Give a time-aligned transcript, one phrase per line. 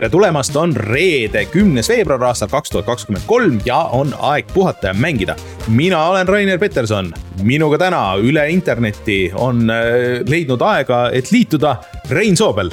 [0.00, 4.88] tere tulemast, on reede, kümnes veebruar aastal kaks tuhat kakskümmend kolm ja on aeg puhata
[4.88, 5.34] ja mängida.
[5.68, 7.10] mina olen Rainer Peterson,
[7.44, 11.74] minuga täna üle interneti on äh, leidnud aega, et liituda
[12.08, 12.72] Rein Soobel.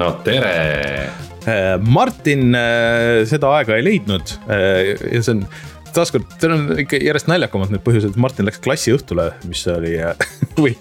[0.00, 1.10] no tere.
[1.44, 5.44] Äh, Martin äh, seda aega ei leidnud ja see on
[5.92, 9.98] taaskord, seal on ikka järjest naljakamad need põhjused, Martin läks klassiõhtule, mis oli
[10.64, 10.72] või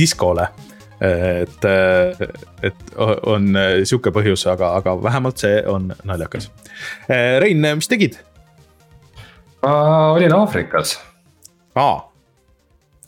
[0.00, 0.48] diskole
[1.00, 1.64] et,
[2.62, 3.46] et on
[3.84, 6.50] sihuke põhjus, aga, aga vähemalt see on naljakas.
[7.08, 8.20] Rein, mis tegid?
[9.62, 11.00] ma olin Aafrikas.
[11.74, 12.12] aa,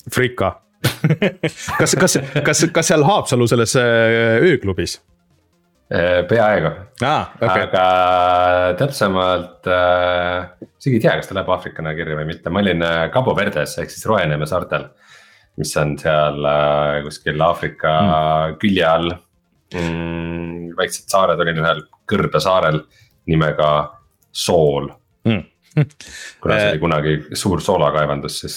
[0.06, 0.62] Afrika
[1.78, 4.98] kas, kas, kas, kas seal Haapsalu selles äh, ööklubis?
[5.92, 6.70] Äh, peaaegu
[7.04, 7.66] ah,, okay.
[7.66, 7.84] aga
[8.80, 12.84] täpsemalt äh,, isegi ei tea, kas ta läheb Aafrikana kirja või mitte, ma olin
[13.14, 14.88] Cabo Verdes ehk siis Roeneme saartel
[15.60, 18.58] mis on seal äh, kuskil Aafrika mm.
[18.62, 19.10] külje all
[19.74, 20.72] mm,.
[20.78, 22.82] väiksed saared, olin ühel kõrbesaarel
[23.30, 23.72] nimega
[24.32, 24.88] Sool
[25.28, 25.42] mm.
[26.40, 28.56] kuna see oli äh, kunagi suur soolakaevandus, siis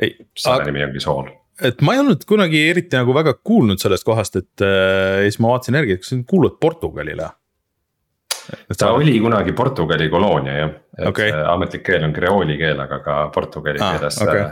[0.00, 1.28] ei, saare nimi ongi Sool
[1.68, 5.52] et ma ei olnud kunagi eriti nagu väga kuulnud sellest kohast, et äh, siis ma
[5.52, 7.34] vaatasin järgi, et kas sa kuulud Portugalile?
[8.80, 11.34] ta oli kunagi Portugali koloonia jah, et okay.
[11.52, 14.46] ametlik keel on kreooli keel, aga ka portugali ah, keeles okay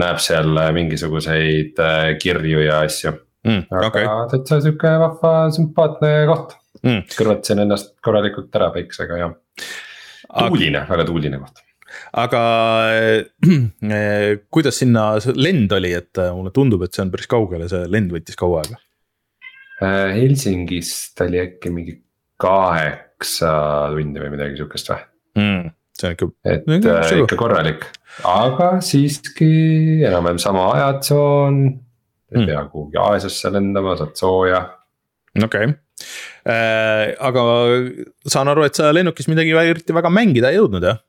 [0.00, 3.12] näeb seal äh, mingisuguseid äh, kirju ja asju
[3.46, 3.66] mm,.
[3.70, 4.08] aga okay.
[4.32, 7.04] täitsa sihuke vahva, sümpaatne koht mm..
[7.16, 11.62] kõrvetasin ennast korralikult ära päiksega ja tuuline aga..., väga tuuline koht
[12.24, 12.42] aga
[12.92, 17.70] äh, kuidas sinna lend oli, et äh, mulle tundub, et see on päris kaugel ja
[17.72, 18.80] see lend võttis kaua aega
[19.80, 20.16] äh,?
[20.16, 21.98] Helsingist oli äkki mingi
[22.40, 23.52] kaheksa
[23.94, 25.04] tundi või midagi sihukest või
[25.40, 25.76] mm,?
[25.96, 26.32] see on ikka.
[26.52, 27.88] et äh, ikka korralik
[28.24, 29.50] aga siiski
[30.06, 31.58] enam-vähem sama ajatsoon.
[32.32, 32.46] ei mm.
[32.46, 34.62] pea kuhugi Aasiasse lendama, saad sooja.
[35.36, 35.74] okei okay.
[36.48, 37.42] äh,, aga
[38.26, 41.02] saan aru, et sa lennukis midagi eriti väga mängida ei jõudnud, jah?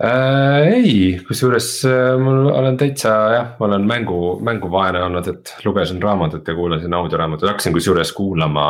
[0.00, 0.92] Äh, ei,
[1.28, 6.54] kusjuures äh, mul olen täitsa jah, ma olen mängu, mänguvaene olnud, et lugesin raamatut ja
[6.56, 8.68] kuulasin audioraamatut, hakkasin kusjuures kuulama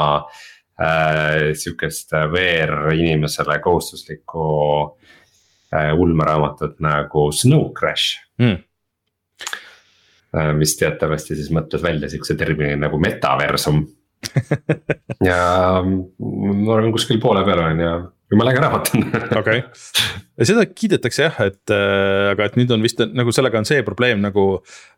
[0.74, 5.10] äh, sihukest VR-inimesele kohustuslikku äh,
[5.70, 8.18] ulmeraamatut nagu Snow Crash.
[8.42, 8.58] Mm..
[10.30, 13.84] Äh, mis teatavasti siis mõtles välja siukse termini nagu metaversum.
[15.20, 15.36] Ja
[15.84, 17.90] ma olen kuskil poole peal olen ja
[18.30, 19.02] jumala äge raamat on.
[19.40, 19.58] okei,
[20.48, 24.22] seda kiidetakse jah, et äh, aga et nüüd on vist nagu sellega on see probleem
[24.22, 24.44] nagu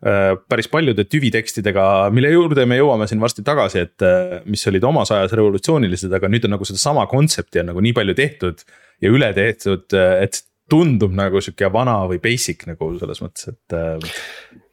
[0.06, 4.86] äh, päris paljude tüvitekstidega, mille juurde me jõuame siin varsti tagasi, et äh, mis olid
[4.86, 8.62] omas ajas revolutsioonilised, aga nüüd on nagu sedasama kontsepti on nagu nii palju tehtud
[9.02, 13.76] ja üle tehtud, äh, et tundub nagu sihuke vana või basic nagu selles mõttes, et
[13.76, 14.08] äh....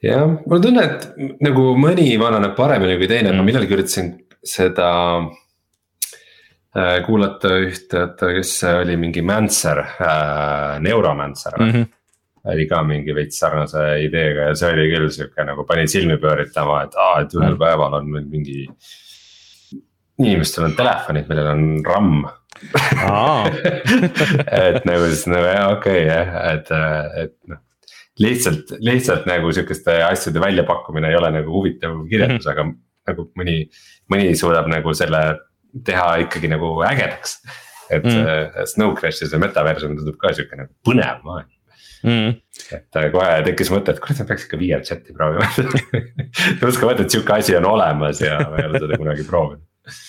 [0.08, 4.10] jah, mul on tunne, et nagu mõni vananeb paremini kui teine mm., ma millalgi üritasin
[4.40, 4.90] seda
[5.20, 11.72] äh, kuulata ühte, oota, kes see oli, mingi Mancer äh,, Neuromancer mm.
[11.72, 11.88] -hmm
[12.48, 16.82] oli ka mingi veits sarnase ideega ja see oli küll sihuke nagu pani silmi pööritama,
[16.86, 17.60] et aa, et ühel mm.
[17.60, 18.66] päeval on meil mingi.
[20.20, 22.08] inimestel on telefonid, millel on RAM
[24.60, 26.72] et nagu siis nagu jah, okei okay, jah, et,
[27.22, 27.62] et noh.
[28.20, 32.52] lihtsalt, lihtsalt nagu sihukeste asjade väljapakkumine ei ole nagu huvitav kirjeldus mm, -hmm.
[32.52, 33.56] aga nagu mõni,
[34.12, 35.22] mõni suudab nagu selle
[35.86, 37.40] teha ikkagi nagu ägedaks.
[37.90, 38.66] et mm -hmm.
[38.66, 41.50] Snow Crash'is või Metaversum tundub ka sihuke nagu põnev maailm
[42.02, 42.76] Mm -hmm.
[42.76, 45.44] et äh, kohe tekkis mõte, et kurat, ma peaks ikka VR chat'i proovima
[46.60, 49.26] ma just ka mõtlen, et sihuke asi on olemas ja ma ei ole seda kunagi
[49.28, 49.66] proovinud.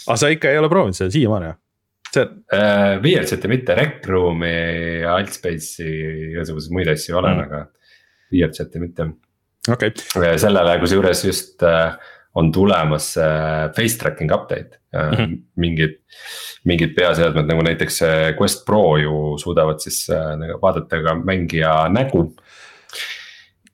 [0.08, 1.58] aga sa ikka ei ole proovinud seda siiamaani jah?
[2.13, 2.99] See äh,.
[3.03, 4.53] VRZ-i mitte, Rec Room'i
[5.01, 5.91] ja Altspace'i
[6.31, 7.61] igasuguseid muid asju olen mm., aga
[8.31, 9.07] VRZ-i mitte.
[9.69, 10.38] okei okay..
[10.41, 11.94] sellele kusjuures just äh,
[12.35, 15.38] on tulemas äh, face tracking update äh, mm, -hmm.
[15.55, 15.97] mingid.
[16.63, 21.90] mingid peaseadmed nagu näiteks äh, Quest Pro ju suudavad siis äh, nagu vaadata ka mängija
[21.90, 22.35] nägu.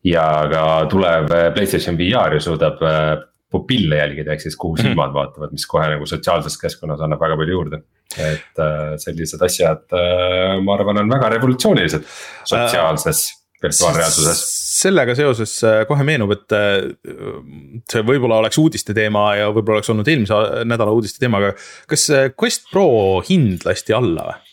[0.04, 3.18] ja ka tulev äh, Playstation VR ju suudab äh,
[3.52, 4.82] pupille jälgida, ehk siis kuhu mhm.
[4.82, 7.82] silmad vaatavad, mis kohe nagu sotsiaalses keskkonnas annab väga palju juurde
[8.16, 12.08] et äh, sellised asjad, äh, ma arvan, on väga revolutsioonilised
[12.48, 13.26] sotsiaalses
[13.64, 14.42] virtuaalreaalsuses.
[14.78, 16.58] sellega seoses äh, kohe meenub, et
[17.92, 21.56] see võib-olla oleks uudiste teema ja võib-olla oleks olnud eelmise nädala uudiste teema, aga
[21.90, 22.08] kas
[22.38, 22.90] Quest Pro
[23.28, 24.44] hind lasti alla või?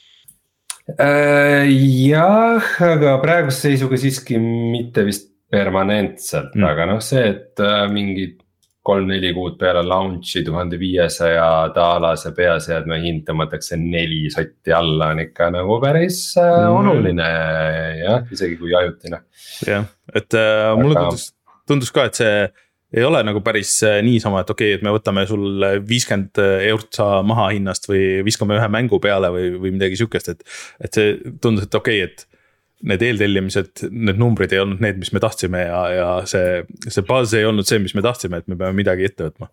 [2.04, 7.62] jah, aga praeguse seisuga siiski mitte vist permanentselt mm., aga noh, see, et
[7.92, 8.43] mingid
[8.84, 11.46] kolm-neli kuud peale launch'i tuhande viiesaja
[11.76, 16.74] taalase peaseadme hind tõmmatakse neli sotti alla, on ikka nagu päris mm.
[16.80, 17.30] oluline
[18.02, 19.22] jah, isegi kui ajutine.
[19.68, 21.08] jah, et äh, mulle Aga...
[21.08, 21.30] tundus,
[21.68, 22.36] tundus ka, et see
[22.94, 23.72] ei ole nagu päris
[24.06, 28.60] niisama, et okei okay,, et me võtame sul viiskümmend eurot sa maha hinnast või viskame
[28.60, 30.46] ühe mängu peale või, või midagi sihukest, et.
[30.84, 32.28] et see tundus, et okei okay,, et
[32.84, 37.34] need eeltellimised, need numbrid ei olnud need, mis me tahtsime ja, ja see, see buzz
[37.36, 39.50] ei olnud see, mis me tahtsime, et me peame midagi ette võtma.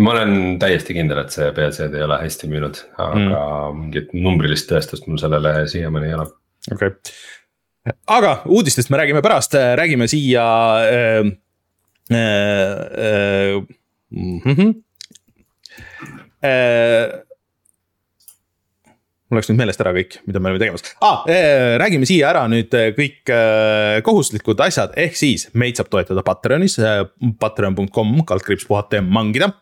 [0.00, 3.82] ma olen täiesti kindel, et see BLC-d ei ole hästi müünud, aga mm.
[3.82, 6.26] mingit numbrilist tõestust mul sellele siiamaani ei ole.
[6.72, 7.14] okei okay.,
[8.18, 10.48] aga uudistest me räägime pärast, räägime siia
[10.88, 11.30] äh,.
[12.10, 13.62] Äh, äh,
[14.10, 14.82] mm -hmm.
[16.42, 17.22] äh,
[19.30, 21.22] mul läks nüüd meelest ära kõik, mida me oleme tegemas ah,.
[21.80, 26.76] räägime siia ära nüüd äh, kõik äh, kohustuslikud asjad, ehk siis meid saab toetada Patreonis,
[27.40, 29.52] patreon.com, kaldkriips puhata ja mangida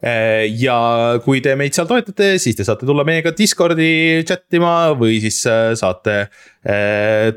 [0.00, 0.76] ja
[1.20, 5.42] kui te meid seal toetate, siis te saate tulla meiega Discordi chat ima või siis
[5.44, 6.14] saate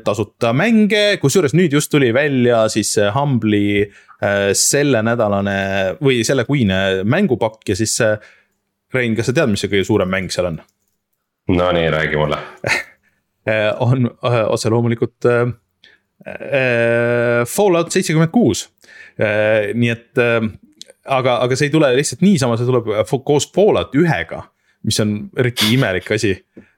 [0.00, 3.84] tasuta mänge, kusjuures nüüd just tuli välja siis Humble'i
[4.56, 5.58] sellenädalane
[6.00, 7.98] või sellekuine mängupakk ja siis.
[8.94, 10.60] Rein, kas sa tead, mis see kõige suurem mäng seal on?
[11.48, 12.38] Nonii, räägi mulle.
[13.78, 15.40] On äh, otse loomulikult äh,
[16.26, 18.70] äh, Fallout seitsekümmend kuus.
[19.74, 20.18] nii et,
[21.06, 22.88] aga, aga see ei tule lihtsalt niisama, see tuleb
[23.22, 24.40] koos Fallout ühega,
[24.82, 26.32] mis on eriti imelik asi,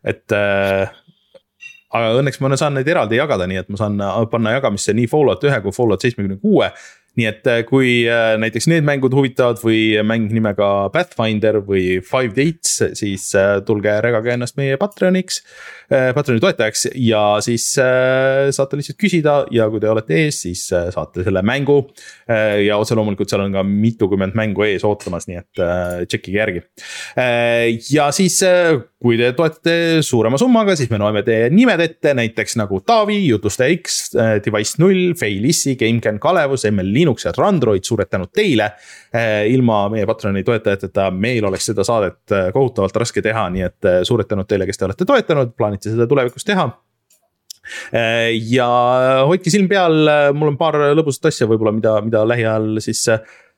[0.04, 3.96] et aga õnneks ma saan neid eraldi jagada, nii et ma saan
[4.28, 6.68] panna jagamisse nii Fallout ühe kui Fallout seitsmekümne kuue
[7.16, 12.34] nii et äh, kui äh, näiteks need mängud huvitavad või mäng nimega Pathfinder või Five
[12.36, 15.42] Dates, siis äh, tulge regage ennast meie Patreoniks.
[15.86, 21.44] Patreoni toetajaks ja siis saate lihtsalt küsida ja kui te olete ees, siis saate selle
[21.46, 21.76] mängu.
[22.26, 25.62] ja otse loomulikult seal on ka mitukümmend mängu ees ootamas, nii et
[26.10, 26.64] tšekkige järgi.
[27.94, 28.40] ja siis,
[29.02, 33.74] kui te toetate suurema summaga, siis me loeme teie nimed ette, näiteks nagu Taavi, Jutustaja
[33.76, 33.98] X,
[34.44, 38.70] Device null, Feilissi, GameCAN Kalevus, ML Linux ja Android, suured tänud teile.
[39.12, 43.92] Eh, ilma meie Patreoni toetajateta meil oleks seda saadet eh, kohutavalt raske teha, nii et
[44.08, 46.70] suured tänud teile, kes te olete toetanud, plaanite seda tulevikus teha
[48.46, 48.66] ja
[49.26, 50.06] hoidke silm peal,
[50.38, 53.00] mul on paar lõbusat asja võib-olla, mida, mida lähiajal siis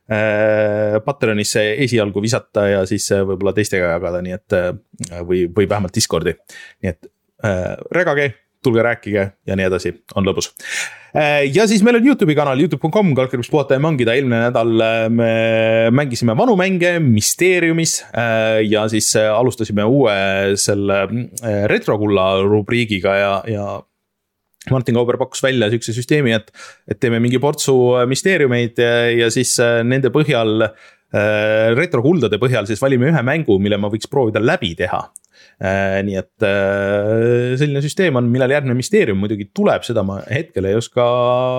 [0.09, 4.57] Patreonisse esialgu visata ja siis võib-olla teistega jagada, nii et
[5.21, 6.33] või, või vähemalt Discordi,
[6.81, 7.11] nii et
[7.93, 8.31] regage
[8.65, 10.51] tulge rääkige ja nii edasi, on lõbus.
[11.17, 15.05] Äh, ja siis meil on Youtube'i kanal, Youtube.com, kalkriips puhata ja mangida, eelmine nädal äh,
[15.13, 15.31] me
[15.95, 18.01] mängisime vanu mänge Mysteeriumis.
[18.11, 20.17] Äh, ja siis alustasime uue
[20.61, 21.05] selle
[21.71, 23.69] retrokulla rubriigiga ja, ja
[24.75, 26.53] Martin Kauber pakkus välja sihukese süsteemi, et,
[26.91, 27.75] et teeme mingi portsu
[28.09, 28.95] müsteeriumeid ja,
[29.25, 29.57] ja siis
[29.87, 30.71] nende põhjal
[31.79, 35.07] retrokuldade põhjal siis valime ühe mängu, mille ma võiks proovida läbi teha.
[35.59, 40.69] Äh, nii et äh, selline süsteem on, millal järgmine müsteerium muidugi tuleb, seda ma hetkel
[40.71, 41.07] ei oska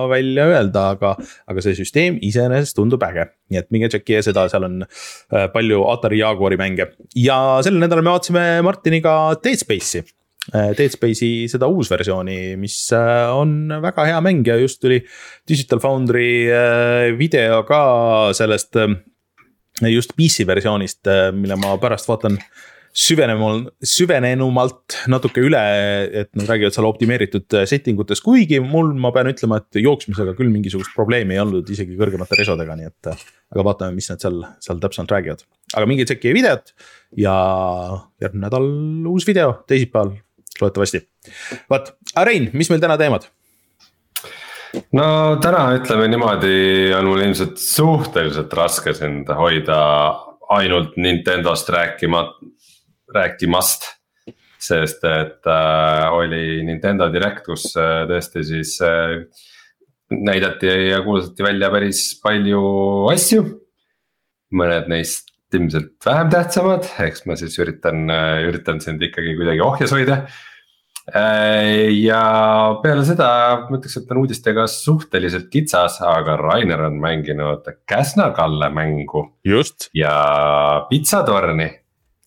[0.08, 1.10] välja öelda, aga,
[1.50, 3.28] aga see süsteem iseenesest tundub äge.
[3.52, 7.36] nii et minge tšekkige seda, seal on äh, palju Atari Jaguari mänge ja
[7.66, 10.06] sel nädalal me vaatasime Martiniga Dead Space'i.
[10.50, 14.98] Dead Space'i seda uusversiooni, mis on väga hea mäng ja just tuli
[15.48, 16.48] Digital Foundry
[17.18, 17.82] video ka
[18.36, 18.78] sellest
[19.88, 22.36] just PC versioonist, mille ma pärast vaatan
[22.96, 25.60] süvenemal, süvenenumalt natuke üle,
[26.22, 30.50] et nad räägivad seal optimeeritud setting utes, kuigi mul, ma pean ütlema, et jooksmisega küll
[30.50, 33.12] mingisugust probleemi ei olnud isegi kõrgemate resodega, nii et.
[33.50, 36.74] aga vaatame, mis nad seal, seal täpsemalt räägivad, aga minge tšekkige videot
[37.18, 37.36] ja
[38.22, 38.68] järgmine nädal
[39.10, 40.16] uus video, teisipäeval
[40.62, 41.04] loodetavasti.
[41.70, 41.94] vot,
[42.26, 43.28] Rein, mis meil täna teemad?
[44.96, 45.06] no
[45.42, 46.56] täna ütleme niimoodi,
[46.96, 49.78] on mul ilmselt suhteliselt raske sind hoida
[50.50, 52.24] ainult Nintendost rääkima,
[53.14, 53.96] rääkimast.
[54.60, 59.22] sest et äh, oli Nintendo Direct, kus äh, tõesti siis äh,
[60.12, 62.60] näidati ja kuulutati välja päris palju
[63.08, 63.46] asju.
[64.52, 69.96] mõned neist ilmselt vähem tähtsamad, eks ma siis üritan, äh, üritan sind ikkagi kuidagi ohjes
[69.96, 70.49] hoida äh,
[71.14, 72.22] ja
[72.82, 73.28] peale seda
[73.66, 79.26] ma ütleks, et on uudistega suhteliselt kitsas, aga Rainer on mänginud Käsna Kalle mängu.
[79.44, 79.90] just.
[79.94, 81.70] ja Pitsatorni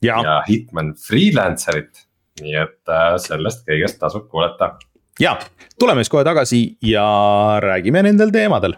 [0.02, 2.08] ja, ja Hitman Freelancerit.
[2.42, 4.76] nii et äh, sellest kõigest tasub kuulata.
[5.20, 5.38] ja
[5.80, 7.06] tuleme siis kohe tagasi ja
[7.62, 8.76] räägime nendel teemadel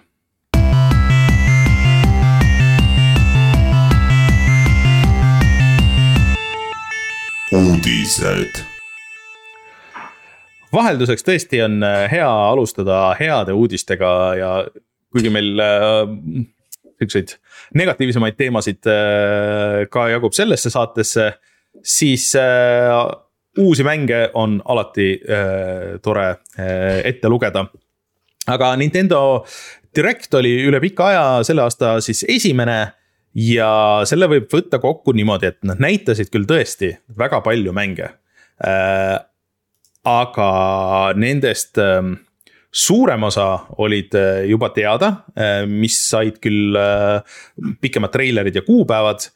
[7.56, 8.75] uudised.
[10.75, 14.51] Vahelduseks tõesti on äh, hea alustada heade uudistega ja
[15.13, 16.01] kuigi meil äh,
[17.00, 17.36] siukseid
[17.75, 21.32] negatiivsemaid teemasid äh, ka jagub sellesse saatesse,
[21.84, 22.29] siis
[23.60, 25.10] uusi mänge on alati
[26.03, 26.27] tore
[27.03, 27.65] ette lugeda.
[28.48, 29.20] aga Nintendo
[29.96, 32.79] Direct oli üle pika aja selle aasta siis esimene
[33.36, 33.70] ja
[34.08, 38.10] selle võib võtta kokku niimoodi, et nad näitasid küll tõesti väga palju mänge.
[40.06, 42.02] Aga nendest äh,
[42.72, 43.48] suurem osa
[43.82, 47.22] olid äh, juba teada äh,, mis said küll äh,
[47.82, 49.32] pikemad treilerid ja kuupäevad.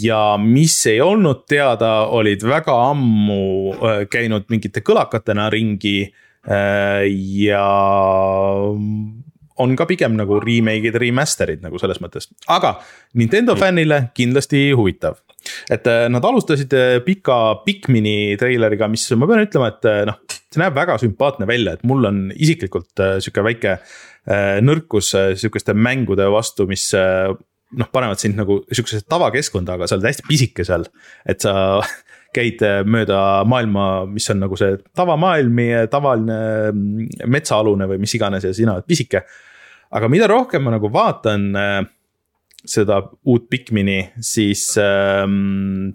[0.00, 3.74] Ja mis ei olnud teada, olid väga ammu
[4.08, 6.08] käinud mingite kõlakatena ringi.
[6.48, 7.66] Ja
[9.60, 12.76] on ka pigem nagu remake'id, remaster'id nagu selles mõttes, aga
[13.20, 15.20] Nintendo fännile kindlasti huvitav.
[15.70, 20.20] et äh, nad alustasid äh, pika Pikmini treileriga, mis ma pean ütlema, et äh, noh,
[20.30, 23.78] see näeb väga sümpaatne välja, et mul on isiklikult sihuke väike
[24.62, 25.08] nõrkus
[25.40, 30.66] sihukeste mängude vastu, mis noh, panevad sind nagu sihukesesse tavakeskkonda, aga sa oled hästi pisike
[30.68, 30.86] seal,
[31.26, 31.54] et sa
[32.34, 36.38] käid mööda maailma, mis on nagu see tavamaailm, meie tavaline
[36.72, 39.24] mm, metsaalune või mis iganes ja sina oled pisike.
[39.92, 41.80] aga mida rohkem ma nagu vaatan äh,
[42.64, 45.26] seda uut Pikmini, siis äh,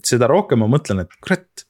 [0.05, 1.65] seda rohkem ma mõtlen, et kurat.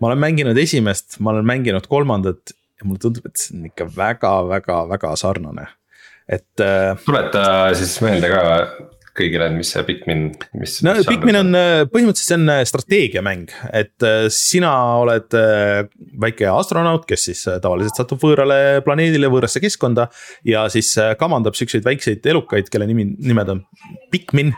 [0.00, 3.88] ma olen mänginud esimest, ma olen mänginud kolmandat ja mulle tundub, et see on ikka
[3.96, 5.66] väga-väga-väga sarnane,
[6.28, 6.94] et äh,.
[7.04, 8.44] tuleta siis meelde ka
[9.18, 10.24] kõigile, mis see Pikmin,
[10.58, 10.78] mis.
[10.86, 14.72] no mis Pikmin on äh, põhimõtteliselt see on äh, strateegiamäng, et äh, sina
[15.02, 15.36] oled
[16.22, 20.08] väike astronaut, kes siis tavaliselt satub võõrale planeedile, võõrasse keskkonda.
[20.46, 23.64] ja siis kamandab siukseid väikseid elukaid, kelle nimi, nimed on
[24.12, 24.54] Pikmin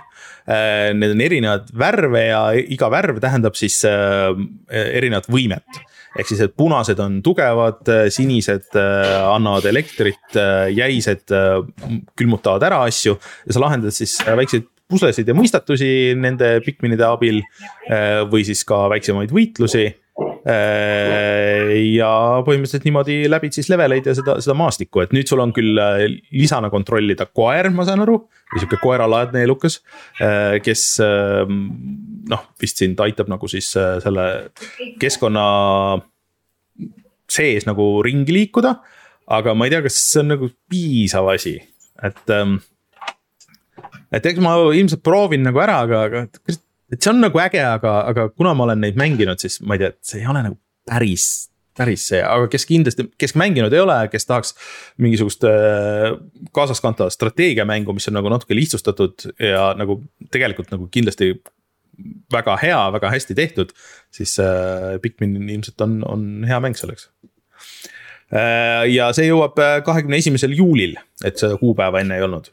[0.48, 5.80] Need on erinevad värve ja iga värv tähendab siis erinevat võimet.
[6.18, 10.34] Ehk siis, et punased on tugevad, sinised annavad elektrit,
[10.74, 11.30] jäised
[12.18, 13.14] külmutavad ära asju.
[13.46, 17.38] Ja sa lahendad siis väikseid puslesid ja mõistatusi nende pikminide abil
[18.32, 19.86] või siis ka väiksemaid võitlusi
[22.00, 22.10] ja
[22.46, 25.78] põhimõtteliselt niimoodi läbid siis leveleid ja seda, seda maastikku, et nüüd sul on küll
[26.32, 28.22] lisana kontrollida koer, ma saan aru.
[28.50, 29.80] või sihuke koeralaadne elukas,
[30.64, 34.26] kes noh, vist sind aitab nagu siis selle
[35.00, 35.44] keskkonna
[37.30, 38.74] sees nagu ringi liikuda.
[39.30, 41.54] aga ma ei tea, kas see on nagu piisav asi,
[42.02, 42.34] et.
[44.10, 46.24] et eks ma ilmselt proovin nagu ära, aga, aga
[46.90, 49.84] et see on nagu äge, aga, aga kuna ma olen neid mänginud, siis ma ei
[49.84, 50.58] tea, see ei ole nagu
[50.90, 51.28] päris,
[51.78, 54.54] päris see, aga kes kindlasti, kes mänginud ei ole, kes tahaks
[55.02, 56.10] mingisugust äh,
[56.56, 60.00] kaasaskantavat strateegiamängu, mis on nagu natuke lihtsustatud ja nagu
[60.34, 61.34] tegelikult nagu kindlasti
[62.32, 63.74] väga hea, väga hästi tehtud,
[64.14, 67.10] siis äh, Pikmin ilmselt on, on hea mäng selleks
[68.32, 68.86] äh,.
[68.90, 72.50] ja see jõuab äh, kahekümne esimesel juulil, et seda kuupäeva enne ei olnud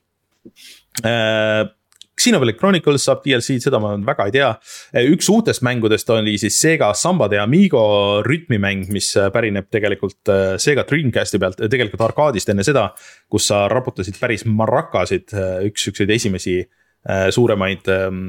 [1.05, 1.63] äh,
[2.27, 4.49] Xenoblade Chronicles saab DLC-d, seda ma väga ei tea.
[5.13, 7.83] üks uutest mängudest oli siis Sega Samba de Amigo
[8.25, 12.89] rütmimäng, mis pärineb tegelikult äh, Sega Dreamcasti pealt, tegelikult arkaadist enne seda.
[13.31, 18.21] kus sa raputasid päris marakasid, äh, üks siukseid esimesi äh, suuremaid ähm,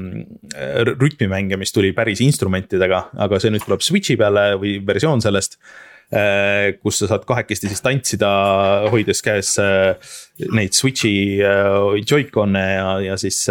[0.95, 5.88] rütmimänge, mis tuli päris instrumentidega, aga see nüüd tuleb Switch'i peale või versioon sellest Äh,
[6.09, 8.29] kus sa saad kahekesti siis tantsida,
[8.89, 10.15] hoides käes äh,
[10.55, 13.43] neid Switch'i äh, Joy-Con'e ja, ja siis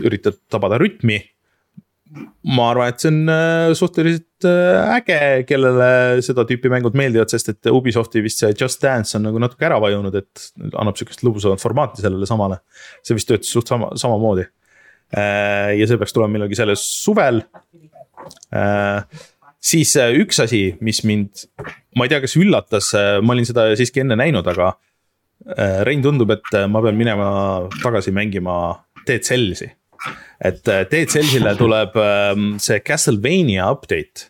[0.00, 1.20] üritad tabada rütmi.
[2.54, 8.22] ma arvan, et see on suhteliselt äge, kellele seda tüüpi mängud meeldivad, sest et Ubisofti
[8.22, 10.44] vist see Just Dance on nagu natuke ära vajunud, et
[10.78, 12.60] annab sihukest lõbusamat formaati sellele samale.
[13.02, 14.46] see vist töötas suht sama, samamoodi.
[15.16, 17.42] ja see peaks tulema millalgi sellel suvel
[19.64, 21.46] siis äh, üks asi, mis mind,
[21.96, 26.04] ma ei tea, kas üllatas, äh, ma olin seda siiski enne näinud, aga äh, Rein
[26.04, 27.28] tundub, et ma pean minema
[27.80, 28.58] tagasi mängima
[29.04, 29.70] Dead Cellsi.
[30.44, 34.28] et Dead Cellsile tuleb ähm, see Castlevania update,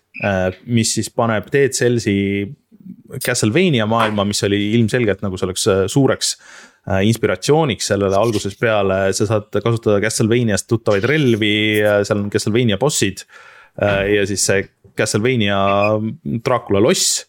[0.70, 2.44] mis siis paneb Dead Cellsi
[3.24, 6.30] Castlevania maailma, mis oli ilmselgelt nagu selleks suureks
[7.08, 13.24] inspiratsiooniks sellele algusest peale, sa saad kasutada Castlevaniast tuttavaid relvi, seal on Castlevania bossid.
[13.80, 14.60] ja siis see
[14.98, 15.58] Castlevania
[16.44, 17.24] Dracula loss.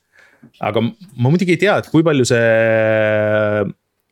[0.61, 3.65] aga ma muidugi ei tea, et kui palju see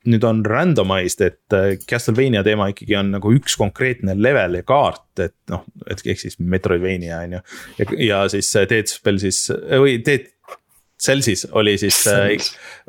[0.09, 5.05] nüüd on randomized, et äh, Castlevania teema ikkagi on nagu üks konkreetne level ja kaart,
[5.23, 7.43] et noh, et ehk siis Metroidvania on ju.
[7.79, 10.27] ja, ja siis Dead Spell siis või Dead
[11.03, 12.35] Cellsis oli siis, äh,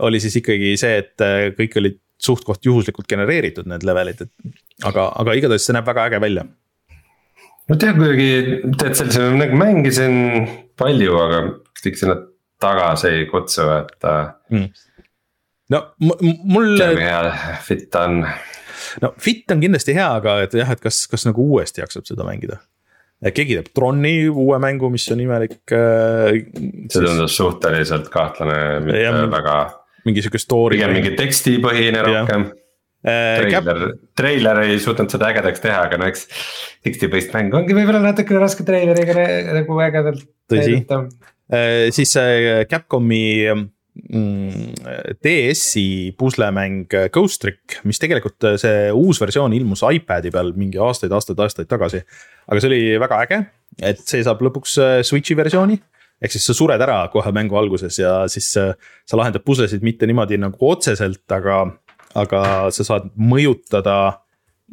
[0.07, 5.09] oli siis ikkagi see, et äh, kõik olid suht-koht juhuslikult genereeritud, need levelid, et aga,
[5.21, 6.47] aga igatahes see näeb väga äge välja
[7.71, 8.31] ma tean kuidagi,
[8.81, 10.17] tead sellise nagu mängisin
[10.79, 11.41] palju, aga
[11.85, 12.19] kõik sinna
[12.65, 14.09] tagasi ei kutsu, et
[14.53, 14.69] mm..
[15.75, 16.75] no mul.
[16.79, 18.23] kui hea fit on.
[19.05, 22.27] no fit on kindlasti hea, aga et jah, et kas, kas nagu uuesti jaksab seda
[22.29, 22.61] mängida?
[23.25, 26.43] keegi teeb Troni uue mängu, mis on imelik äh,.
[26.93, 27.39] see tundus siis...
[27.41, 29.57] suhteliselt kahtlane, mitte ja, väga.
[30.05, 30.77] mingi sihuke story.
[30.77, 32.51] pigem mingi tekstipõhine rohkem
[33.05, 33.85] treiler,
[34.17, 36.25] treiler ei suutnud seda ägedaks teha, aga no eks
[36.85, 39.17] teksti põhist mängu ongi võib-olla natuke raske treileriga
[39.59, 40.25] nagu ägedalt.
[40.51, 40.81] tõsi,
[41.95, 42.15] siis
[42.71, 45.87] Capcomi mm, DS-i
[46.19, 52.01] puslemäng Ghost Trick, mis tegelikult see uus versioon ilmus iPad'i peal mingi aastaid-aastaid-aastaid tagasi.
[52.49, 53.43] aga see oli väga äge,
[53.85, 55.77] et see saab lõpuks Switch'i versiooni
[56.25, 60.39] ehk siis sa sured ära kohe mängu alguses ja siis sa lahendad puslesid mitte niimoodi
[60.41, 61.67] nagu otseselt, aga
[62.19, 64.21] aga sa saad mõjutada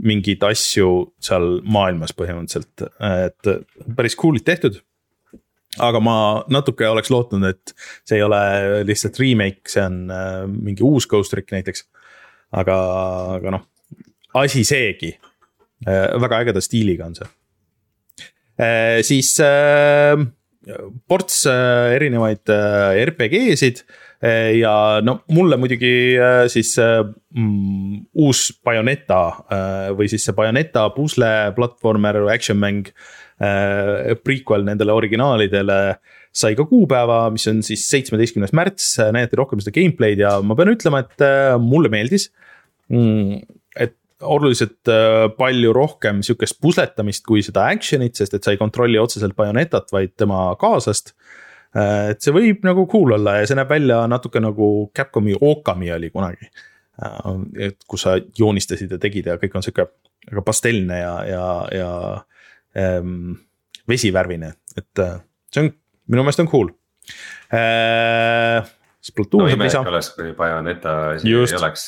[0.01, 0.88] mingeid asju
[1.21, 2.86] seal maailmas põhimõtteliselt,
[3.27, 3.50] et
[3.98, 4.79] päris cool'id tehtud.
[5.79, 6.15] aga ma
[6.51, 8.39] natuke oleks lootnud, et see ei ole
[8.88, 11.86] lihtsalt remake, see on äh, mingi uus Ghost Trick näiteks.
[12.51, 12.77] aga,
[13.38, 13.67] aga noh,
[14.36, 15.13] asi seegi,
[15.88, 17.29] äh, väga ägeda stiiliga on see.
[18.62, 19.36] Äh, siis
[21.10, 22.51] ports erinevaid
[23.10, 26.99] RPG-sid Eh, ja no mulle muidugi eh, siis eh,
[27.33, 29.21] mm, uus Bayoneta
[29.97, 32.91] või siis see Bayoneta pusle platvormer action mäng.
[33.41, 35.77] Prequel nendele originaalidele
[36.37, 40.69] sai ka kuupäeva, mis on siis seitsmeteistkümnes märts, näidati rohkem seda gameplay'd ja ma pean
[40.75, 41.25] ütlema, et
[41.57, 42.27] mulle meeldis.
[42.93, 43.41] Mm,
[43.81, 44.93] et oluliselt
[45.39, 50.13] palju rohkem sihukest pusletamist kui seda action'it, sest et sa ei kontrolli otseselt Bayonetat, vaid
[50.21, 51.15] tema kaaslast
[51.71, 56.09] et see võib nagu cool olla ja see näeb välja natuke nagu Capcomi Okami oli
[56.11, 56.49] kunagi.
[57.01, 57.29] Äh,
[57.69, 59.87] et kus sa joonistasid ja tegid ja kõik on sihuke
[60.27, 61.91] väga pastelne ja, ja, ja
[62.77, 63.39] ähm,
[63.89, 65.17] vesivärvine, et äh,
[65.53, 65.71] see on,
[66.11, 66.69] minu meelest on cool
[67.49, 68.61] äh,
[69.01, 69.79] Splatoon no, saab lisa.
[69.89, 71.86] oleks, kui Bayoneta asi ei oleks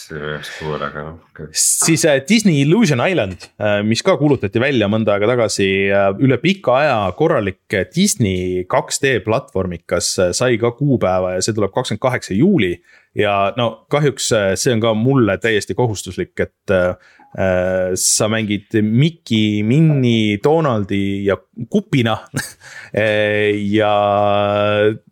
[0.48, 5.30] suur, aga noh siis äh, Disney Illusion Island äh,, mis ka kuulutati välja mõnda aega
[5.34, 11.54] tagasi äh,, üle pika aja korralik Disney 2D platvormikas äh, sai ka kuupäeva ja see
[11.54, 12.76] tuleb kakskümmend kaheksa juuli.
[13.16, 16.96] Ja no kahjuks äh, see on ka mulle täiesti kohustuslik, et äh,
[17.34, 21.38] Äh, sa mängid Mickey, Minnie, Donaldi ja
[21.70, 22.28] Kupina
[22.94, 23.94] äh, ja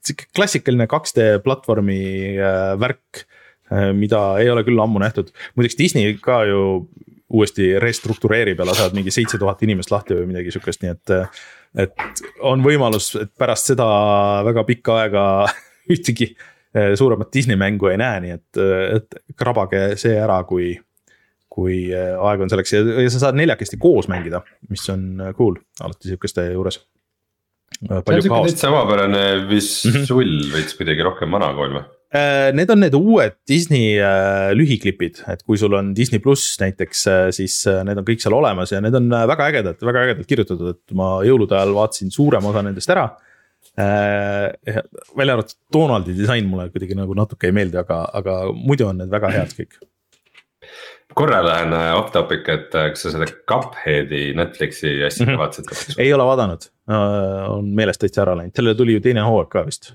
[0.06, 2.04] sihuke klassikaline 2D platvormi
[2.38, 3.26] äh, värk,
[3.96, 5.32] mida ei ole küll ammu nähtud.
[5.56, 6.90] muideks Disney ka ju
[7.32, 11.14] uuesti restruktureerib ja lasevad mingi seitse tuhat inimest lahti või midagi sihukest, nii et.
[11.80, 13.88] et on võimalus, et pärast seda
[14.46, 15.24] väga pikka aega
[15.94, 16.34] ühtegi
[16.72, 18.60] suuremat Disney mängu ei näe, nii et,
[18.96, 20.72] et krabage see ära, kui
[21.52, 24.40] kui äh, aeg on selleks ja, ja sa saad neljakesti koos mängida,
[24.72, 26.80] mis on cool alati sihukeste juures.
[27.82, 30.54] Sihuke täitsa omapärane visull mm -hmm.
[30.54, 31.84] veits kuidagi rohkem vanakool või?
[32.54, 33.96] Need on need uued Disney
[34.60, 37.56] lühiklipid, et kui sul on Disney pluss näiteks, siis
[37.88, 41.22] need on kõik seal olemas ja need on väga ägedad, väga ägedalt kirjutatud, et ma
[41.24, 43.08] jõulude ajal vaatasin suurema osa nendest ära
[43.78, 49.14] välja arvatud Donaldi disain mulle kuidagi nagu natuke ei meeldi, aga, aga muidu on need
[49.14, 49.80] väga head kõik.
[51.14, 55.40] Korra lähen äh, off topic, et äh, kas sa seda Cupheadi Netflixi asja mm -hmm.
[55.40, 56.00] vaatasid?
[56.00, 56.68] ei ole vaadanud,
[57.50, 59.94] on meelest täitsa ära läinud, sellele tuli ju teine hooaeg ka vist.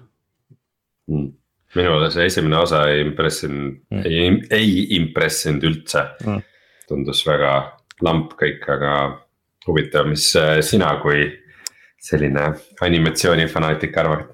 [1.07, 1.33] Mm..
[1.75, 6.03] minule see esimene osa ei impressinud mm., ei, ei impressinud üldse.
[6.27, 6.43] Mm..
[6.89, 7.53] tundus väga
[8.03, 8.93] lamp kõik, aga
[9.67, 11.27] huvitav, mis äh, sina kui
[12.07, 12.49] selline
[12.85, 14.27] animatsioonifanaatik arvad?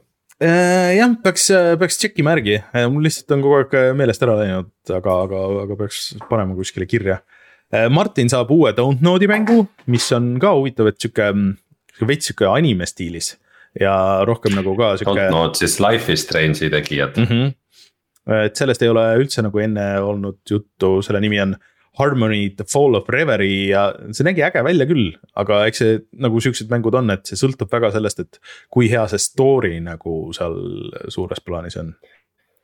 [0.43, 1.47] Äh, jah, peaks,
[1.79, 5.77] peaks tšekkima järgi, äh, mul lihtsalt on kogu aeg meelest ära läinud, aga, aga, aga
[5.85, 7.21] peaks panema kuskile kirja.
[7.73, 11.31] Äh, Martin saab uue Don't Know'di mängu, mis on ka huvitav, et sihuke,
[11.95, 13.37] sihuke veits sihuke anime stiilis.
[13.81, 13.93] ja
[14.29, 15.17] rohkem nagu ka sihuke.
[15.17, 17.25] Don't Know'd siis Life is Strange'i tegijad mm.
[17.25, 17.53] -hmm.
[18.45, 21.55] et sellest ei ole üldse nagu enne olnud juttu, selle nimi on
[21.99, 23.85] Harmony, The Fall of Reverie ja
[24.17, 27.73] see nägi äge välja küll, aga eks see nagu siuksed mängud on, et see sõltub
[27.73, 28.41] väga sellest, et
[28.73, 30.57] kui hea see story nagu seal
[31.13, 31.93] suures plaanis on.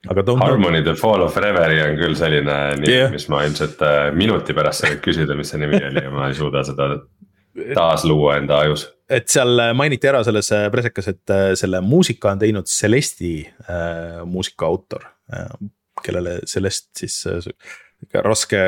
[0.08, 4.08] aga Harmony, The Fall of Reverie on küll selline nimi yeah., mis ma ilmselt äh,
[4.16, 6.94] minuti pärast saan küsida, mis see nimi oli ja ma ei suuda seda
[7.74, 8.86] taasluua enda ajus.
[9.10, 14.22] et seal mainiti ära selles äh, presekas, et äh, selle muusika on teinud Celesti äh,
[14.24, 15.52] muusika autor äh,,
[16.04, 17.52] kellele Celest siis äh,
[18.24, 18.62] raske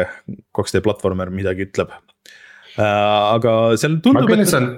[0.57, 1.95] 2D platvormer midagi ütleb.
[2.77, 4.23] Äh, aga seal tundub.
[4.23, 4.51] ma küll et...
[4.51, 4.73] saan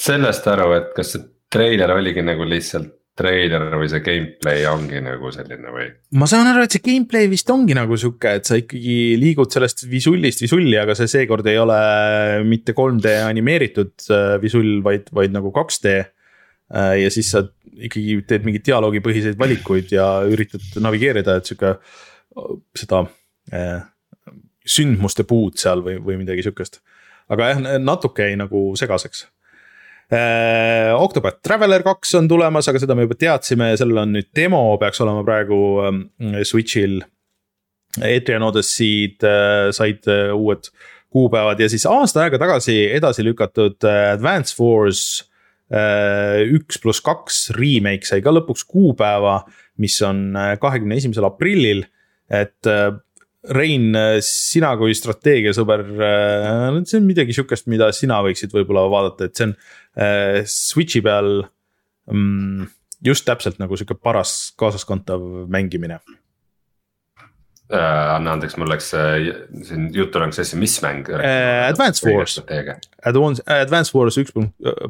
[0.00, 5.30] sellest aru, et kas see treiler oligi nagu lihtsalt treiler või see gameplay ongi nagu
[5.34, 5.88] selline või?
[6.16, 9.84] ma saan aru, et see gameplay vist ongi nagu sihuke, et sa ikkagi liigud sellest
[9.90, 11.80] visullist visulli, aga see seekord ei ole
[12.48, 15.96] mitte 3D animeeritud äh, visull, vaid, vaid nagu 2D.
[16.70, 21.76] Äh, ja siis sa ikkagi teed mingeid dialoogipõhiseid valikuid ja üritad navigeerida, et sihuke
[22.78, 23.04] seda
[24.66, 26.80] sündmuste puud seal või, või midagi sihukest.
[27.30, 29.26] aga jah, natuke jäi nagu segaseks.
[30.10, 34.62] Äh, Octopath Traveler kaks on tulemas, aga seda me juba teadsime sellel on nüüd demo,
[34.80, 36.00] peaks olema praegu ähm,
[36.42, 37.00] Switch'il.
[38.06, 39.24] Etrian Odyssey'd
[39.74, 40.68] said uued
[41.10, 45.00] kuupäevad ja siis aasta aega tagasi edasi lükatud Advance Wars
[46.54, 49.40] üks pluss kaks remake sai ka lõpuks kuupäeva,
[49.82, 51.82] mis on kahekümne esimesel aprillil,
[52.30, 52.70] et
[53.40, 55.86] Rein, sina kui strateegiasõber,
[56.84, 59.54] see on midagi sihukest, mida sina võiksid võib-olla vaadata, et see on
[59.96, 61.30] äh, Switch'i peal
[62.12, 62.68] mm,
[63.00, 65.20] just täpselt nagu sihuke paras kaasaskantav
[65.52, 65.98] mängimine
[67.70, 68.14] äh,.
[68.16, 69.30] anna andeks, mul läks äh,
[69.66, 71.68] siin jutt oleks asja, mis mäng äh,?
[71.70, 72.34] Advance Wars,
[73.06, 74.32] Advance, Advance Wars üks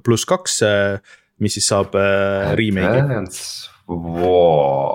[0.04, 0.98] pluss kaks, äh,
[1.40, 3.00] mis siis saab äh, remake'i.
[3.04, 3.40] Advance
[3.90, 4.88] Wars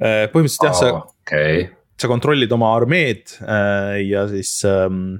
[0.00, 0.26] äh,.
[0.32, 1.66] põhimõtteliselt jah, sa okay.,
[2.00, 5.18] sa kontrollid oma armeed äh, ja siis ähm,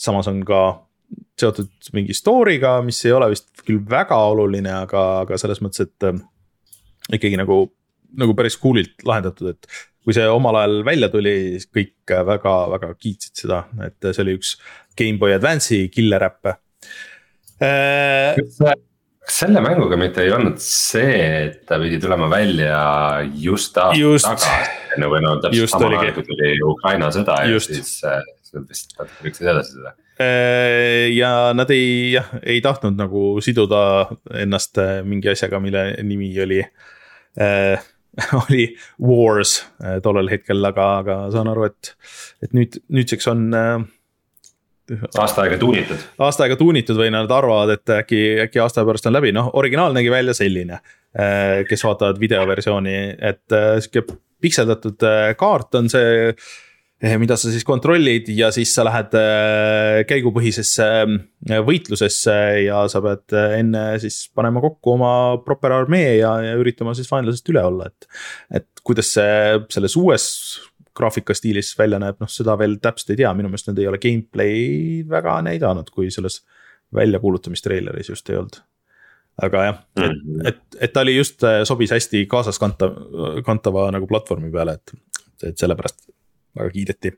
[0.00, 0.62] samas on ka
[1.40, 6.08] seotud mingi story'ga, mis ei ole vist küll väga oluline, aga, aga selles mõttes, et
[6.08, 6.18] äh,
[7.16, 7.62] ikkagi nagu,
[8.20, 9.70] nagu päris cool'ilt lahendatud, et
[10.04, 14.54] kui see omal ajal välja tuli, siis kõik väga-väga kiitsid seda, et see oli üks
[14.98, 16.56] GameBoy Advance'i killer äppe
[17.62, 18.36] äh,.
[19.30, 21.16] Kas selle mänguga mitte ei olnud see,
[21.46, 22.82] et ta pidi tulema välja
[23.38, 27.70] just aasta tagasi, või no täpselt samal ajal, kui tuli Ukraina sõda just.
[27.70, 28.22] ja siis äh,
[28.66, 33.80] vist natuke lükkasid edasi seda Äh, ja nad ei, jah, ei tahtnud nagu siduda
[34.36, 37.80] ennast äh, mingi asjaga, mille nimi oli äh,,
[38.42, 38.66] oli
[39.00, 39.62] Wars
[40.04, 41.94] tollel hetkel, aga, aga saan aru, et,
[42.44, 43.86] et nüüd, nüüdseks on äh,
[45.18, 46.06] aasta aega tuunitud.
[46.18, 49.94] aasta aega tuunitud või nad arvavad, et äkki, äkki aasta pärast on läbi, noh, originaal
[49.96, 50.80] nägi välja selline.
[51.68, 55.02] kes vaatavad videoversiooni, et sihuke pikseldatud
[55.36, 56.34] kaart on see
[57.00, 60.88] Eh, mida sa siis kontrollid ja siis sa lähed eh, käigupõhisesse
[61.48, 62.34] eh, võitlusesse
[62.66, 67.48] ja sa pead enne siis panema kokku oma proper armee ja, ja üritama siis vaenlasest
[67.54, 68.10] üle olla, et.
[68.60, 70.26] et kuidas see selles uues
[70.96, 75.08] graafikastiilis välja näeb, noh seda veel täpselt ei tea, minu meelest nad ei ole gameplay'd
[75.10, 76.42] väga näidanud, kui selles
[76.94, 78.60] väljakuulutamistreileris just ei olnud
[79.40, 80.44] aga jah, et, mhm.
[80.50, 82.96] et, et ta oli just, sobis hästi kaasaskantav,
[83.46, 84.94] kantava nagu platvormi peale, et,
[85.48, 86.10] et sellepärast
[86.58, 87.12] väga kiideti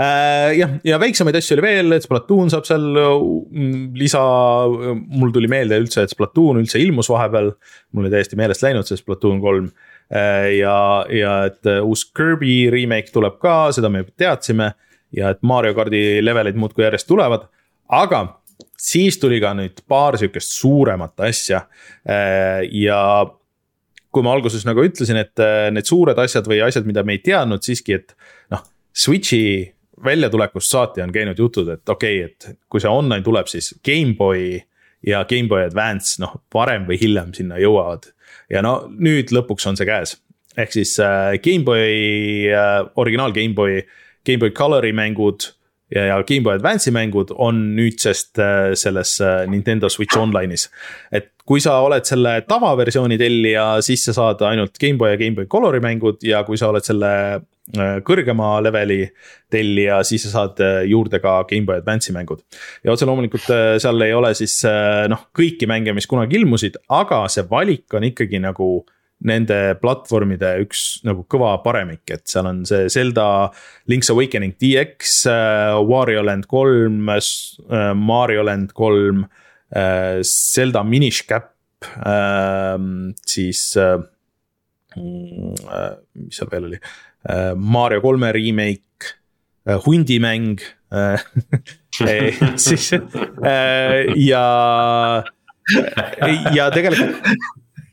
[0.00, 4.24] äh, jah, ja väiksemaid asju oli veel, et Splatoon saab seal mm, lisa,
[4.96, 7.52] mul tuli meelde üldse, et Splatoon üldse ilmus vahepeal.
[7.92, 12.70] mul oli täiesti meelest läinud see Splatoon kolm äh, ja, ja et äh, uus Kirby
[12.72, 14.72] remake tuleb ka, seda me teadsime.
[15.14, 17.48] ja et Mario kardi levelid muudkui järjest tulevad,
[17.88, 18.20] aga
[18.78, 21.64] siis tuli ka nüüd paar sihukest suuremat asja
[22.70, 23.00] ja
[24.10, 27.22] kui ma alguses nagu ütlesin, et äh, need suured asjad või asjad, mida me ei
[27.24, 28.14] teadnud siiski, et
[28.52, 29.70] noh, Switch'i
[30.04, 34.58] väljatulekust saati on käinud jutud, et okei okay,, et kui see online tuleb, siis GameBoy
[35.06, 38.10] ja GameBoy Advance, noh, varem või hiljem sinna jõuavad.
[38.50, 40.16] Ja no nüüd lõpuks on see käes,
[40.58, 43.80] ehk siis äh, GameBoy äh,, originaal GameBoy,
[44.26, 45.52] GameBoy Colori mängud
[45.94, 50.68] ja, ja GameBoy Advance'i mängud on nüüdsest äh, selles äh, Nintendo Switch Online'is.
[51.12, 55.80] et kui sa oled selle tavaversiooni tellija, siis sa saad ainult GameBoy ja GameBoy Colori
[55.82, 57.12] mängud ja kui sa oled selle
[58.06, 59.04] kõrgema leveli
[59.50, 62.44] tellija, siis sa saad äh, juurde ka GameBoy Advance'i mängud.
[62.84, 64.60] ja otse loomulikult äh, seal ei ole siis
[65.10, 68.70] noh, kõiki mänge, mis kunagi ilmusid, aga see valik on ikkagi nagu
[69.20, 73.50] nende platvormide üks nagu kõva paremik, et seal on see Zelda
[73.92, 75.26] Link's Awakening DX,
[75.84, 77.04] Wario Land kolm,
[78.00, 79.26] Mario Land kolm
[79.70, 81.54] Äh, Zelda Minish Cap,
[82.04, 83.98] ähm, siis äh,
[84.96, 86.80] mm, äh, mis seal veel oli,
[87.56, 89.14] Mario kolme remake,
[89.84, 90.60] hundimäng
[92.64, 92.86] siis
[94.16, 94.44] ja,
[96.56, 97.28] ja tegelikult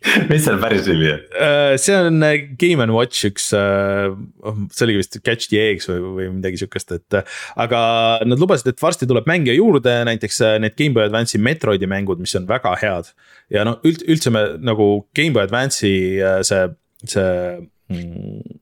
[0.32, 1.24] mis seal päris nimi on?
[1.42, 4.12] Äh, see on äh, Game and Watch üks, äh,
[4.44, 7.18] oh, see oligi vist Catch the Eggs või, või midagi sihukest, et.
[7.60, 7.82] aga
[8.28, 12.48] nad lubasid, et varsti tuleb mänge juurde, näiteks need Gameboy Advance'i Metroidi mängud, mis on
[12.50, 13.12] väga head.
[13.54, 15.98] ja noh, üld-, üldse me nagu Gameboy Advance'i
[16.48, 16.64] see,
[17.08, 17.28] see
[17.94, 18.58] mm,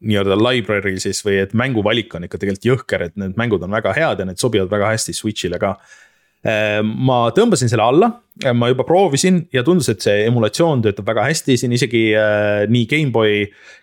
[0.00, 3.94] nii-öelda library siis või et mänguvalik on ikka tegelikult jõhker, et need mängud on väga
[3.96, 5.76] head ja need sobivad väga hästi Switch'ile ka.
[6.46, 8.08] Ehm, ma tõmbasin selle alla,
[8.54, 12.84] ma juba proovisin ja tundus, et see emulatsioon töötab väga hästi, siin isegi äh, nii
[12.90, 13.40] GameBoy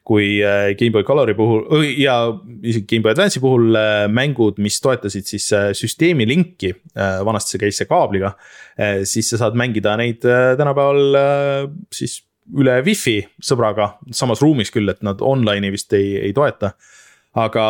[0.08, 2.16] kui äh, GameBoy Colori puhul ja
[2.64, 7.66] isegi GameBoy Advance'i puhul äh, mängud, mis toetasid siis äh, süsteemi linki äh,, vanasti see
[7.66, 8.32] käis see kaabliga
[8.80, 12.22] äh,, siis sa saad mängida neid äh, tänapäeval äh, siis
[12.54, 16.76] üle wifi sõbraga, samas ruumis küll, et nad online'i vist ei, ei toeta,
[17.42, 17.66] aga,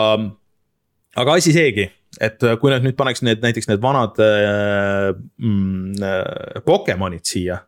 [1.16, 1.88] aga asi seegi
[2.22, 5.12] et äh, kui nad nüüd paneks need näiteks need vanad äh,
[5.42, 7.62] mm, äh, Pokemonid siia.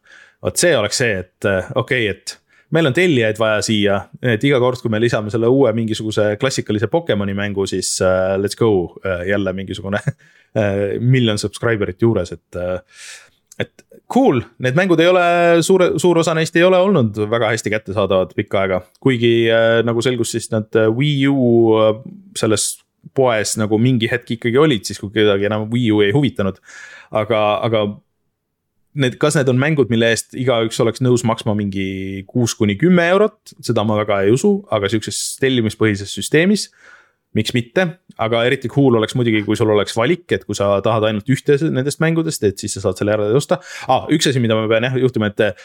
[0.44, 2.38] vot see oleks see, et äh, okei okay,, et
[2.76, 6.90] meil on tellijaid vaja siia, et iga kord, kui me lisame selle uue mingisuguse klassikalise
[6.92, 12.80] Pokemoni mängu, siis uh, let's go uh, jälle mingisugune uh, miljon subscriber'it juures, et uh,
[13.58, 15.24] et cool, need mängud ei ole,
[15.66, 20.04] suure, suur osa neist ei ole olnud väga hästi kättesaadavad pikka aega, kuigi äh, nagu
[20.06, 21.94] selgus, siis nad Wii U äh,
[22.40, 22.78] selles
[23.16, 26.60] poes nagu mingi hetk ikkagi olid, siis kui kedagi enam Wii U ei huvitanud.
[27.12, 27.86] aga, aga
[28.98, 33.06] need, kas need on mängud, mille eest igaüks oleks nõus maksma mingi kuus kuni kümme
[33.14, 36.68] eurot, seda ma väga ei usu, aga sihukeses tellimispõhises süsteemis
[37.36, 37.88] miks mitte,
[38.24, 41.58] aga eriti cool oleks muidugi, kui sul oleks valik, et kui sa tahad ainult ühte
[41.70, 44.08] nendest mängudest, et siis sa saad selle ära osta ah,.
[44.14, 45.60] üks asi, mida ma pean jah juhtuma, et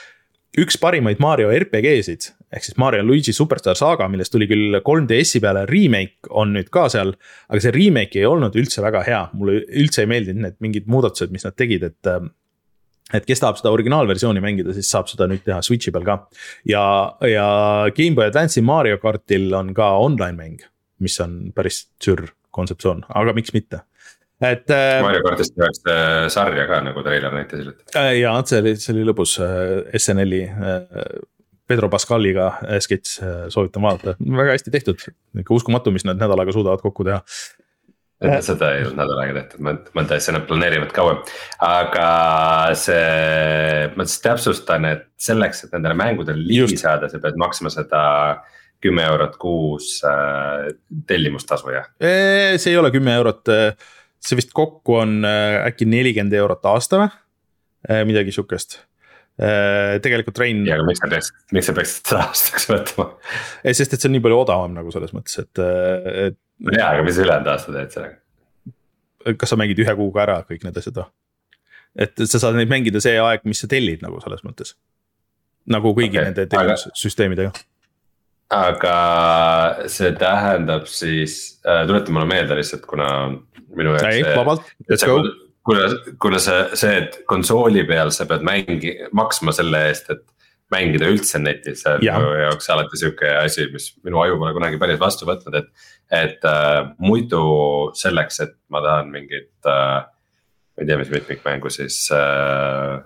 [0.61, 5.65] üks parimaid Mario RPG-sid ehk siis Mario Luigi Superstar Saga, millest tuli küll 3DS-i peale
[5.71, 7.15] remake, on nüüd ka seal.
[7.49, 11.33] aga see remake ei olnud üldse väga hea, mulle üldse ei meeldinud need mingid muudatused,
[11.33, 12.13] mis nad tegid, et.
[13.13, 16.19] et kes tahab seda originaalversiooni mängida, siis saab seda nüüd teha Switch'i peal ka.
[16.69, 16.85] ja,
[17.29, 17.49] ja
[17.97, 20.69] GameBoy Advance'i Mario kartil on ka online mäng,
[21.03, 23.83] mis on päris sürr kontseptsioon, aga miks mitte
[24.43, 24.71] et.
[24.71, 25.97] Äh, Mario kartist tehakse
[26.35, 27.87] sarja ka nagu treiler näitas hiljuti.
[27.99, 30.43] Äh, ja see oli, see oli lõbus äh, SNL-i
[31.69, 32.51] Pedro Pascaliga
[32.83, 33.19] sketš,
[33.55, 35.05] soovitan vaadata, väga hästi tehtud,
[35.41, 37.23] ikka uskumatu, mis nad nädalaga suudavad kokku teha
[38.23, 39.63] seda ei olnud nädal aega tehtud,
[39.97, 41.23] ma täitsa nad planeerivad kauem.
[41.67, 42.09] aga
[42.79, 46.83] see, ma siis täpsustan, et selleks, et nendele mängudele ligi Just.
[46.85, 48.03] saada, sa pead maksma seda
[48.83, 50.71] kümme eurot kuus äh,
[51.07, 51.91] tellimustasu, jah?
[52.01, 53.51] see ei ole kümme eurot
[54.23, 57.11] see vist kokku on äh, äkki nelikümmend eurot aasta või,
[57.89, 60.63] äh, midagi sihukest äh, tegelikult Rein.
[60.69, 63.09] ja, aga miks sa peaksid, miks sa peaksid seda aastaks võtma?
[63.67, 65.65] sest, et see on nii palju odavam nagu selles mõttes, et,
[66.29, 66.39] et.
[66.63, 69.37] no jaa, aga mis ülejäänud aasta teed sellega?
[69.39, 71.11] kas sa mängid ühe kuuga ära kõik need asjad või?
[72.07, 74.77] et sa saad neid mängida see aeg, mis sa tellid nagu selles mõttes.
[75.71, 77.72] nagu kõigi okay, nende tellimussüsteemidega aga
[78.53, 78.97] aga
[79.91, 83.09] see tähendab siis äh,, tuleta mulle meelde lihtsalt, kuna
[83.73, 84.09] minu jaoks.
[84.11, 85.23] ei, vabalt, let's go.
[85.65, 85.89] kuna,
[86.21, 90.25] kuna see, see, et konsooli peal sa pead mängi-, maksma selle eest, et
[90.73, 92.17] mängida üldse netis, see on ja.
[92.21, 95.89] minu jaoks alati sihuke asi, mis minu aju pole kunagi päris vastu võtnud, et.
[96.13, 97.45] et äh, muidu
[97.97, 103.01] selleks, et ma tahan mingit äh,, ma ei tea, mis mitmikmängu siis äh,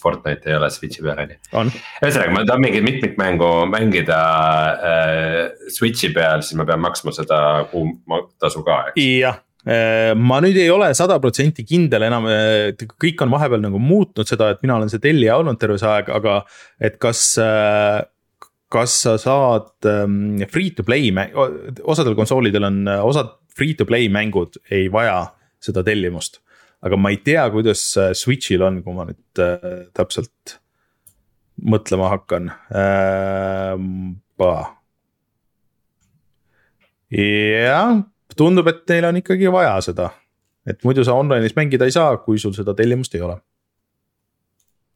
[0.00, 1.82] Fortnite ei ole Switch'i peal on ju.
[2.04, 4.20] ühesõnaga, ma tahan mingit mitmikmängu mängida
[4.90, 5.38] äh,
[5.72, 7.40] Switch'i peal, siis ma pean maksma seda
[7.72, 9.00] kuumatasu ka, eks.
[9.22, 12.28] jah, äh, ma nüüd ei ole sada protsenti kindel enam,
[13.00, 16.12] kõik on vahepeal nagu muutnud seda, et mina olen see tellija olnud terve see aeg,
[16.20, 16.40] aga
[16.80, 18.00] et kas äh,
[18.70, 21.10] kas sa saad um, free to play,
[21.82, 25.24] osadel konsoolidel on, osad free to play mängud ei vaja
[25.60, 26.38] seda tellimust
[26.80, 27.82] aga ma ei tea, kuidas
[28.16, 30.58] Switch'il on, kui ma nüüd äh, täpselt
[31.60, 33.74] mõtlema hakkan äh,.
[37.10, 38.00] jah,
[38.38, 40.10] tundub, et neil on ikkagi vaja seda,
[40.68, 43.36] et muidu sa online'is mängida ei saa, kui sul seda tellimust ei ole.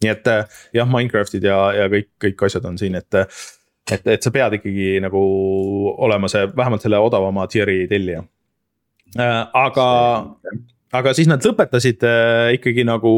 [0.05, 3.21] nii et äh, jah, Minecraftid ja, ja kõik, kõik asjad on siin, et,
[3.93, 5.21] et, et sa pead ikkagi nagu
[6.07, 8.25] olema see vähemalt selle odavama tier'i tellija
[9.19, 9.43] äh,.
[9.53, 9.89] aga
[10.95, 13.13] aga siis nad lõpetasid äh, ikkagi nagu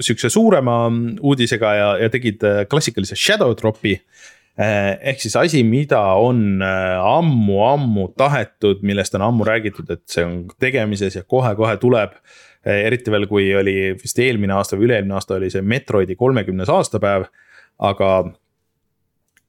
[0.00, 0.86] sihukese suurema
[1.24, 3.98] uudisega ja, ja tegid äh, klassikalise shadow drop'i.
[4.56, 4.94] Äh,.
[5.12, 11.18] ehk siis asi, mida on ammu-ammu tahetud, millest on ammu räägitud, et see on tegemises
[11.18, 12.16] ja kohe-kohe tuleb.
[12.66, 17.28] Eriti veel, kui oli vist eelmine aasta või üle-eelmine aasta oli see Metroidi kolmekümnes aastapäev,
[17.84, 18.08] aga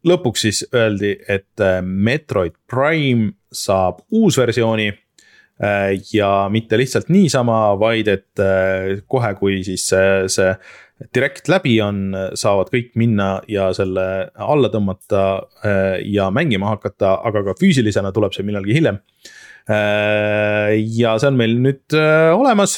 [0.05, 5.06] lõpuks siis öeldi, et Metroid Prime saab uusversiooni Äh,
[6.13, 10.51] ja mitte lihtsalt niisama, vaid et äh, kohe, kui siis see, see
[11.13, 15.23] direkt läbi on, saavad kõik minna ja selle alla tõmmata
[15.65, 19.01] äh, ja mängima hakata, aga ka füüsilisena tuleb see millalgi hiljem.
[19.67, 21.95] ja see on meil nüüd
[22.31, 22.77] olemas.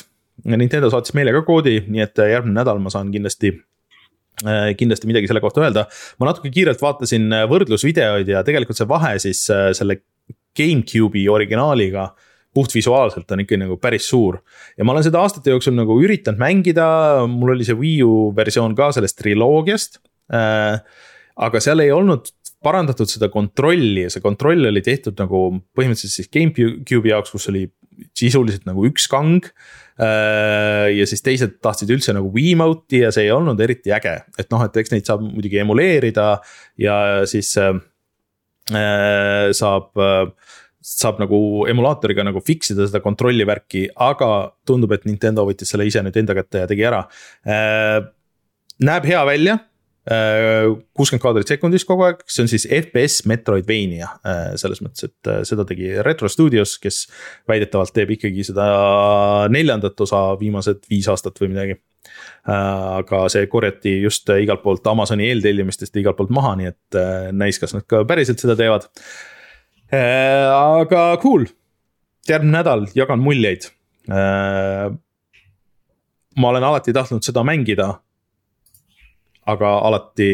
[0.50, 3.52] Nintendo saatis meile ka koodi, nii et järgmine nädal ma saan kindlasti
[4.80, 5.84] kindlasti midagi selle kohta öelda.
[6.18, 10.00] ma natuke kiirelt vaatasin võrdlusvideoid ja tegelikult see vahe siis selle
[10.58, 14.40] GameCube'i originaaliga äh, puhtvisuaalselt on ikka nagu päris suur.
[14.78, 16.88] ja ma olen seda aastate jooksul nagu üritanud mängida,
[17.30, 20.02] mul oli see Wii U versioon ka sellest triloogiast
[20.34, 20.80] äh,.
[21.40, 22.32] aga seal ei olnud
[22.64, 25.44] parandatud seda kontrolli ja see kontroll oli tehtud nagu
[25.78, 27.68] põhimõtteliselt siis GameCube'i jaoks, kus oli
[28.18, 29.46] sisuliselt nagu üks kang
[30.02, 30.90] äh,.
[30.96, 34.66] ja siis teised tahtsid üldse nagu Wiimote'i ja see ei olnud eriti äge, et noh,
[34.66, 36.32] et eks neid saab muidugi emuleerida
[36.82, 36.98] ja
[37.30, 37.78] siis äh,
[38.74, 41.40] äh saab äh, saab nagu
[41.70, 44.30] emulaatoriga nagu fix ida seda kontrolli värki, aga
[44.68, 47.04] tundub, et Nintendo võttis selle ise nüüd enda kätte ja tegi ära
[47.48, 48.00] äh,.
[48.80, 49.60] näeb hea välja
[50.98, 54.08] kuuskümmend kaadrit sekundis kogu aeg, see on siis FPS Metroidvania
[54.58, 57.04] selles mõttes, et seda tegi Retro Studios, kes
[57.50, 58.66] väidetavalt teeb ikkagi seda
[59.54, 61.78] neljandat osa viimased viis aastat või midagi.
[62.50, 67.00] aga see korjati just igalt poolt Amazoni eeltellimistest igalt poolt maha, nii et
[67.36, 68.90] näis, kas nad ka päriselt seda teevad.
[69.92, 71.46] Aga cool,
[72.30, 73.70] järgmine nädal jagan muljeid
[76.40, 77.88] ma olen alati tahtnud seda mängida
[79.50, 80.32] aga alati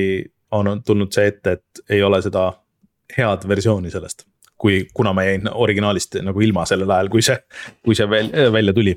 [0.55, 2.49] on tulnud see ette, et ei ole seda
[3.17, 4.27] head versiooni sellest.
[4.57, 7.35] kui, kuna ma jäin originaalist nagu ilma sellel ajal, kui see,
[7.83, 8.93] kui see veel välja tuli.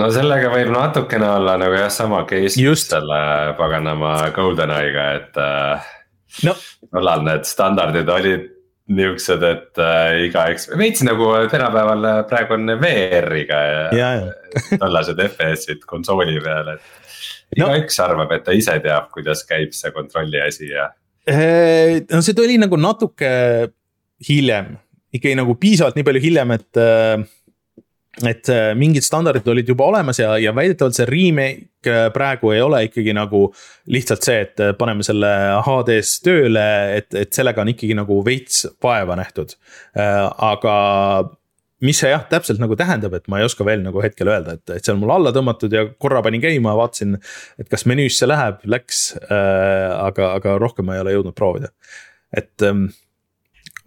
[0.00, 2.90] no sellega võib natukene olla nagu jah, sama case Just.
[2.90, 3.20] selle
[3.58, 5.90] paganama GoldenEye'ga, et äh,
[6.48, 6.56] no..
[6.92, 8.48] tollal need standardid olid
[8.86, 14.52] niuksed, et äh, igaüks, veits nagu tänapäeval praegu on VR-iga ja, ja, ja.
[14.82, 18.06] tollased FPS-id konsooli peal, et igaüks no.
[18.06, 20.90] arvab, et ta ise teab, kuidas käib see kontrolli asi ja.
[21.26, 23.32] no see tuli nagu natuke
[24.28, 24.76] hiljem,
[25.16, 27.26] ikkagi nagu piisavalt nii palju hiljem, et äh,
[28.24, 32.62] et äh, mingid standardid olid juba olemas ja, ja väidetavalt see remake äh, praegu ei
[32.64, 33.42] ole ikkagi nagu
[33.92, 35.32] lihtsalt see, et paneme selle
[35.66, 39.52] HD-s tööle, et, et sellega on ikkagi nagu veits vaeva nähtud.
[39.96, 40.76] aga
[41.84, 44.64] mis see jah, täpselt nagu tähendab, et ma ei oska veel nagu hetkel öelda, et,
[44.78, 47.18] et see on mul alla tõmmatud ja korra panin käima, vaatasin.
[47.60, 51.72] et kas menüüsse läheb, läks äh,, aga, aga rohkem ma ei ole jõudnud proovida.
[52.36, 52.88] et ähm,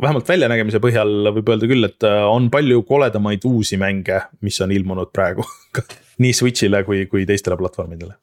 [0.02, 4.72] vähemalt väljanägemise põhjal võib öelda küll, et äh, on palju koledamaid uusi mänge, mis on
[4.76, 5.46] ilmunud praegu
[6.24, 8.16] nii Switch'ile kui, kui teistele platvormidele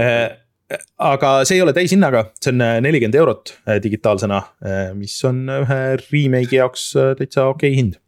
[0.00, 0.24] äh,
[0.98, 4.40] aga see ei ole täishinnaga, see on äh, nelikümmend eurot digitaalsena,
[4.98, 8.00] mis on ühe remake'i jaoks täitsa okei okay hind.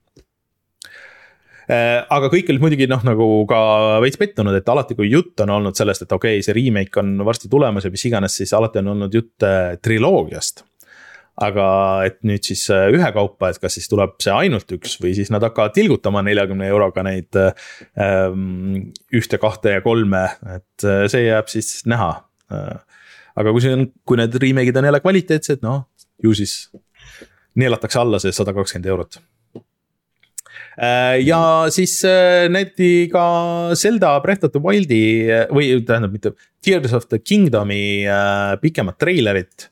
[1.68, 3.60] aga kõik olid muidugi noh, nagu ka
[4.02, 7.12] veits pettunud, et alati, kui jutt on olnud sellest, et okei okay,, see remake on
[7.28, 9.46] varsti tulemas ja mis iganes, siis alati on olnud jutt
[9.84, 10.64] triloogiast
[11.38, 11.66] aga
[12.08, 15.76] et nüüd siis ühekaupa, et kas siis tuleb see ainult üks või siis nad hakkavad
[15.76, 20.24] tilgutama neljakümne euroga neid ähm, ühte, kahte ja kolme,
[20.56, 22.10] et see jääb siis näha.
[22.52, 22.76] Äh,
[23.38, 25.86] aga kui see on, kui need remake'id on jälle kvaliteetsed, noh
[26.24, 26.60] ju siis
[27.58, 29.20] neelatakse alla see sada kakskümmend eurot.
[30.78, 31.40] Äh, ja
[31.74, 33.24] siis äh, näidati ka
[33.78, 35.02] Zelda Breath of the Wildi
[35.54, 38.06] või tähendab, mitte Tears of the Kingdom'i
[38.62, 39.68] pikemat treilerit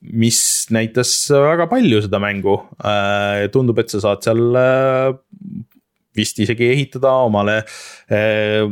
[0.00, 0.40] mis
[0.72, 2.56] näitas väga palju seda mängu.
[3.52, 4.56] tundub, et sa saad seal
[6.16, 7.60] vist isegi ehitada omale
[8.10, 8.64] eh,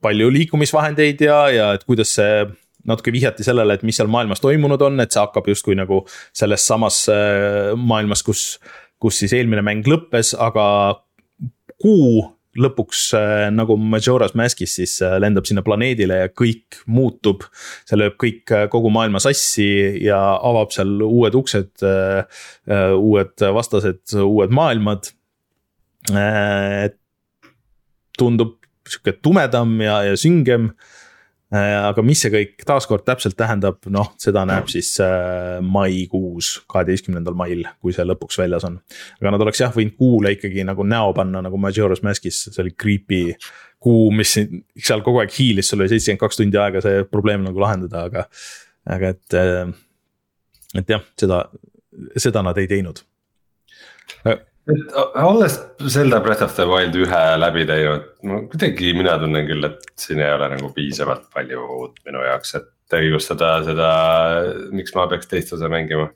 [0.00, 2.46] palju liikumisvahendeid ja, ja et kuidas see
[2.88, 6.64] natuke vihjati sellele, et mis seal maailmas toimunud on, et see hakkab justkui nagu selles
[6.64, 7.02] samas
[7.76, 8.44] maailmas, kus,
[9.02, 10.64] kus siis eelmine mäng lõppes, aga
[11.82, 17.46] kuu lõpuks eh, nagu Majora's Maskis siis lendab sinna planeedile ja kõik muutub.
[17.88, 19.68] see lööb kõik kogu maailma sassi
[20.04, 21.84] ja avab seal uued uksed,
[22.98, 25.12] uued vastased, uued maailmad
[26.14, 26.90] Äh,
[28.18, 28.56] tundub
[28.88, 30.72] sihuke tumedam ja, ja süngem.
[31.48, 37.38] Äh, aga mis see kõik taaskord täpselt tähendab, noh, seda näeb siis äh, maikuus, kaheteistkümnendal
[37.40, 38.76] mail, kui see lõpuks väljas on.
[39.16, 42.74] aga nad oleks jah võinud kuule ikkagi nagu näo panna nagu Majora's Maskis, see oli
[42.76, 43.22] creepy
[43.80, 47.64] kuu, mis seal kogu aeg hiilis, sul oli seitsekümmend kaks tundi aega see probleem nagu
[47.64, 48.26] lahendada, aga.
[48.98, 49.38] aga et,
[50.82, 51.42] et jah, seda,
[52.20, 53.00] seda nad ei teinud
[54.72, 59.68] et olles Zelda Breath of the Wild ühe läbi teinud, no kuidagi mina tunnen küll,
[59.68, 63.90] et siin ei ole nagu piisavalt palju uut minu jaoks, et õigustada seda,
[64.72, 66.08] miks ma peaks teist osa mängima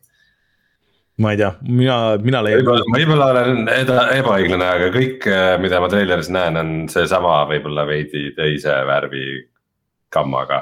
[1.22, 2.64] ma ei tea, mina, mina leian.
[2.94, 5.26] võib-olla olen ebaõiglane, aga kõik,
[5.62, 9.26] mida ma treileris näen, on seesama võib-olla veidi teise värvi
[10.12, 10.60] gammaga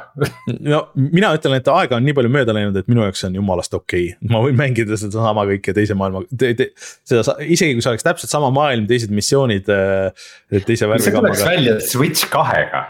[0.61, 3.75] no mina ütlen, et aega on nii palju mööda läinud, et minu jaoks on jumalast
[3.77, 6.71] okei okay., ma võin mängida sedasama kõike teise maailma te,, te,
[7.09, 10.31] seda isegi kui see oleks täpselt sama maailm, teised missioonid äh,
[10.67, 12.85] teise värvi see tuleks välja Switch kahega,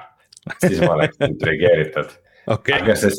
[0.58, 2.14] siis ma oleks intrigeeritud
[2.50, 2.78] okay..
[2.80, 3.14] aga see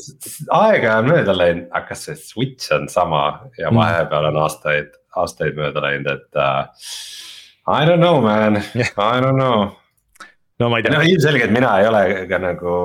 [0.61, 3.25] aega on mööda läinud, aga see Switch on sama
[3.57, 3.81] ja mm.
[3.81, 6.87] vahepeal on aastaid, aastaid mööda läinud, et uh,.
[7.69, 8.57] I don't know man
[8.97, 9.80] I don't know
[10.62, 10.93] no ma ei tea.
[10.95, 12.76] no ilmselgelt mina ei ole ka nagu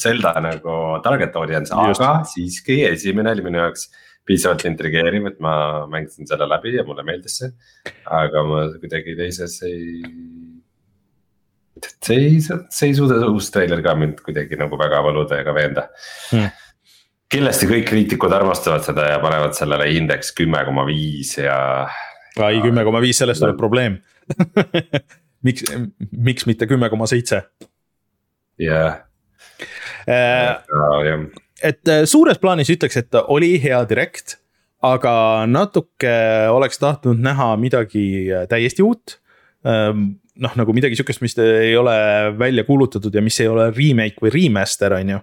[0.00, 3.88] Zelda nagu target audience, aga siiski esimene oli minu jaoks
[4.28, 5.54] piisavalt intrigeeriv, et ma
[5.90, 7.52] mängisin selle läbi ja mulle meeldis see.
[8.20, 9.82] aga ma kuidagi teises ei.
[12.04, 15.90] see ei, see ei suuda uus treiler ka mind kuidagi nagu väga valuda ega veenda
[16.30, 16.56] hmm
[17.32, 21.58] kindlasti kõik kriitikud armastavad seda ja panevad sellele indeks kümme koma viis ja.
[22.40, 23.98] ai, kümme koma viis, sellest tuleb probleem
[25.46, 25.64] miks,
[26.12, 27.42] miks mitte kümme koma seitse?
[28.58, 29.00] jah.
[31.62, 34.38] et suures plaanis ütleks, et oli hea direct,
[34.84, 36.14] aga natuke
[36.54, 38.04] oleks tahtnud näha midagi
[38.50, 39.18] täiesti uut
[40.38, 41.94] noh, nagu midagi sihukest, mis ei ole
[42.38, 45.20] välja kuulutatud ja mis ei ole remake või remaster, on ju.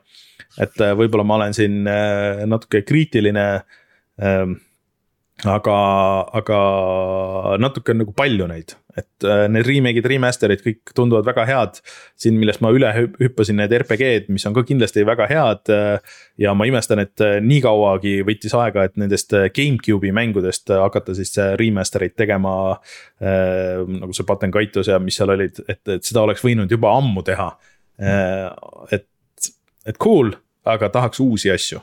[0.62, 1.84] et võib-olla ma olen siin
[2.52, 3.48] natuke kriitiline
[5.44, 5.78] aga,
[6.40, 6.60] aga
[7.62, 11.80] natuke on nagu palju neid, et äh, need remake'id, remaster'id kõik tunduvad väga head.
[12.20, 15.72] siin, millest ma üle hüppasin, need RPG-d, mis on ka kindlasti väga head.
[15.74, 21.16] Äh, ja ma imestan, et äh, nii kauagi võttis aega, et nendest GameCube'i mängudest hakata
[21.18, 23.84] siis remaster eid tegema äh,.
[23.86, 27.24] nagu see Button Kaitos ja mis seal olid, et, et seda oleks võinud juba ammu
[27.26, 27.50] teha
[28.00, 28.48] äh,.
[28.96, 29.52] et,
[29.86, 30.32] et cool,
[30.66, 31.82] aga tahaks uusi asju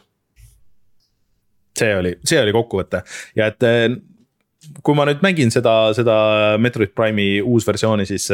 [1.78, 3.00] see oli, see oli kokkuvõte
[3.38, 3.64] ja et
[4.82, 6.16] kui ma nüüd mängin seda, seda
[6.62, 8.28] Metroid Prime'i uusversiooni, siis,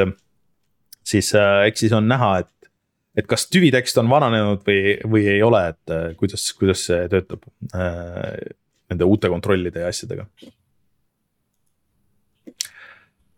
[1.07, 2.71] siis eh, eks siis on näha, et.
[3.19, 7.43] et kas tüvitekst on vananenud või, või ei ole, et eh, kuidas, kuidas see töötab
[7.75, 8.55] äh,
[8.89, 10.29] nende uute kontrollide ja asjadega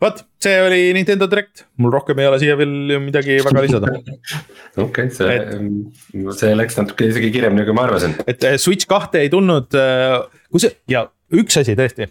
[0.00, 3.92] vot, see oli Nintendo Direct, mul rohkem ei ole siia veel midagi väga lisada.
[4.86, 5.36] okei, see
[6.40, 8.16] see läks natuke isegi kiiremini, kui ma arvasin.
[8.26, 10.16] et äh, Switch kahte ei tulnud, äh,
[10.50, 12.08] kui see ja üks asi tõesti,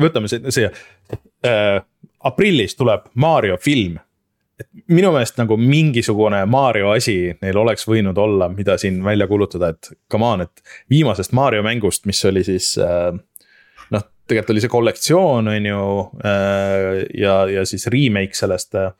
[0.00, 1.80] võtame see äh,.
[2.20, 3.98] aprillis tuleb Mario film.
[4.60, 9.72] et minu meelest nagu mingisugune Mario asi neil oleks võinud olla, mida siin välja kuulutada,
[9.72, 13.14] et come on, et viimasest Mario mängust, mis oli siis äh,
[14.30, 15.84] tegelikult oli see kollektsioon, on ju.
[16.24, 18.92] Äh, ja, ja siis remake sellest äh,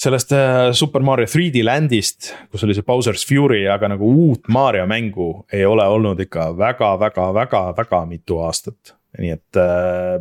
[0.00, 4.86] sellest äh, Super Mario 3D Landist, kus oli see Bowser's Fury, aga nagu uut Mario
[4.90, 8.96] mängu ei ole olnud ikka väga-väga-väga-väga mitu aastat.
[9.18, 10.18] nii et äh,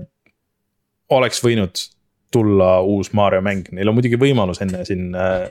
[1.10, 1.88] oleks võinud
[2.34, 5.48] tulla uus Mario mäng, neil on muidugi võimalus enne siin äh,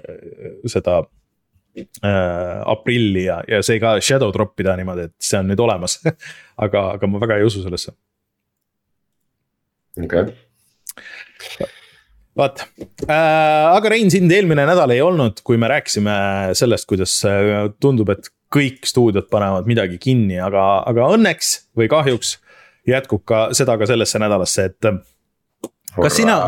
[0.70, 5.62] seda äh, aprilli ja, ja see ka shadow drop ida niimoodi, et see on nüüd
[5.62, 5.99] olemas
[6.64, 7.95] aga, aga ma väga ei usu sellesse
[9.99, 11.70] okei okay.
[12.39, 12.64] Vaat
[13.07, 16.14] äh,, aga Rein, sind eelmine nädal ei olnud, kui me rääkisime
[16.59, 22.37] sellest, kuidas äh, tundub, et kõik stuudiod panevad midagi kinni, aga, aga õnneks või kahjuks
[22.89, 24.89] jätkub ka seda ka sellesse nädalasse, et.
[25.97, 26.39] kas sina,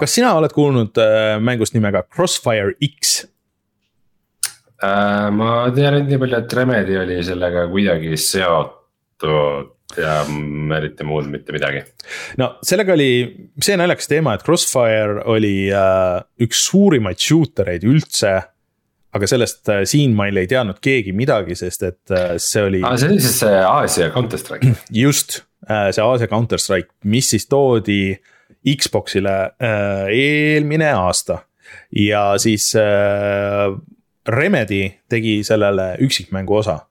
[0.00, 3.20] kas sina oled kuulnud äh, mängust nimega Crossfire X?
[4.78, 10.20] Äh, ma tean nii palju, et Remedi oli sellega kuidagi seotud ja
[10.76, 11.82] eriti muud mitte midagi.
[12.40, 13.10] no sellega oli
[13.62, 18.36] see naljakas teema, et Crossfire oli äh, üks suurimaid shooter eid üldse.
[19.16, 22.82] aga sellest äh, siinmail ei teadnud keegi midagi, sest et äh, see oli.
[22.84, 24.74] aa, see oli siis see Aasia Counter Strike.
[25.04, 28.18] just äh,, see Aasia Counter Strike, mis siis toodi
[28.68, 31.44] Xbox'ile äh, eelmine aasta
[31.96, 33.72] ja siis äh,
[34.28, 36.82] Remedi tegi sellele üksikmängu osa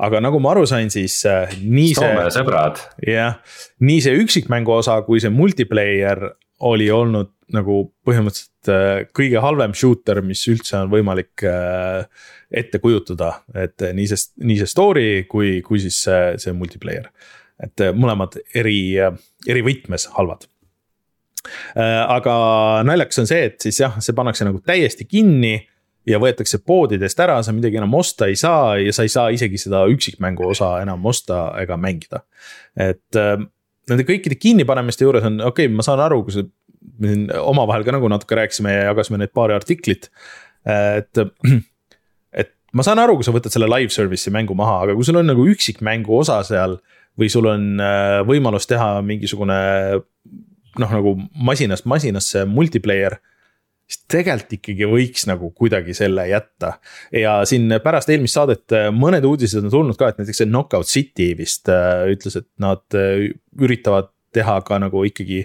[0.00, 2.00] aga nagu ma aru sain, siis äh, nii see.
[2.00, 2.80] Soome sõbrad.
[3.06, 3.40] jah,
[3.84, 6.22] nii see üksikmängu osa kui see multiplayer
[6.70, 12.06] oli olnud nagu põhimõtteliselt äh, kõige halvem shooter, mis üldse on võimalik äh,
[12.50, 17.10] ette kujutada, et nii see, nii see story kui, kui siis see, see multiplayer.
[17.60, 20.46] et mõlemad eri, eri võtmes halvad
[21.76, 22.32] aga
[22.84, 25.54] naljakas on see, et siis jah, see pannakse nagu täiesti kinni
[26.08, 29.60] ja võetakse poodidest ära, sa midagi enam osta ei saa ja sa ei saa isegi
[29.60, 32.24] seda üksikmängu osa enam osta ega mängida.
[32.76, 33.36] et äh,
[33.90, 36.44] nende kõikide kinnipanemiste juures on, okei okay,, ma saan aru, kui sa,
[37.00, 40.08] me siin omavahel ka nagu natuke rääkisime ja jagasime neid paari artiklit.
[40.64, 41.22] et,
[42.42, 45.20] et ma saan aru, kui sa võtad selle live service'i mängu maha, aga kui sul
[45.20, 46.78] on nagu üksikmängu osa seal
[47.20, 49.58] või sul on äh, võimalus teha mingisugune
[50.78, 53.18] noh, nagu masinast masinasse multiplayer
[53.90, 56.76] siis tegelikult ikkagi võiks nagu kuidagi selle jätta.
[57.12, 60.88] ja siin pärast eelmist saadet äh, mõned uudised on tulnud ka, et näiteks see Knockout
[60.90, 65.40] City vist äh, ütles, et nad äh, üritavad teha ka nagu ikkagi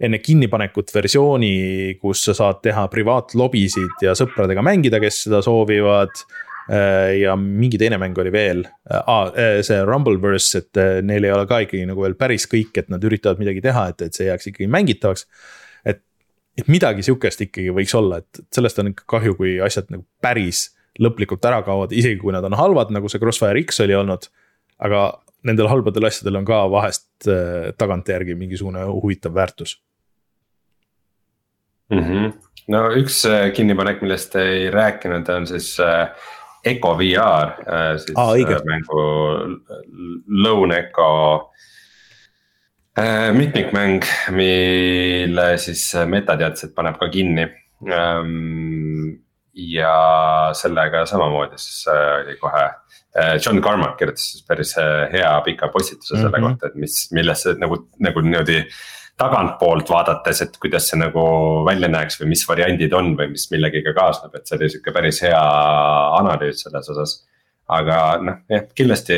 [0.00, 6.22] enne kinnipanekut versiooni, kus sa saad teha privaatlobisid ja sõpradega mängida, kes seda soovivad.
[6.70, 8.60] Ja mingi teine mäng oli veel.
[8.86, 9.32] Ah,,
[9.66, 13.42] see Rumbleverse, et neil ei ole ka ikkagi nagu veel päris kõik, et nad üritavad
[13.42, 15.26] midagi teha, et, et see jääks ikkagi mängitavaks
[16.60, 20.68] et midagi sihukest ikkagi võiks olla, et sellest on ikka kahju, kui asjad nagu päris
[21.00, 24.30] lõplikult ära kaovad, isegi kui nad on halvad, nagu see Crossfire X oli olnud.
[24.80, 29.74] aga nendel halbadel asjadel on ka vahest äh, tagantjärgi mingisugune huvitav väärtus
[31.90, 31.98] mm.
[31.98, 32.32] -hmm.
[32.68, 36.08] no üks äh, kinnipanek, millest ei rääkinud, on siis äh,
[36.64, 37.52] Eco VR
[37.98, 39.00] siis ah, äh, mängu
[40.26, 41.52] Lone Eco
[43.36, 44.04] mitmikmäng,
[44.36, 47.48] mille siis meta teadis, et paneb ka kinni.
[47.88, 49.20] Ähm,
[49.54, 49.94] ja
[50.54, 52.68] sellega samamoodi siis oli kohe
[53.44, 54.76] John Carmack kirjutas siis päris
[55.12, 56.48] hea pika postituse selle mm -hmm.
[56.48, 58.60] kohta, et mis, milles nagu, nagu niimoodi
[59.20, 61.22] tagantpoolt vaadates, et kuidas see nagu
[61.66, 65.20] välja näeks või mis variandid on või mis millegiga kaasneb, et see oli sihuke päris
[65.26, 65.42] hea
[66.20, 67.18] analüüs selles osas.
[67.70, 69.16] aga noh, jah, kindlasti,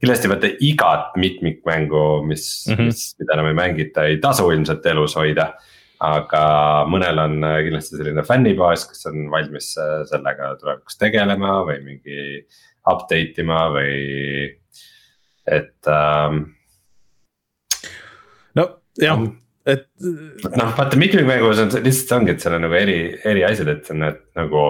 [0.00, 2.88] kindlasti vaata igat mitmikmängu, mis mm, -hmm.
[2.92, 5.52] mis, mida enam ei mängita, ei tasu ilmselt elus hoida
[6.00, 6.44] aga
[6.88, 12.22] mõnel on äh, kindlasti selline fännibaas, kes on valmis äh, sellega tulevikus tegelema või mingi
[12.88, 14.48] update ima või
[15.50, 16.40] et ähm,.
[18.56, 18.66] no
[19.00, 19.26] jah,
[19.68, 19.86] et.
[20.00, 22.98] noh, vaata mitmikmängus on lihtsalt ongi, et seal on nagu eri,
[23.28, 24.64] eri asjad, et need nagu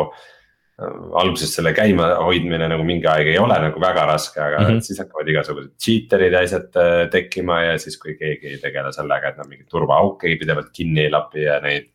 [1.20, 4.86] alguses selle käima hoidmine nagu mingi aeg ei ole nagu väga raske, aga mm -hmm.
[4.86, 9.28] siis hakkavad igasugused cheater'id ja asjad äh, tekkima ja siis, kui keegi ei tegele sellega,
[9.28, 11.92] et nad mingeid turvaauke pidevalt kinni ei lapi ja neid.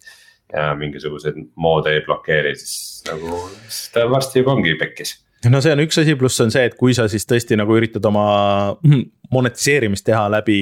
[0.53, 5.15] ja mingisuguseid moode ei blokeeri, siis nagu, siis ta varsti juba ongi pekkis
[5.49, 8.05] no see on üks asi, pluss on see, et kui sa siis tõesti nagu üritad
[8.05, 8.77] oma
[9.33, 10.59] monetiseerimist teha läbi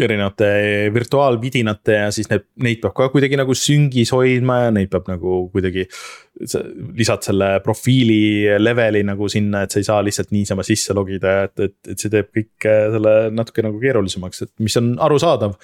[0.00, 0.48] erinevate
[0.94, 5.44] virtuaalvidinate ja siis need, neid peab ka kuidagi nagu süngis hoidma ja neid peab nagu
[5.52, 5.86] kuidagi.
[6.98, 11.60] lisad selle profiili leveli nagu sinna, et sa ei saa lihtsalt niisama sisse logida, et,
[11.62, 15.54] et, et see teeb kõik äh, selle natuke nagu keerulisemaks, et mis on arusaadav.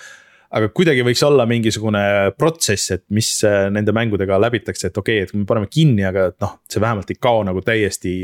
[0.51, 2.05] aga kuidagi võiks olla mingisugune
[2.39, 6.31] protsess, et mis äh, nende mängudega läbitakse, et okei okay,, et me paneme kinni, aga
[6.41, 8.15] noh, see vähemalt ei kao nagu täiesti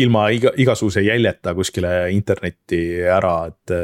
[0.00, 3.74] ilma iga, igasuguse jäljeta kuskile internetti ära, et,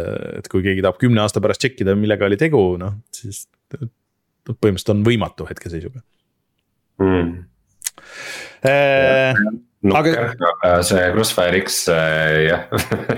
[0.41, 3.47] et kui keegi tahab kümne aasta pärast tšekkida, millega oli tegu, noh, siis.
[4.49, 6.01] põhimõtteliselt on võimatu hetkeseisuga.
[7.05, 7.33] Mm..
[8.67, 9.37] Äh,
[9.87, 10.33] Nukker,
[10.67, 12.65] aga see Crossfire X äh, jah.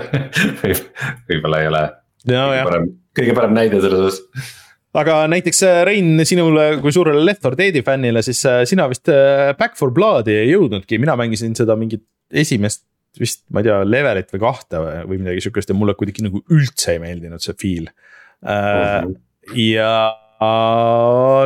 [0.61, 0.81] Võib,
[1.29, 1.81] võib-olla ei ole
[2.29, 4.51] no, kõige parem, kõige parem näide selles osas.
[5.01, 9.09] aga näiteks äh, Rein, sinule kui suurele Left 4 Dead'i fännile, siis äh, sina vist
[9.09, 12.85] Back 4 Blood'i ei jõudnudki, mina mängisin seda mingit esimest
[13.19, 14.79] vist, ma ei tea, levelit või kahte
[15.09, 17.89] või midagi sihukest ja mulle kuidagi nagu üldse ei meeldinud see feel.
[18.41, 19.15] -huh.
[19.59, 19.91] ja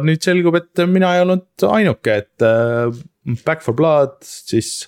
[0.06, 2.94] nüüd selgub, et mina ei olnud ainuke, et uh,
[3.46, 4.86] Back for Blood siis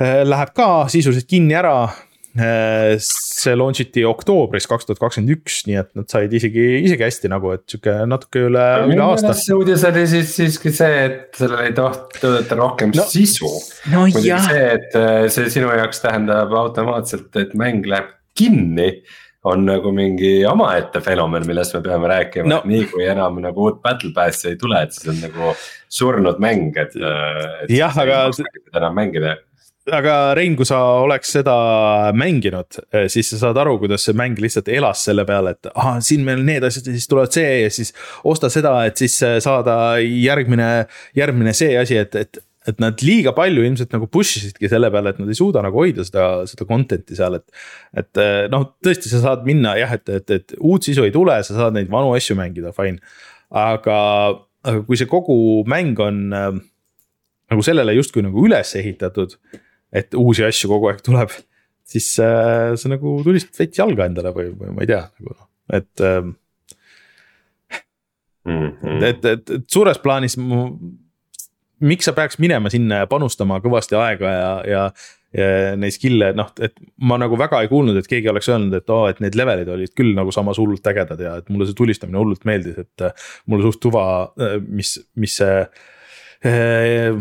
[0.00, 2.07] uh, läheb ka sisuliselt kinni ära Äh,
[2.38, 7.30] see launch iti oktoobris kaks tuhat kakskümmend üks, nii et nad said isegi, isegi hästi
[7.32, 9.34] nagu, et sihuke natuke üle, üle aasta.
[9.38, 14.04] see uudis oli siis siiski see, et sellel ei toodeta rohkem no, sisu no,.
[14.04, 18.92] muidugi see, et äh, see sinu jaoks tähendab automaatselt, et mäng läheb kinni
[19.48, 23.82] on nagu mingi omaette fenomen, millest me peame rääkima no., nii kui enam nagu uut
[23.84, 25.52] battle pass'i ei tule, et siis on nagu
[25.98, 26.96] surnud mäng, et.
[27.64, 28.26] et jah, aga.
[28.74, 29.36] enam mängida
[29.94, 31.54] aga Rein, kui sa oleks seda
[32.16, 35.98] mänginud, eh, siis sa saad aru, kuidas see mäng lihtsalt elas selle peale, et ahah,
[36.04, 37.94] siin meil need asjad ja siis tulevad see ja siis
[38.28, 40.70] osta seda, et siis eh, saada järgmine,
[41.18, 45.14] järgmine see asi, et, et et nad liiga palju ilmselt nagu push isidki selle peale,
[45.14, 47.46] et nad ei suuda nagu hoida seda, seda content'i seal, et.
[47.96, 51.38] et eh, noh, tõesti, sa saad minna jah, et, et, et uut sisu ei tule,
[51.46, 53.00] sa saad neid vanu asju mängida, fine.
[53.48, 53.96] aga,
[54.68, 55.38] aga kui see kogu
[55.70, 56.50] mäng on äh,
[57.48, 59.38] nagu sellele justkui nagu üles ehitatud
[59.92, 61.34] et uusi asju kogu aeg tuleb.
[61.88, 65.48] siis äh, sa nagu tulistad veits jalga endale või, või ma ei tea, nagu noh,
[65.72, 66.22] et äh,.
[68.48, 69.02] Mm -hmm.
[69.04, 70.70] et, et, et suures plaanis mu,
[71.84, 74.84] miks sa peaks minema sinna ja panustama kõvasti aega ja, ja
[75.36, 76.72] ja neid skill'e, noh, et
[77.04, 79.68] ma nagu väga ei kuulnud, et keegi oleks öelnud, et oo oh,, et need levelid
[79.74, 83.04] olid küll nagu samas hullult ägedad ja et mulle see tulistamine hullult meeldis, et.
[83.04, 84.04] Äh, mulle suht tuva,
[84.40, 85.58] äh, mis, mis see
[86.48, 87.12] äh,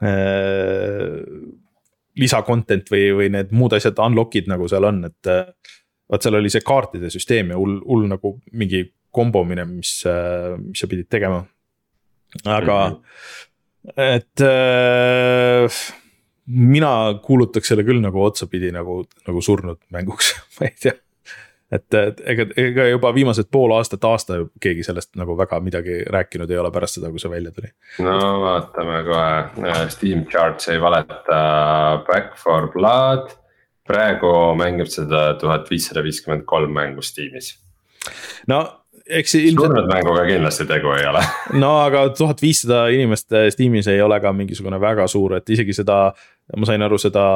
[0.00, 1.12] äh,
[2.20, 5.34] lisa content või, või need muud asjad, unlock'id nagu seal on, et.
[6.10, 8.82] vaat seal oli see kaartide süsteem ja hull, hull nagu mingi
[9.14, 9.92] kombomine, mis,
[10.62, 11.44] mis sa pidid tegema.
[12.44, 14.02] aga mm, -hmm.
[14.16, 15.80] et äh,
[16.46, 16.90] mina
[17.22, 20.94] kuulutaks selle küll nagu otsapidi nagu, nagu surnud mänguks ma ei tea
[21.72, 21.96] et,
[22.26, 26.72] ega, ega juba viimased pool aastat, aasta keegi sellest nagu väga midagi rääkinud ei ole
[26.74, 27.70] pärast seda, kui see välja tuli.
[28.06, 31.40] no vaatame kohe, Steam charts ei valeta,
[32.08, 33.36] Back for Blood.
[33.90, 37.56] praegu mängib seda tuhat viissada viiskümmend kolm mängu Steamis.
[38.48, 38.60] no
[39.06, 39.66] eks ilmselt.
[39.66, 41.22] surnud mänguga kindlasti tegu ei ole
[41.62, 46.08] no aga tuhat viissada inimest Steamis ei ole ka mingisugune väga suur, et isegi seda,
[46.56, 47.26] ma sain aru, seda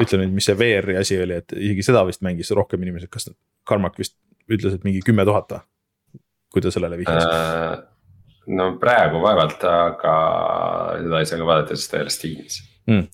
[0.00, 3.28] ütle nüüd, mis see VR-i asi oli, et isegi seda vist mängis rohkem inimesi, kas
[3.68, 4.16] Carmack vist
[4.50, 5.64] ütles, et mingi kümme tuhat või?
[6.52, 7.24] kui ta sellele vihjas.
[7.24, 7.78] Äh,.
[8.52, 10.16] no praegu vaevalt, aga
[11.00, 12.58] seda ei saa ka vaadata, sest ta ei ole Steamis
[12.90, 13.06] mm..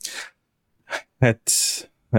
[1.28, 1.54] et,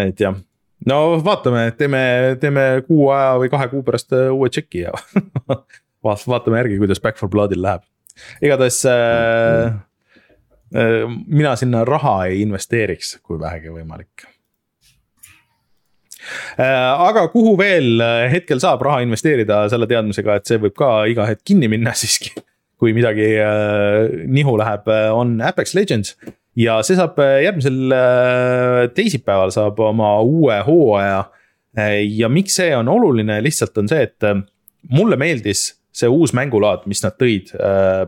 [0.06, 0.40] et jah,
[0.88, 2.04] no vaatame, teeme,
[2.40, 4.96] teeme kuu aja või kahe kuu pärast äh, uue tšeki ja
[6.08, 7.84] vaatame järgi, kuidas Back for Bloodil läheb.
[8.44, 9.76] Igatahes äh,
[10.76, 14.28] äh, mina sinna raha ei investeeriks, kui vähegi võimalik
[16.60, 21.46] aga kuhu veel hetkel saab raha investeerida selle teadmisega, et see võib ka iga hetk
[21.48, 22.36] kinni minna siiski.
[22.80, 26.14] kui midagi äh, nihu läheb, on Apex Legends
[26.60, 31.26] ja see saab järgmisel äh, teisipäeval saab oma uue hooaja.
[32.04, 34.26] ja miks see on oluline, lihtsalt on see, et
[34.90, 38.08] mulle meeldis see uus mängulaad, mis nad tõid äh,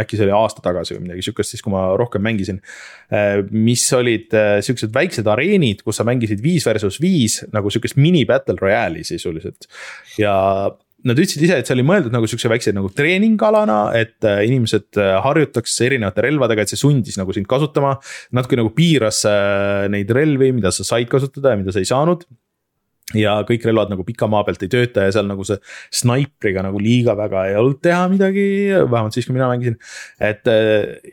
[0.00, 2.60] äkki see oli aasta tagasi või midagi sihukest, siis kui ma rohkem mängisin.
[3.12, 7.98] Äh, mis olid äh, siuksed väiksed areenid, kus sa mängisid viis versus viis nagu sihukest
[8.00, 9.68] mini battle royale'i sisuliselt.
[10.18, 10.34] ja
[11.00, 15.78] nad ütlesid ise, et see oli mõeldud nagu sihukese väikse nagu treeningalana, et inimesed harjutaks
[15.86, 17.94] erinevate relvadega, et see sundis nagu sind kasutama.
[18.36, 19.22] natuke nagu piiras
[19.88, 22.26] neid relvi, mida sa said kasutada ja mida sa ei saanud
[23.18, 25.58] ja kõik relvad nagu pika maa pealt ei tööta ja seal nagu see
[26.00, 28.44] snaipriga nagu liiga väga ei olnud teha midagi,
[28.84, 29.78] vähemalt siis, kui mina mängisin.
[30.22, 30.50] et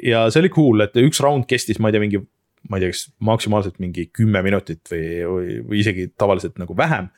[0.04, 2.22] ja see oli cool, et üks round kestis, ma ei tea, mingi,
[2.70, 7.10] ma ei tea, kas maksimaalselt mingi kümme minutit või, või, või isegi tavaliselt nagu vähem.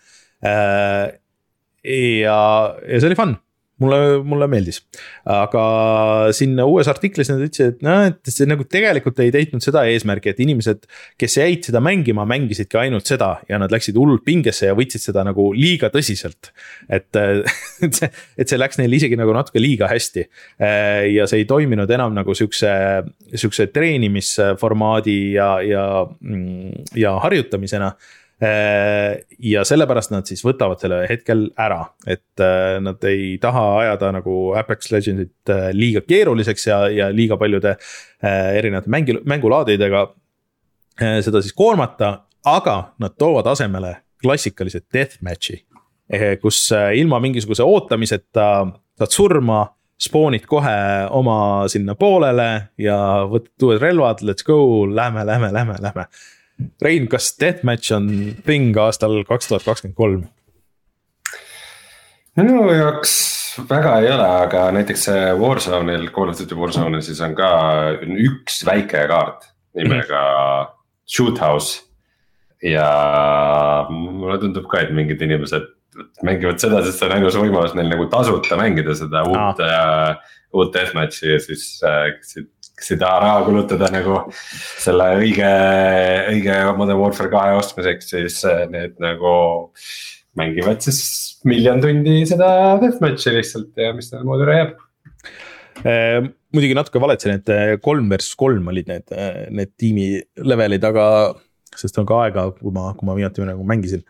[0.43, 1.11] ja,
[1.83, 3.37] ja see oli fun
[3.83, 4.81] mulle, mulle meeldis.
[5.29, 5.63] aga
[6.35, 10.33] siin uues artiklis nad ütlesid, et noh, et see nagu tegelikult ei täitnud seda eesmärki,
[10.33, 10.85] et inimesed,
[11.19, 15.23] kes jäid seda mängima, mängisidki ainult seda ja nad läksid hullult pingesse ja võtsid seda
[15.27, 16.51] nagu liiga tõsiselt.
[16.89, 17.09] et,
[17.85, 20.27] et see, et see läks neil isegi nagu natuke liiga hästi.
[21.15, 22.71] ja see ei toiminud enam nagu siukse,
[23.33, 25.85] siukse treenimisformaadi ja, ja,
[26.97, 27.93] ja harjutamisena
[28.39, 34.35] ja sellepärast nad siis võtavad selle hetkel ära, et äh, nad ei taha ajada nagu
[34.55, 37.75] Apex Legendsit äh, liiga keeruliseks ja, ja liiga paljude
[38.23, 40.05] erinevate mängi, mängulaadidega
[41.23, 45.61] seda siis koormata, aga nad toovad asemele klassikalise deathmatch'i.
[46.41, 46.65] kus
[46.95, 48.47] ilma mingisuguse ootamiseta
[48.99, 49.61] saad surma,
[49.99, 50.75] spoonid kohe
[51.15, 52.97] oma sinna poolele ja
[53.31, 56.07] võtad uued relvad, let's go, lähme, lähme, lähme, lähme
[56.83, 58.09] Rein, kas deathmatch on
[58.45, 60.27] thing aastal kaks tuhat kakskümmend kolm?
[62.39, 63.13] minu jaoks
[63.67, 67.49] väga ei ole, aga näiteks see Warzone'il, Call of Duty Warzone'il siis on ka
[67.99, 70.75] üks väike kaart nimega mm.
[71.09, 71.81] Shoot House.
[72.63, 72.87] ja
[73.89, 75.67] mulle tundub ka, et mingid inimesed
[76.27, 80.19] mängivad seda, sest see on ainus võimalus neil nagu tasuta mängida seda uut ah.,
[80.55, 82.09] uut deathmatch'i ja siis äh,
[82.99, 84.21] taha raha kulutada nagu
[84.79, 85.49] selle õige,
[86.33, 89.33] õige Modern Warfare kahe ostmiseks, siis äh, need nagu
[90.39, 91.01] mängivad siis
[91.49, 94.75] miljon tundi seda deathmatch'i lihtsalt ja mis neil muud üle jääb
[95.83, 96.29] eh,.
[96.53, 99.13] muidugi natuke valetsen, et äh, kolm versus kolm olid need,
[99.53, 100.11] need tiimi
[100.45, 101.05] levelid, aga
[101.77, 104.03] sest on ka aega, kui ma, kui ma viimati nagu mängisin.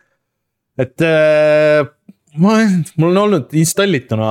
[0.80, 1.82] et eh,
[2.38, 4.28] ma olen, mul on olnud installituna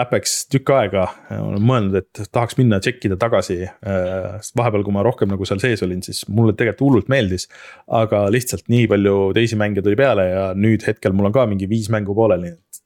[0.00, 1.04] Apex tükk aega,
[1.34, 3.56] olen mõelnud, et tahaks minna tšekkida tagasi.
[3.64, 7.48] sest vahepeal, kui ma rohkem nagu seal sees olin, siis mulle tegelikult hullult meeldis.
[7.88, 11.68] aga lihtsalt nii palju teisi mänge tuli peale ja nüüd hetkel mul on ka mingi
[11.70, 12.82] viis mängu pooleli, et.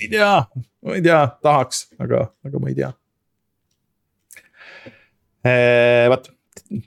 [0.00, 0.32] ei tea,
[0.84, 2.92] ma ei tea, tahaks, aga, aga ma ei tea.
[6.12, 6.30] vot,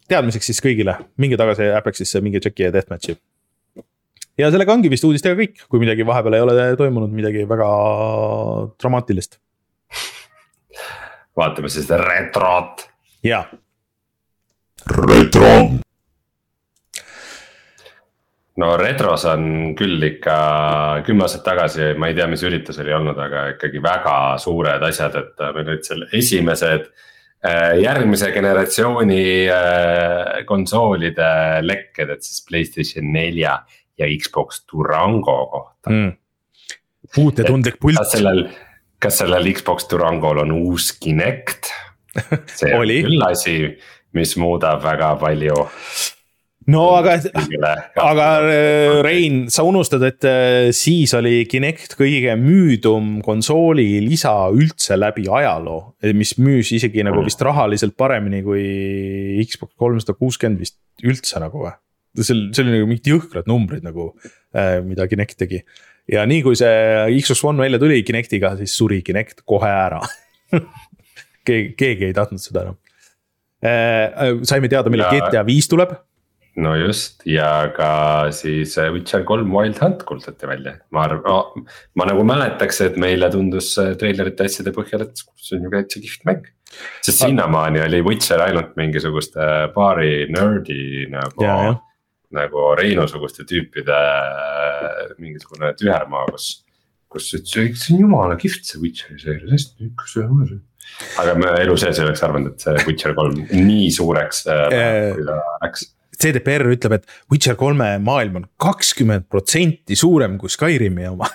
[0.10, 3.20] teadmiseks siis kõigile, minge tagasi Apexisse, minge tšekkige deathmatch'i
[4.40, 7.68] ja sellega ongi vist uudistega kõik, kui midagi vahepeal ei ole toimunud, midagi väga
[8.80, 9.40] dramaatilist.
[11.40, 12.88] vaatame siis retrot.
[13.24, 13.44] jaa.
[14.96, 15.52] retro.
[18.60, 20.40] no retros on küll ikka
[21.08, 25.16] kümme aastat tagasi, ma ei tea, mis üritus oli olnud, aga ikkagi väga suured asjad,
[25.20, 26.88] et meil olid seal esimesed
[27.44, 31.30] äh, järgmise generatsiooni äh, konsoolide
[31.64, 33.60] lekked, et siis Playstation nelja
[34.00, 36.12] ja Xbox Durango kohta mm..
[37.16, 38.00] puutetundlik pult.
[38.00, 38.46] kas sellel,
[39.00, 41.74] kas sellel Xbox Durangol on uus Kinect?
[42.58, 43.60] see on küll asi,
[44.18, 45.58] mis muudab väga palju
[46.70, 47.16] no aga,
[48.02, 54.98] aga äh, Rein, sa unustad, et äh, siis oli Kinect kõige müüdum konsooli lisa üldse
[55.00, 55.96] läbi ajaloo.
[56.16, 57.30] mis müüs isegi nagu mm.
[57.30, 58.66] vist rahaliselt paremini kui
[59.46, 61.76] Xbox kolmsada kuuskümmend vist üldse nagu või?
[62.26, 64.12] Seal, see oli nagu mingid jõhkrad numbrid nagu
[64.56, 65.64] äh,, mida Kinect tegi.
[66.10, 70.02] ja nii kui see Xbox One välja tuli Kinectiga, siis suri Kinect kohe ära
[71.48, 72.78] keegi, keegi ei tahtnud seda enam
[73.64, 74.38] äh,.
[74.48, 75.30] saime teada, millal ja...
[75.30, 75.98] GTA viis tuleb
[76.60, 77.92] no just ja ka
[78.36, 81.66] siis äh, Witcher kolm Wild Hunt kuulutati välja, ma arvan no,,
[82.00, 86.04] ma nagu mäletaks, et meile tundus äh, treilerite asjade põhjal, et see on ju täitsa
[86.04, 86.48] kihvt mäng.
[87.06, 89.46] sest sinnamaani oli Witcher ainult mingisuguste
[89.76, 91.56] paari nördi nagu ja,
[92.36, 96.50] nagu Reinu-suguste tüüpide äh, mingisugune tühermaa, kus.
[97.10, 100.60] kus ütles, see on jumala kihvt see Witcheri seeria, hästi niisuguse.
[101.22, 104.68] aga me elu sees ei oleks arvanud, et see Witcher kolm nii suureks äh,
[105.18, 105.88] kui ta läks.
[106.20, 111.30] CDPR ütleb, et Witcher kolme maailm on kakskümmend protsenti suurem kui Skyrimi oma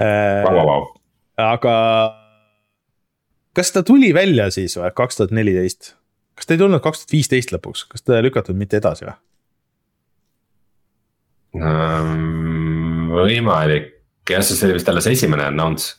[0.00, 0.50] wow,.
[0.50, 0.88] Wow, wow.
[1.40, 1.74] aga
[3.56, 5.94] kas ta tuli välja siis või, kaks tuhat neliteist?
[6.36, 9.16] kas ta ei tulnud kaks tuhat viisteist lõpuks, kas ta ei lükatud mitte edasi või?
[13.16, 13.90] Võimalik,
[14.30, 15.96] jah, sest see oli vist alles esimene announce.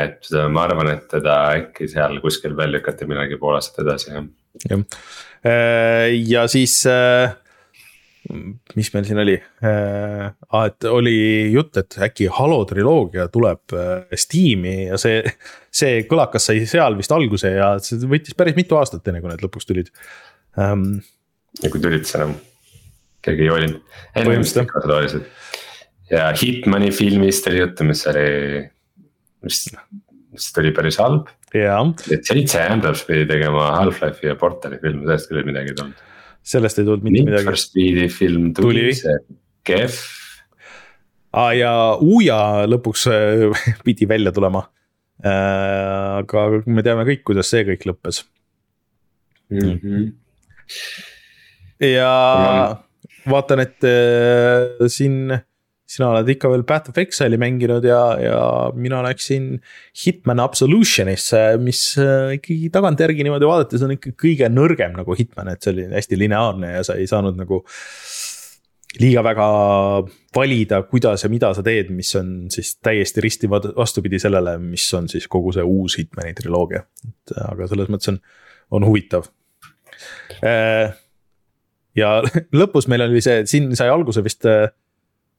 [0.00, 4.10] Et äh, ma arvan, et teda äkki seal kuskil veel lükati millalgi pool aastat edasi,
[4.12, 4.26] jah.
[4.68, 4.82] jah,
[5.48, 7.32] äh, ja siis äh,
[8.76, 9.36] mis meil siin oli?
[9.64, 10.26] Äh,,
[10.66, 11.16] et oli
[11.54, 15.24] jutt, et äkki Halo triloogia tuleb äh, Steam'i ja see,
[15.80, 19.42] see kõlakas sai seal vist alguse ja see võttis päris mitu aastat, enne kui need
[19.46, 19.90] lõpuks tulid.
[20.58, 21.00] Um,.
[21.62, 22.36] ja kui tulid, siis enam
[23.24, 23.80] keegi ei hoolinud.
[24.16, 25.30] põhimõtteliselt.
[26.10, 28.28] ja Hitmani filmist oli juttu, mis oli
[29.46, 29.64] mis,
[30.34, 31.28] mis oli päris halb.
[31.54, 36.02] et seitse Ambers pidi tegema Half-Life'i ja Portali filmi, sellest küll midagi ei tulnud.
[36.54, 37.44] sellest ei tulnud mitte midagi.
[37.44, 39.16] Need for Speed'i film tuli, tuli., see
[39.66, 40.02] kehv.
[41.40, 42.40] aa ja Uja
[42.70, 44.66] lõpuks äh, pidi välja tulema
[45.24, 46.20] äh,.
[46.20, 48.24] aga me teame kõik, kuidas see kõik lõppes
[49.50, 49.74] mm.
[49.82, 50.06] -hmm.
[51.90, 52.14] ja
[53.32, 55.30] vaatan, et äh, siin
[55.90, 58.42] sina oled ikka veel Path of Exile'i mänginud ja, ja
[58.78, 59.56] mina läksin
[60.04, 65.64] Hitman Absolutionisse, mis äh, ikkagi tagantjärgi niimoodi vaadates on ikka kõige nõrgem nagu Hitman, et
[65.64, 67.64] see oli hästi lineaarne ja sa ei saanud nagu.
[68.98, 69.44] liiga väga
[70.34, 75.06] valida, kuidas ja mida sa teed, mis on siis täiesti risti vastupidi sellele, mis on
[75.08, 78.18] siis kogu see uus Hitmani triloogia, et aga selles mõttes on,
[78.74, 79.30] on huvitav
[80.42, 80.90] äh,
[81.98, 82.20] ja
[82.60, 84.68] lõpus meil oli see, siin sai alguse vist äh,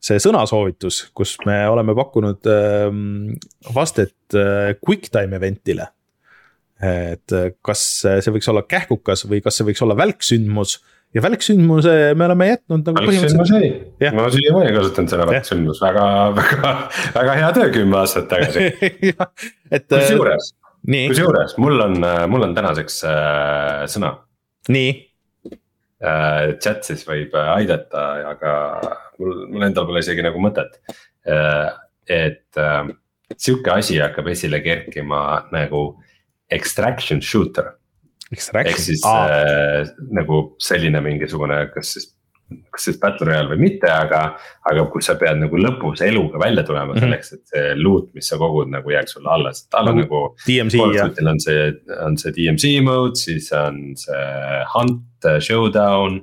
[0.01, 3.33] see sõnasoovitus, kus me oleme pakkunud ähm,
[3.75, 5.91] vastet äh, QuickTime event'ile.
[6.81, 10.79] et äh, kas see võiks olla kähkukas või kas see võiks olla välksündmus
[11.13, 14.15] ja välksündmuse me oleme jätnud nagu põhimõtteliselt.
[14.17, 16.07] ma siiamaani kasutanud sõna välksündmus, väga,
[16.39, 16.73] väga,
[17.19, 18.71] väga hea töö kümme aastat tagasi
[19.75, 19.85] et.
[19.85, 22.01] kusjuures, kusjuures mul on,
[22.33, 24.15] mul on tänaseks äh, sõna.
[24.73, 25.10] nii
[26.01, 26.57] äh,.
[26.61, 28.53] chat siis võib aidata, aga
[29.19, 30.79] mul, mul endal pole isegi nagu mõtet.
[31.27, 31.69] Äh,
[32.11, 32.87] et äh,
[33.37, 35.83] sihuke asi hakkab esile kerkima nagu
[36.51, 37.75] extraction shooter.
[38.31, 42.11] ehk siis äh, nagu selline mingisugune, kas siis
[42.71, 44.21] kas siis battle royale või mitte, aga,
[44.71, 47.05] aga kus sa pead nagu lõpus eluga välja tulema -hmm.
[47.05, 50.35] selleks, et see loot, mis sa kogud nagu jääks sulle alles, tal on nagu.
[50.95, 51.31] Jah.
[51.33, 51.71] on see,
[52.05, 56.21] on see DMC mode, siis on see hunt, showdown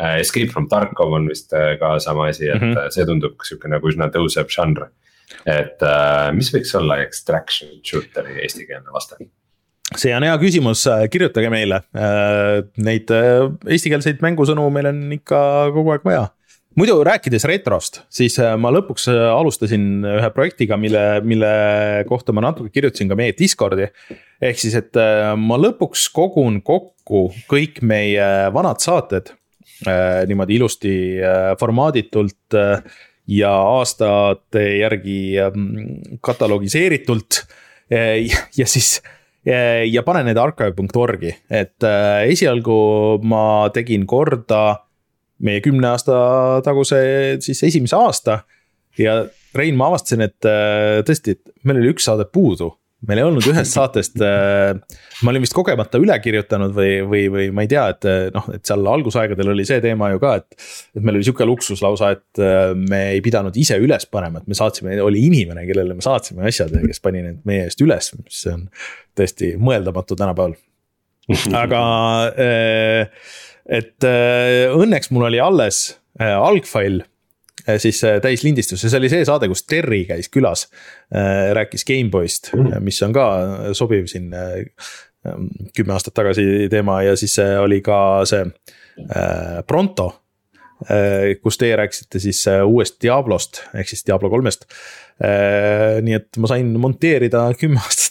[0.00, 2.90] Äh, Escape from Tarkov on vist äh, ka sama asi, et mm -hmm.
[2.90, 4.88] see tundub sihuke nagu üsna tõusev žanr.
[5.46, 5.78] et
[6.34, 9.14] mis võiks olla extraction shooter'i eestikeelne vaste?
[9.98, 11.82] See on hea küsimus, kirjutage meile,
[12.80, 15.40] neid eestikeelseid mängusõnu meil on ikka
[15.74, 16.28] kogu aeg vaja
[16.78, 21.50] muidu rääkides retrost, siis ma lõpuks alustasin ühe projektiga, mille, mille
[22.08, 23.90] kohta ma natuke kirjutasin ka meie Discordi.
[24.40, 24.96] ehk siis, et
[25.36, 29.34] ma lõpuks kogun kokku kõik meie vanad saated
[29.88, 30.90] Äh, niimoodi ilusti
[31.24, 32.82] äh, formaaditult äh,
[33.32, 35.38] ja aastate järgi
[36.20, 37.46] katalogiseeritult.
[38.56, 39.00] ja siis
[39.46, 41.86] ja panen need archive.org-i, et
[42.28, 42.74] esialgu
[43.24, 44.82] ma tegin korda
[45.40, 46.16] meie kümne aasta
[46.64, 47.00] taguse
[47.40, 48.42] siis esimese aasta.
[48.98, 49.22] ja
[49.54, 50.46] Rein, ma avastasin, et
[51.08, 52.68] tõesti, et meil oli üks saade puudu
[53.08, 54.74] meil ei olnud ühest saatest äh,,
[55.24, 58.48] ma olin vist kogemata üle kirjutanud või, või, või ma ei tea, et äh, noh,
[58.54, 60.58] et seal algusaegadel oli see teema ju ka, et.
[60.96, 64.50] et meil oli sihuke luksus lausa, et äh, me ei pidanud ise üles panema, et
[64.50, 68.12] me saatsime, oli inimene, kellele me saatsime asjad ja kes pani need meie eest üles,
[68.20, 68.66] mis on
[69.18, 70.58] tõesti mõeldamatu tänapäeval.
[71.62, 71.84] aga
[72.34, 73.22] äh,
[73.70, 75.84] et äh, õnneks mul oli alles
[76.20, 77.04] äh, algfail
[77.78, 80.66] siis äh, täislindistus ja see oli see saade, kus Terry käis külas.
[81.14, 82.80] Äh, rääkis GameBoy'st, mm.
[82.84, 83.26] mis on ka
[83.76, 84.32] sobiv siin
[85.76, 86.42] kümme aastat tagasi
[86.72, 88.46] teema ja siis oli ka see
[89.68, 90.06] Pronto
[91.42, 94.64] kus teie rääkisite siis uuest Diablost ehk siis Diablo kolmest.
[96.00, 98.09] nii et ma sain monteerida kümme aastat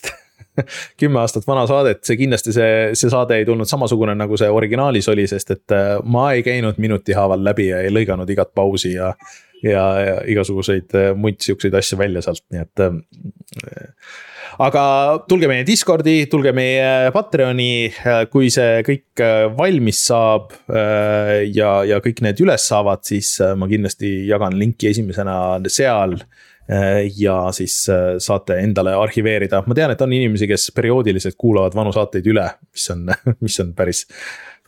[1.00, 5.10] kümme aastat vana saadet, see kindlasti see, see saade ei tulnud samasugune, nagu see originaalis
[5.14, 8.96] oli, sest et äh, ma ei käinud minuti haaval läbi ja ei lõiganud igat pausi
[8.96, 9.14] ja.
[9.64, 13.00] ja, ja igasuguseid äh, muid siukseid asju välja sealt, nii et äh,
[14.60, 14.84] aga
[15.30, 17.72] tulge meie Discordi, tulge meie Patreoni,
[18.32, 19.24] kui see kõik
[19.56, 25.38] valmis saab ja, ja kõik need üles saavad, siis ma kindlasti jagan linki esimesena
[25.72, 26.18] seal
[27.18, 27.76] ja siis
[28.22, 32.86] saate endale arhiveerida, ma tean, et on inimesi, kes perioodiliselt kuulavad vanu saateid üle, mis
[32.94, 33.08] on,
[33.46, 34.04] mis on päris,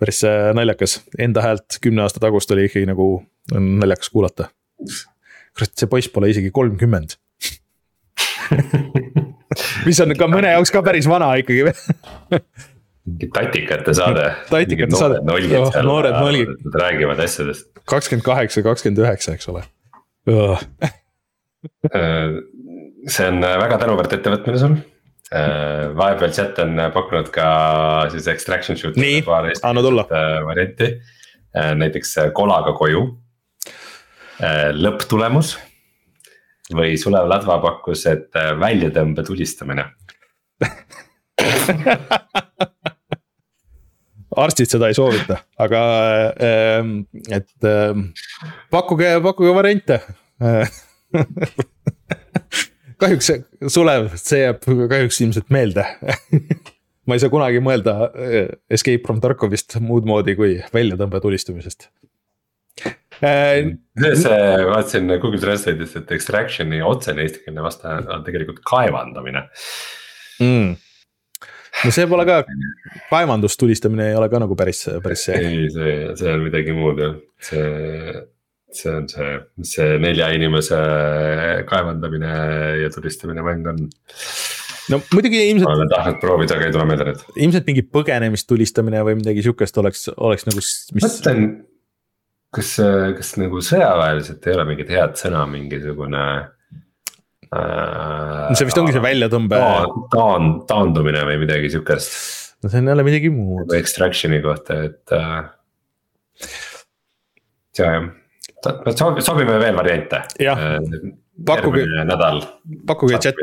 [0.01, 0.23] päris
[0.57, 0.97] naljakas.
[1.21, 3.11] Enda häält kümne aasta tagust oli ikkagi nagu
[3.53, 4.49] naljakas kuulata.
[5.57, 7.17] kurat, see poiss pole isegi kolmkümmend
[9.87, 11.73] mis on ka mõne jaoks ka päris vana ikkagi
[13.07, 14.29] mingi tatikate saade.
[14.49, 15.19] tatikate saade.
[15.25, 16.55] oh, noored nolgid.
[16.65, 17.69] Nad räägivad asjadest.
[17.89, 19.65] kakskümmend kaheksa, kakskümmend üheksa, eks ole
[21.91, 24.75] see on väga tänuväärt ettevõtmine sul.
[25.97, 27.47] vahepeal chat on pakkunud ka
[28.11, 28.95] siis extraction shoot.
[28.99, 29.23] nii,
[29.63, 30.07] anna tulla.
[30.45, 30.93] varianti,
[31.53, 33.03] näiteks kolaga koju.
[34.73, 35.57] lõpptulemus
[36.73, 39.85] või Sulev Ladva pakkus, et väljatõmbe tulistamine
[44.37, 45.81] arstid seda ei soovita, aga
[46.43, 46.93] ähm,
[47.27, 48.11] et ähm,
[48.71, 49.99] pakkuge, pakkuge variante
[53.01, 53.31] kahjuks
[53.71, 55.85] Sulev, see jääb kahjuks ilmselt meelde
[57.07, 61.89] ma ei saa kunagi mõelda äh, Escape from Tarkovist muud moodi kui väljatõmbe tulistamisest
[63.21, 63.73] äh,.
[64.01, 64.37] see,
[64.69, 69.47] vaatasin Google Translate'ist, et extraction'i otsene eestikeelne vaste on tegelikult kaevandamine
[70.41, 70.79] mm
[71.85, 72.41] no see pole ka,
[73.09, 75.39] kaevandustulistamine ei ole ka nagu päris, päris see.
[75.39, 77.15] ei, see, see on midagi muud jah,
[77.47, 78.23] see,
[78.77, 80.79] see on see, mis see nelja inimese
[81.69, 82.31] kaevandamine
[82.81, 83.81] ja tulistamine mäng on
[84.91, 85.67] no muidugi ilmselt.
[85.69, 87.25] ma olen tahtnud proovida, aga ei tule meelde nüüd.
[87.35, 90.71] ilmselt mingi põgenemistulistamine või midagi sihukest oleks, oleks nagu mis....
[91.03, 91.45] mõtlen,
[92.55, 92.73] kas,
[93.19, 96.25] kas nagu sõjaväeliselt ei ole mingit head sõna, mingisugune
[97.51, 99.59] no see vist ongi see väljatõmbe.
[100.13, 102.15] taan-, taandumine või midagi sihukest.
[102.63, 103.75] no see on jälle midagi muud.
[103.75, 105.51] Extraction'i kohta, et äh,.
[107.77, 108.09] ja, jah,
[109.25, 110.21] sobime veel variante.
[110.39, 110.79] jah äh,
[111.45, 111.85] pakkuge,
[112.87, 113.35] pakkuge chat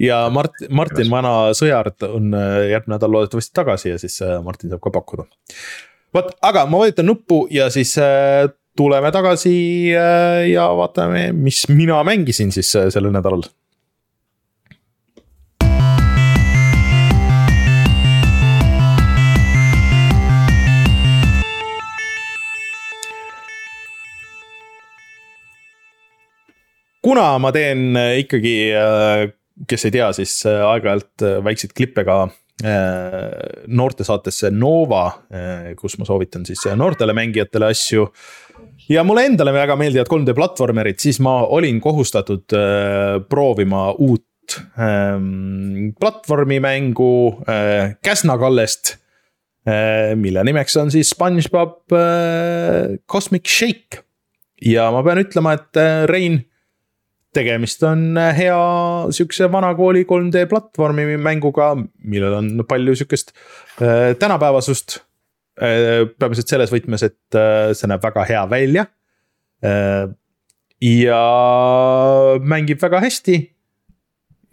[0.00, 4.74] ja Mart-, Martin Vana Sõjard on äh, järgmine nädal loodetavasti tagasi ja siis äh, Martin
[4.74, 5.26] saab ka pakkuda.
[6.14, 7.94] vot, aga ma vajutan nuppu ja siis
[8.76, 9.54] tuleme tagasi
[10.50, 13.46] ja vaatame, mis mina mängisin siis sellel nädalal
[27.04, 28.56] kuna ma teen äh, ikkagi,
[29.68, 32.24] kes ei tea, siis aeg-ajalt väikseid klippe ka
[33.66, 35.08] noortesaatesse Nova,
[35.74, 38.04] kus ma soovitan siis noortele mängijatele asju
[38.88, 45.94] ja mulle endale väga meeldivad 3D platvormerid, siis ma olin kohustatud äh, proovima uut ähm,
[46.00, 47.14] platvormimängu
[47.48, 48.96] äh, Käsna kallest
[49.66, 50.14] äh,.
[50.16, 54.04] mille nimeks on siis SpongeBob äh, Cosmic Shake.
[54.64, 56.42] ja ma pean ütlema, et äh, Rein,
[57.34, 58.60] tegemist on äh, hea
[59.14, 61.72] sihukese vanakooli 3D platvormi mänguga,
[62.04, 63.34] millel on palju sihukest
[63.82, 65.00] äh, tänapäevasust
[65.54, 68.88] Äh, peamiselt selles võtmes, et äh, see näeb väga hea välja.
[69.62, 70.08] Äh,
[70.82, 71.20] ja
[72.42, 73.36] mängib väga hästi.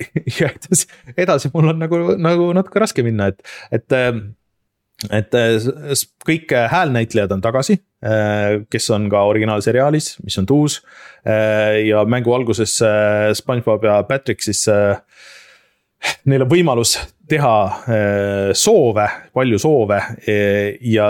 [0.37, 3.41] ja edasi, edasi mul on nagu, nagu natuke raske minna, et,
[3.73, 3.97] et
[5.09, 5.33] et
[6.27, 7.79] kõik häälnäitlejad on tagasi,
[8.69, 10.81] kes on ka originaalseriaalis, mis on tuus.
[11.25, 12.75] ja mängu alguses
[13.37, 14.67] SpongeBob ja Patrick siis
[16.29, 16.95] neil on võimalus
[17.31, 20.37] teha äh, soove, palju soove e,
[20.91, 21.07] ja,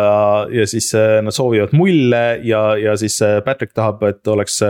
[0.52, 4.62] ja siis äh, nad soovivad mulle ja, ja siis äh, Patrick tahab, et oleks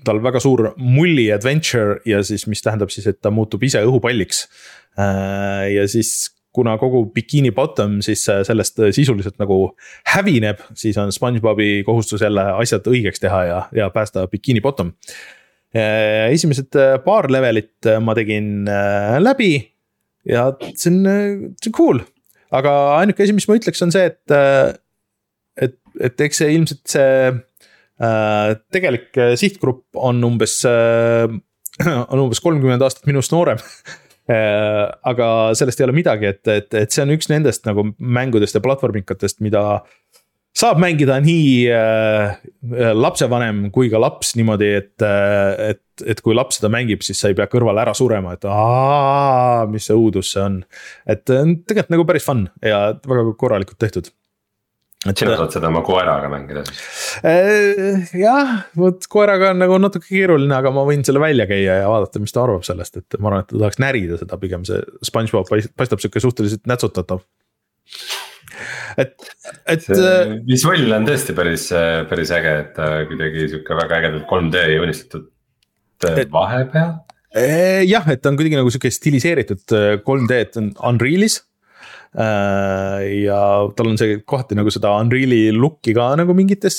[0.00, 4.46] tal väga suur mulli adventure ja siis, mis tähendab siis, et ta muutub ise õhupalliks.
[4.96, 9.76] ja siis kuna kogu Bikini Bottom siis sellest sisuliselt nagu
[10.14, 14.90] hävineb, siis on SpongeBobi kohustus jälle asjad õigeks teha ja, ja päästa Bikini Bottom
[15.70, 18.66] Äh, esimesed äh, paar levelit äh, ma tegin
[19.22, 19.52] läbi
[20.26, 21.04] ja see on,
[21.62, 22.00] see on cool.
[22.50, 24.34] aga ainuke asi, mis ma ütleks, on see, et,
[25.62, 31.30] et, et eks see ilmselt see äh, tegelik sihtgrupp on umbes äh,,
[32.10, 33.62] on umbes kolmkümmend aastat minust noorem
[34.30, 35.26] aga
[35.58, 39.40] sellest ei ole midagi, et, et, et see on üks nendest nagu mängudest ja platvormikatest,
[39.44, 39.82] mida
[40.56, 42.38] saab mängida nii äh,
[42.96, 47.30] lapsevanem kui ka laps niimoodi, et, äh, et, et kui laps seda mängib, siis sa
[47.30, 50.62] ei pea kõrval ära surema, et aa, mis see õudus see on.
[51.06, 54.10] et tegelikult nagu päris fun ja väga korralikult tehtud.
[55.00, 56.80] Sina saad seda oma koeraga mängida siis
[57.24, 58.10] äh,?
[58.20, 62.20] jah, vot koeraga on nagu natuke keeruline, aga ma võin selle välja käia ja vaadata,
[62.20, 65.48] mis ta arvab sellest, et ma arvan, et ta tahaks närida seda, pigem see SpongeBob
[65.48, 67.24] paistab sihuke suhteliselt nätsutatav
[69.00, 69.16] et,
[69.64, 69.88] et.
[69.88, 71.70] Äh, visuaal on tõesti päris,
[72.10, 75.30] päris äge, et ta kuidagi sihuke väga ägedalt 3D joonistatud.
[76.34, 76.98] vahepeal?
[77.86, 79.64] jah, et ta on kuidagi nagu sihuke stiliseeritud
[80.04, 81.40] 3D, et on Unreal'is
[82.10, 83.40] ja
[83.78, 86.78] tal on see kohati nagu seda Unreal'i look'i ka nagu mingites,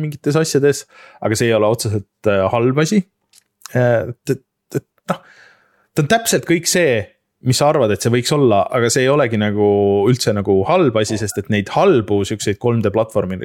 [0.00, 0.86] mingites asjades,
[1.20, 3.02] aga see ei ole otseselt halb asi.
[3.76, 4.44] et, et,
[4.80, 5.20] et noh,
[5.92, 7.02] ta on täpselt kõik see
[7.40, 9.66] mis sa arvad, et see võiks olla, aga see ei olegi nagu
[10.10, 13.38] üldse nagu halb asi, sest et neid halbu siukseid 3D platvorme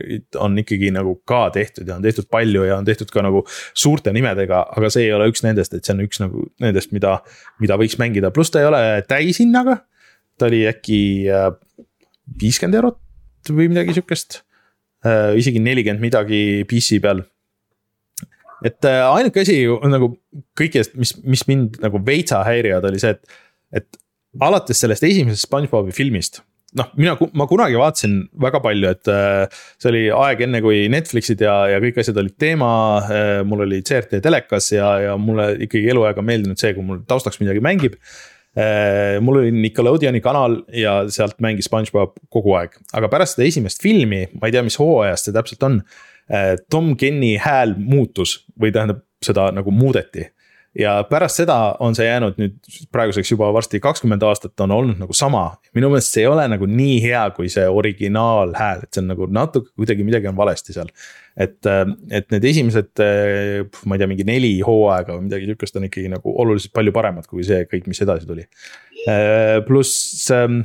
[0.43, 4.11] on ikkagi nagu ka tehtud ja on tehtud palju ja on tehtud ka nagu suurte
[4.15, 7.21] nimedega, aga see ei ole üks nendest, et see on üks nagu nendest, mida,
[7.63, 9.79] mida võiks mängida, pluss ta ei ole täishinnaga.
[10.39, 10.99] Ta oli äkki
[11.31, 11.51] äh,
[12.41, 14.41] viiskümmend eurot või midagi sihukest,
[15.05, 17.23] äh, isegi nelikümmend midagi PC peal
[18.65, 19.61] et äh, ainuke asi
[19.91, 20.15] nagu
[20.57, 23.41] kõigest, mis, mis mind nagu veitsa häirivad, oli see, et
[23.75, 23.97] et
[24.45, 26.41] alates sellest esimesest SpongeBobi filmist
[26.75, 29.09] noh, mina, ma kunagi vaatasin väga palju, et
[29.79, 32.69] see oli aeg enne, kui Netflixid ja, ja kõik asjad olid teema
[33.47, 37.39] mul oli CRT telekas ja, ja mulle ikkagi eluaeg on meeldinud see, kui mul taustaks
[37.41, 37.95] midagi mängib.
[39.21, 44.21] Mul oli Nickelodeoni kanal ja sealt mängis SpongeBob kogu aeg, aga pärast seda esimest filmi,
[44.39, 45.81] ma ei tea, mis hooajast see täpselt on
[46.31, 46.53] äh,.
[46.71, 50.29] Tom Kenny hääl muutus või tähendab, seda nagu muudeti
[50.79, 52.55] ja pärast seda on see jäänud nüüd
[52.93, 55.45] praeguseks juba varsti kakskümmend aastat on olnud nagu sama.
[55.75, 59.29] minu meelest see ei ole nagu nii hea kui see originaalhääl, et see on nagu
[59.31, 60.91] natuke kuidagi midagi on valesti seal.
[61.37, 65.79] et, äh, et need esimesed, äh, ma ei tea, mingi neli hooaega või midagi sihukest
[65.79, 68.47] on ikkagi nagu oluliselt palju paremad kui see kõik, mis edasi tuli.
[69.07, 70.63] Äh, pluss ähm,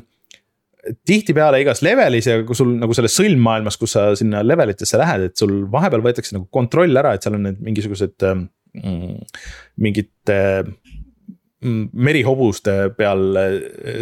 [1.06, 5.42] tihtipeale igas levelis ja kui sul nagu selles sõlmmaailmas, kus sa sinna levelitesse lähed, et
[5.42, 8.48] sul vahepeal võetakse nagu kontroll ära, et seal on need mingisugused ähm,
[9.80, 13.56] mingite mm, merihobuste peal äh,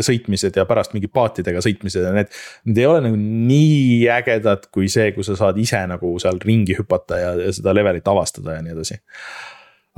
[0.04, 2.32] sõitmised ja pärast mingi paatidega sõitmised ja need.
[2.68, 6.78] Need ei ole nagu nii ägedad kui see, kui sa saad ise nagu seal ringi
[6.78, 9.00] hüpata ja, ja seda levelit avastada ja nii edasi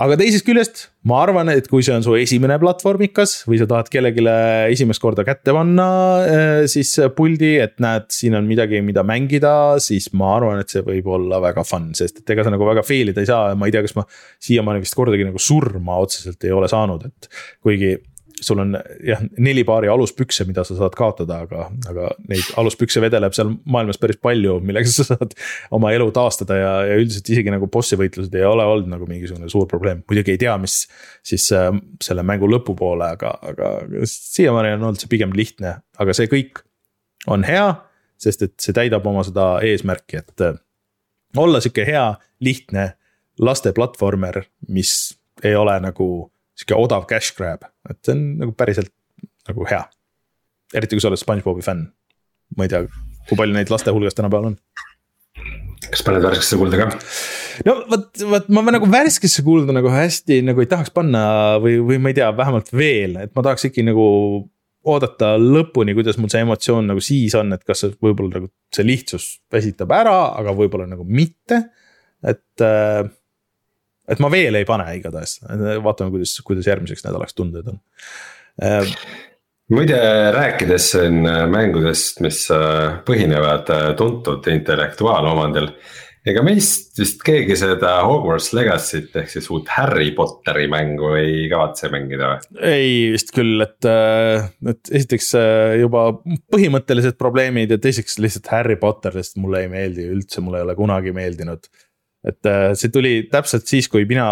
[0.01, 3.89] aga teisest küljest ma arvan, et kui see on su esimene platvormikas või sa tahad
[3.93, 4.25] kellelegi
[4.73, 5.87] esimest korda kätte panna
[6.25, 10.85] eh, siis puldi, et näed, siin on midagi, mida mängida, siis ma arvan, et see
[10.87, 13.53] võib olla väga fun, sest et ega sa nagu väga fail ida ei saa.
[13.53, 14.07] Ja ma ei tea, kas ma
[14.45, 17.31] siiamaani vist kordagi nagu surma otseselt ei ole saanud, et
[17.65, 17.97] kuigi
[18.41, 18.75] sul on
[19.05, 24.01] jah, neli paari aluspükse, mida sa saad kaotada, aga, aga neid aluspükse vedeleb seal maailmas
[24.01, 25.35] päris palju, millega sa saad
[25.77, 29.51] oma elu taastada ja, ja üldiselt isegi nagu bossi võitlused ei ole olnud nagu mingisugune
[29.53, 30.03] suur probleem.
[30.09, 30.83] muidugi ei tea, mis
[31.27, 31.69] siis äh,
[32.03, 33.75] selle mängu lõpupoole, aga, aga
[34.09, 36.65] siiamaani on olnud see pigem lihtne, aga see kõik
[37.31, 37.69] on hea,
[38.21, 40.59] sest et see täidab oma seda eesmärki, et äh,
[41.37, 42.09] olla sihuke hea,
[42.41, 42.93] lihtne
[43.41, 45.15] laste platvormer, mis
[45.45, 46.07] ei ole nagu
[46.61, 48.93] sihuke odav cash grab, et see on nagu päriselt
[49.49, 49.83] nagu hea.
[50.77, 51.89] eriti kui sa oled SpongeBobi fänn.
[52.57, 52.85] ma ei tea,
[53.29, 54.57] kui palju neid laste hulgas tänapäeval on.
[55.89, 56.89] kas paned värskesse kuulda ka?
[57.67, 61.25] no vot, vot ma nagu värskesse kuulda nagu hästi nagu ei tahaks panna
[61.63, 64.07] või, või ma ei tea, vähemalt veel, et ma tahaks ikkagi nagu
[64.91, 68.87] oodata lõpuni, kuidas mul see emotsioon nagu siis on, et kas see võib-olla nagu see
[68.87, 71.67] lihtsus väsitab ära, aga võib-olla nagu mitte.
[72.25, 73.05] et äh,
[74.09, 75.39] et ma veel ei pane igatahes,
[75.85, 77.81] vaatame, kuidas, kuidas järgmiseks nädalaks tunded on
[78.63, 78.95] äh,
[79.73, 79.99] muide,
[80.37, 85.75] rääkides siin äh, mängudest, mis äh, põhinevad tuntud intellektuaalomandil.
[86.31, 91.89] ega meist vist keegi seda Hogwarts Legacy't ehk siis uut Harry Potteri mängu ei kavatse
[91.93, 92.59] mängida või?
[92.73, 93.89] ei vist küll, et,
[94.75, 95.31] et esiteks
[95.81, 96.11] juba
[96.53, 100.77] põhimõttelised probleemid ja teiseks lihtsalt Harry Potter, sest mulle ei meeldi üldse, mulle ei ole
[100.77, 101.71] kunagi meeldinud
[102.27, 104.29] et äh, see tuli täpselt siis, kui mina,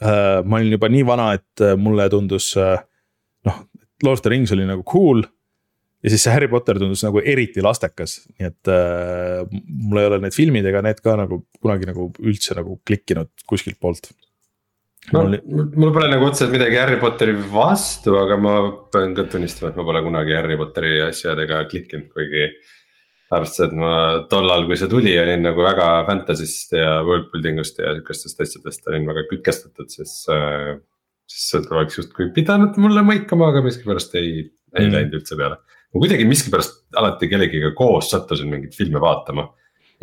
[0.00, 3.64] äh, ma olin juba nii vana, et äh, mulle tundus noh,
[4.04, 5.24] Lord of the Rings oli nagu cool.
[6.04, 10.36] ja siis see Harry Potter tundus nagu eriti lastekas, nii et mul ei ole need
[10.36, 14.12] filmid ega need ka nagu kunagi nagu üldse nagu klikkinud kuskilt poolt.
[15.16, 15.40] no oli...
[15.48, 18.56] mul pole nagu otseselt midagi Harry Potteri vastu, aga ma
[18.92, 22.52] pean ka tunnistama, et ma pole kunagi Harry Potteri asjadega klikkinud, kuigi
[23.34, 23.92] arvestades, et ma
[24.30, 29.08] tollal, kui see tuli, olin nagu väga fantasy'st ja worldbuilding ust ja sihukestest asjadest olin
[29.08, 30.76] väga kütkestatud, siis äh,.
[31.26, 34.44] siis sealt oleks justkui pidanud mulle mõikama, aga miskipärast ei,
[34.76, 34.92] ei mm.
[34.94, 35.58] läinud üldse peale.
[35.90, 39.48] ma kuidagi miskipärast alati kellegiga koos sattusin mingeid filme vaatama.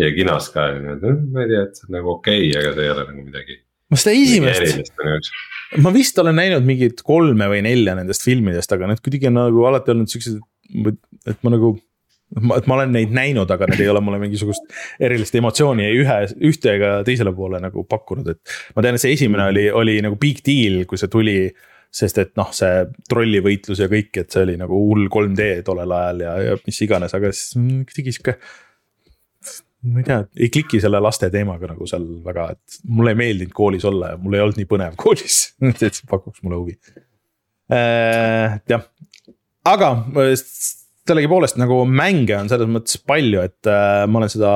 [0.02, 2.92] ja kinos ka, ma ei tea, et see on nagu okei okay,, aga see ei
[2.96, 3.60] ole nagu midagi.
[3.94, 4.94] ma seda esimest,
[5.86, 9.66] ma vist olen näinud mingit kolme või nelja nendest filmidest, aga need kuidagi on nagu
[9.70, 10.44] alati olnud siuksed,
[11.30, 11.78] et ma nagu
[12.42, 14.66] ma, et ma olen neid näinud, aga need ei ole mulle mingisugust
[15.04, 16.18] erilist emotsiooni ei ühe,
[16.50, 18.58] ühte ega teisele poole nagu pakkunud, et.
[18.76, 21.38] ma tean, et see esimene oli, oli nagu big deal, kui see tuli.
[21.94, 26.24] sest et noh, see trollivõitlus ja kõik, et see oli nagu hull 3D tollel ajal
[26.24, 28.34] ja, ja mis iganes, aga siis kuidagi sihuke.
[29.94, 33.54] ma ei tea, ei kliki selle laste teemaga nagu seal väga, et mulle ei meeldinud
[33.54, 35.38] koolis olla ja mul ei olnud nii põnev koolis
[35.70, 36.80] et see pakuks mulle huvi
[37.70, 38.58] äh,.
[38.74, 38.88] jah,
[39.70, 39.92] aga
[41.08, 44.54] sellegipoolest nagu mänge on selles mõttes palju, et äh, ma olen seda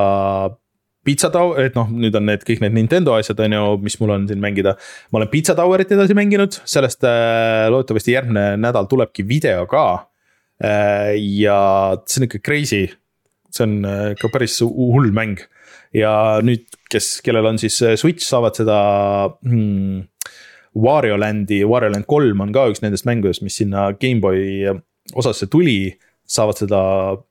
[1.08, 4.12] Pizza Tower, et noh, nüüd on need kõik need Nintendo asjad, on ju, mis mul
[4.12, 4.74] on siin mängida.
[5.12, 9.84] ma olen Pizza Towerit edasi mänginud, sellest äh, loodetavasti järgmine nädal tulebki video ka
[10.60, 11.14] äh,.
[11.16, 11.60] ja
[12.04, 12.82] see on ikka crazy,
[13.48, 15.40] see on äh, ikka päris hull mäng.
[15.96, 16.12] ja
[16.44, 18.80] nüüd, kes, kellel on siis äh, Switch, saavad seda
[19.46, 20.02] hmm,
[20.76, 24.76] Wario Landi, Wario Land kolm on ka üks nendest mängudest, mis sinna GameBoy
[25.16, 25.94] osasse tuli
[26.28, 26.80] saavad seda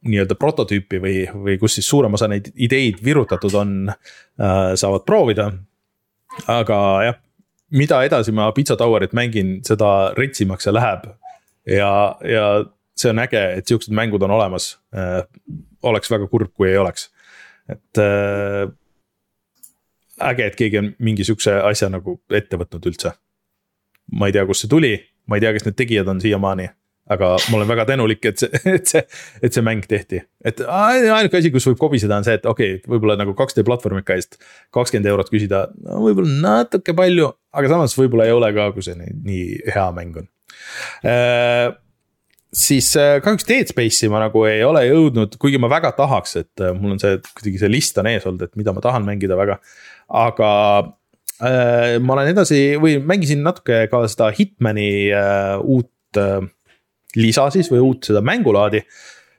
[0.07, 5.51] nii-öelda prototüüpi või, või kus siis suurem osa neid ideid virutatud on äh,, saavad proovida.
[6.49, 7.19] aga jah,
[7.71, 11.05] mida edasi ma Pizza Towerit mängin, seda retsimaks see läheb.
[11.65, 11.91] ja,
[12.25, 12.47] ja
[12.97, 15.21] see on äge, et siuksed mängud on olemas äh,.
[15.83, 17.11] oleks väga kurb, kui ei oleks,
[17.69, 18.65] et äh,
[20.31, 23.13] äge, et keegi on mingi sihukese asja nagu ette võtnud üldse.
[24.17, 24.95] ma ei tea, kust see tuli,
[25.27, 26.69] ma ei tea, kes need tegijad on siiamaani
[27.13, 29.03] aga ma olen väga tänulik, et see, et see,
[29.43, 32.91] et see mäng tehti, et ainuke asi, kus võib kobiseda, on see, et okei okay,,
[32.91, 34.39] võib-olla nagu 2D platvormika eest
[34.75, 38.97] kakskümmend eurot küsida, no võib-olla natuke palju, aga samas võib-olla ei ole ka, kui see
[38.99, 40.31] nii, nii hea mäng on
[41.07, 41.75] äh,
[42.53, 46.63] siis äh, kahjuks Dead Space'i ma nagu ei ole jõudnud, kuigi ma väga tahaks, et
[46.63, 49.37] äh, mul on see kuidagi see list on ees olnud, et mida ma tahan mängida
[49.39, 49.59] väga.
[50.07, 50.49] aga
[51.43, 56.39] äh, ma olen edasi või mängisin natuke ka seda Hitmani äh, uut äh,
[57.15, 58.83] lisa siis või uut seda mängulaadi.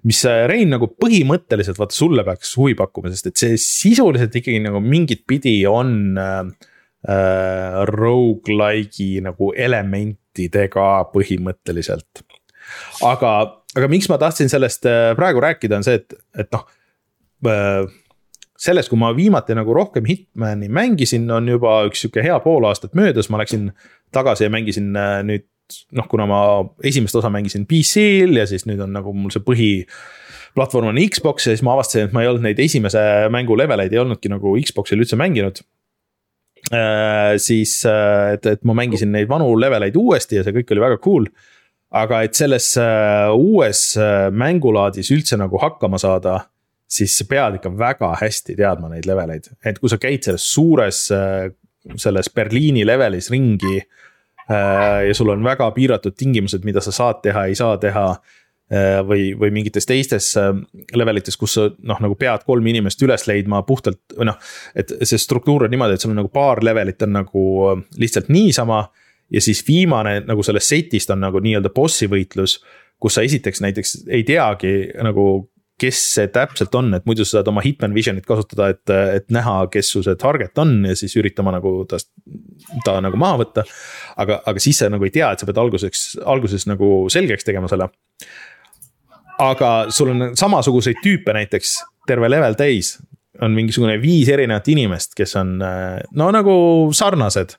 [0.08, 4.80] mis Rein nagu põhimõtteliselt vaata sulle peaks huvi pakkuma, sest et see sisuliselt ikkagi nagu
[4.80, 6.38] mingit pidi on äh,
[7.08, 12.24] äh, rogu-like'i nagu elementidega põhimõtteliselt.
[13.02, 13.32] aga,
[13.76, 16.66] aga miks ma tahtsin sellest äh, praegu rääkida, on see, et, et noh
[17.46, 17.84] äh,
[18.58, 22.96] sellest, kui ma viimati nagu rohkem Hitmani mängisin, on juba üks sihuke hea pool aastat
[22.98, 23.70] möödas, ma läksin
[24.14, 25.46] tagasi ja mängisin äh, nüüd
[25.96, 26.40] noh, kuna ma
[26.86, 29.72] esimest osa mängisin PC-l ja siis nüüd on nagu mul see põhi
[30.56, 33.02] platvorm on Xbox ja siis ma avastasin, et ma ei olnud neid esimese
[33.32, 35.62] mängu leveleid ei olnudki nagu Xbox'il üldse mänginud
[36.72, 37.36] äh,.
[37.42, 41.00] siis, äh, et, et ma mängisin neid vanu leveleid uuesti ja see kõik oli väga
[41.04, 41.28] cool.
[41.88, 43.82] aga et selles äh, uues
[44.32, 46.42] mängulaadis üldse nagu hakkama saada,
[46.88, 51.06] siis sa pead ikka väga hästi teadma neid leveleid, et kui sa käid selles suures
[51.96, 53.78] selles Berliini levelis ringi
[54.48, 58.10] ja sul on väga piiratud tingimused, mida sa saad teha, ei saa teha.
[58.68, 60.50] Äh, või, või mingites teistes äh,
[60.92, 64.36] levelites, kus sa noh, nagu pead kolm inimest üles leidma puhtalt või noh.
[64.76, 67.44] et see struktuur on niimoodi, et sul on nagu paar levelit on nagu
[67.96, 68.82] lihtsalt niisama.
[69.32, 72.58] ja siis viimane nagu sellest setist on nagu nii-öelda bossi võitlus
[73.00, 74.74] kus sa esiteks näiteks ei teagi
[75.06, 75.48] nagu
[75.78, 79.60] kes see täpselt on, et muidu sa saad oma Hitman Visionit kasutada, et, et näha,
[79.72, 82.10] kes su see target on ja siis üritama nagu tast,
[82.86, 83.64] ta nagu maha võtta.
[84.18, 87.70] aga, aga siis sa nagu ei tea, et sa pead alguseks, alguses nagu selgeks tegema
[87.70, 87.90] selle.
[89.38, 91.76] aga sul on samasuguseid tüüpe näiteks
[92.10, 92.96] terve level täis,
[93.42, 96.56] on mingisugune viis erinevat inimest, kes on no nagu
[96.92, 97.54] sarnased.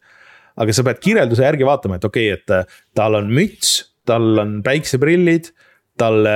[0.60, 4.60] aga sa pead kirjelduse järgi vaatama, et okei okay,, et tal on müts, tal on
[4.66, 5.54] päikseprillid
[6.00, 6.36] talle,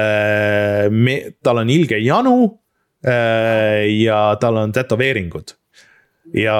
[1.43, 2.37] tal on ilge janu
[3.07, 5.55] äh, ja tal on tätoveeringud.
[6.39, 6.55] ja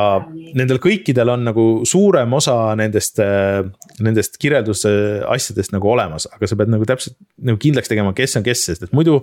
[0.59, 3.63] nendel kõikidel on nagu suurem osa nendest, äh,
[4.03, 8.45] nendest kirjelduse asjadest nagu olemas, aga sa pead nagu täpselt nagu kindlaks tegema, kes on
[8.45, 9.21] kes, sest et muidu.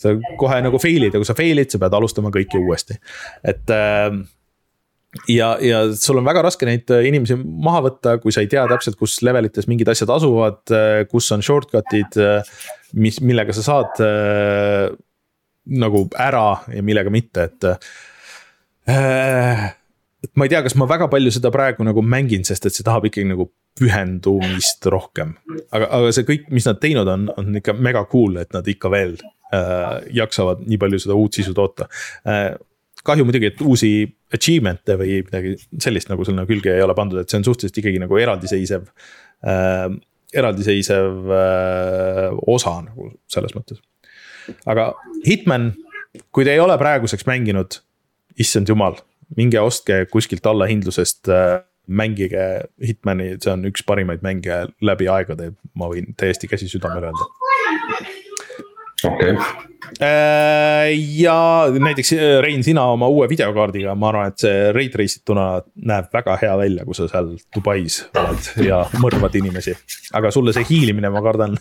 [0.00, 2.96] sa kohe nagu fail'id ja kui sa fail'id, sa pead alustama kõike uuesti,
[3.44, 4.24] et äh,
[5.30, 8.98] ja, ja sul on väga raske neid inimesi maha võtta, kui sa ei tea täpselt,
[9.00, 10.62] kus levelites mingid asjad asuvad,
[11.10, 12.18] kus on shortcut'id
[12.94, 14.90] mis, millega sa saad äh,
[15.80, 17.68] nagu ära ja millega mitte, et
[18.90, 19.70] äh,.
[20.24, 22.86] et ma ei tea, kas ma väga palju seda praegu nagu mängin, sest et see
[22.86, 25.34] tahab ikkagi nagu pühendumist rohkem.
[25.70, 28.92] aga, aga see kõik, mis nad teinud on, on ikka mega cool, et nad ikka
[28.92, 29.16] veel
[29.54, 31.88] äh, jaksavad nii palju seda uut sisu toota
[32.28, 32.52] äh,
[33.04, 33.92] kahju muidugi, et uusi
[34.34, 38.00] achievement'e või midagi sellist nagu sinna külge ei ole pandud, et see on suhteliselt ikkagi
[38.02, 38.86] nagu eraldiseisev
[39.44, 39.88] äh,
[40.34, 43.82] eraldiseisev äh, osa nagu selles mõttes.
[44.68, 44.92] aga
[45.26, 45.72] Hitman,
[46.34, 47.78] kui te ei ole praeguseks mänginud,
[48.40, 48.98] issand jumal,
[49.38, 55.90] minge ostke kuskilt allahindlusest äh, mängige Hitmani, see on üks parimaid mänge läbi aegade, ma
[55.92, 57.43] võin täiesti käsi südamele öelda
[59.04, 59.70] okei okay..
[60.00, 65.20] Äh, ja näiteks äh, Rein, sina oma uue videokaardiga, ma arvan, et see ray trace
[65.20, 65.46] ituna
[65.86, 69.76] näeb väga hea välja, kui sa seal Dubais oled ja mõrvad inimesi.
[70.16, 71.58] aga sulle see hiilimine, ma kardan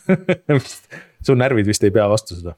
[1.25, 2.55] su närvid vist ei pea vastu seda.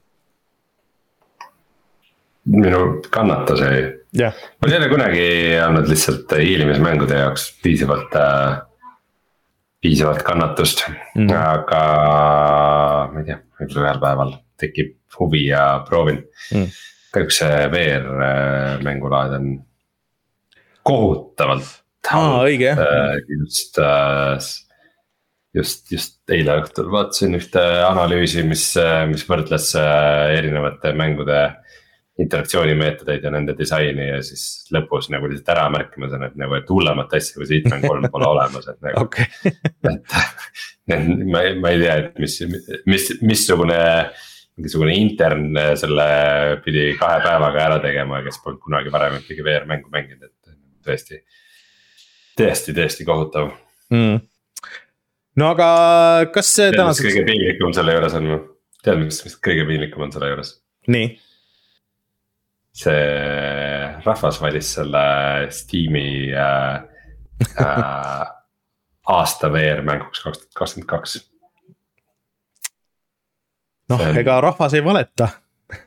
[2.46, 3.82] minu kannatus ei
[4.14, 5.26] jah, mul ei ole kunagi
[5.66, 8.60] olnud lihtsalt hiilimismängude jaoks piisavalt äh,,
[9.86, 10.84] piisavalt kannatust
[11.14, 11.80] mm., aga
[13.12, 16.20] ma ei tea, võib-olla ühel päeval tekib huvi ja proovin
[16.52, 16.76] mm..
[17.14, 18.12] kahjuks see VR
[18.84, 19.50] mängulaad on
[20.86, 21.74] kohutavalt
[22.06, 24.38] jah, Äh, just äh,
[25.56, 28.68] just, just eile õhtul vaatasin ühte analüüsi, mis,
[29.10, 31.40] mis võrdles äh, erinevate mängude
[32.22, 36.70] interaktsioonimeetodeid ja nende disaini ja siis lõpus nagu lihtsalt ära märkima saan, et nagu, et
[36.72, 39.26] hullemat asja kui Hitman kolm pole olemas, et nagu, okei,
[39.90, 41.10] et.
[41.28, 42.38] ma ei, ma ei tea, et mis,
[42.88, 43.80] mis, missugune,
[44.56, 46.06] mingisugune intern selle
[46.64, 50.56] pidi kahe päevaga ära tegema, kes polnud kunagi varem ühtegi VR mängu mänginud, et
[50.88, 51.20] tõesti.
[52.40, 53.52] tõesti, tõesti kohutav.
[53.92, 54.24] mm..
[55.42, 55.68] no aga
[56.32, 58.32] kas tänaseks, kõige piinlikum selle juures on?
[58.80, 60.56] tead, mis, mis kõige piinlikum on selle juures?
[60.88, 61.12] nii,
[62.76, 65.06] see rahvas valis selle
[65.54, 66.74] Steam'i äh,
[67.60, 68.26] äh,
[69.16, 71.16] aasta VR mänguks kaks tuhat kakskümmend kaks.
[73.90, 75.28] noh on-, ega rahvas ei valeta,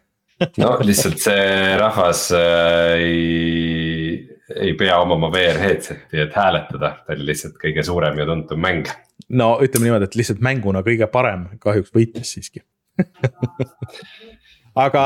[0.63, 7.29] no lihtsalt see rahvas äh, ei, ei pea omama VR headset'i, et hääletada, ta oli
[7.31, 8.89] lihtsalt kõige suurem ja tuntum mäng.
[9.29, 12.63] no ütleme niimoodi, et lihtsalt mänguna kõige parem kahjuks võitis siiski
[14.85, 15.03] aga,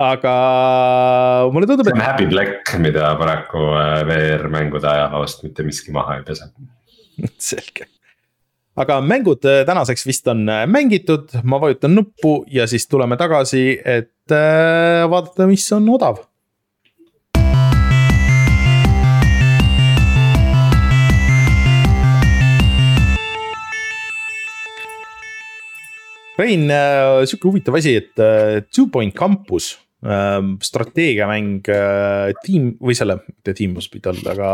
[0.00, 0.34] aga
[1.52, 5.92] mulle tundub, see on et Happy Black, mida paraku äh, VR mängude ajaloost mitte miski
[5.92, 6.48] maha ei pese.
[7.50, 7.84] selge.
[8.80, 13.76] aga mängud äh, tänaseks vist on äh, mängitud, ma vajutan nuppu ja siis tuleme tagasi,
[13.84, 14.32] et
[15.10, 16.24] vaadata, mis on odav.
[26.40, 26.70] Rein,
[27.28, 28.14] sihuke huvitav asi, et
[28.72, 29.74] Two Point Campus
[30.64, 34.50] strateegiamäng äh, tiim või selle, mitte Team Hospital, aga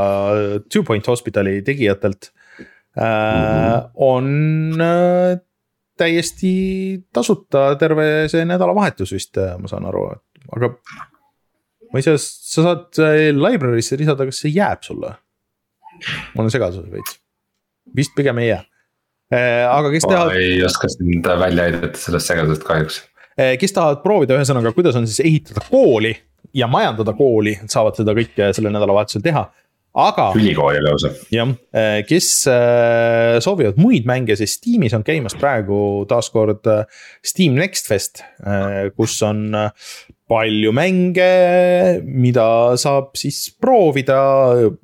[0.67, 2.33] Two Point Hospitali tegijatelt
[2.99, 5.39] äh, on äh,
[5.97, 6.53] täiesti
[7.15, 10.09] tasuta terve see nädalavahetus vist, ma saan aru,
[10.57, 10.73] aga.
[11.93, 15.15] ma ei saa, sa saad äh, library'sse lisada, kas see jääb sulle?
[16.35, 17.21] ma olen segaduses veits,
[17.97, 18.65] vist pigem ei jää.
[19.71, 23.05] aga kes ma tahavad, ei oska sind välja aidata sellest segadusest kahjuks.
[23.37, 26.15] Kes tahavad proovida, ühesõnaga, kuidas on siis ehitada kooli
[26.57, 29.47] ja majandada kooli, saavad seda kõike sellel nädalavahetusel teha.
[29.97, 31.11] aga ülikooli lausa.
[31.33, 31.53] jah,
[32.09, 36.69] kes äh, soovivad muid mänge, siis Steamis on käimas praegu taaskord
[37.25, 38.25] Steam Next Fest,
[38.97, 39.55] kus on
[40.27, 41.31] palju mänge,
[42.03, 42.49] mida
[42.81, 44.19] saab siis proovida,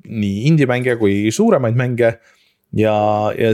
[0.07, 2.15] nii indie-mänge kui suuremaid mänge.
[2.73, 2.95] ja,
[3.37, 3.53] ja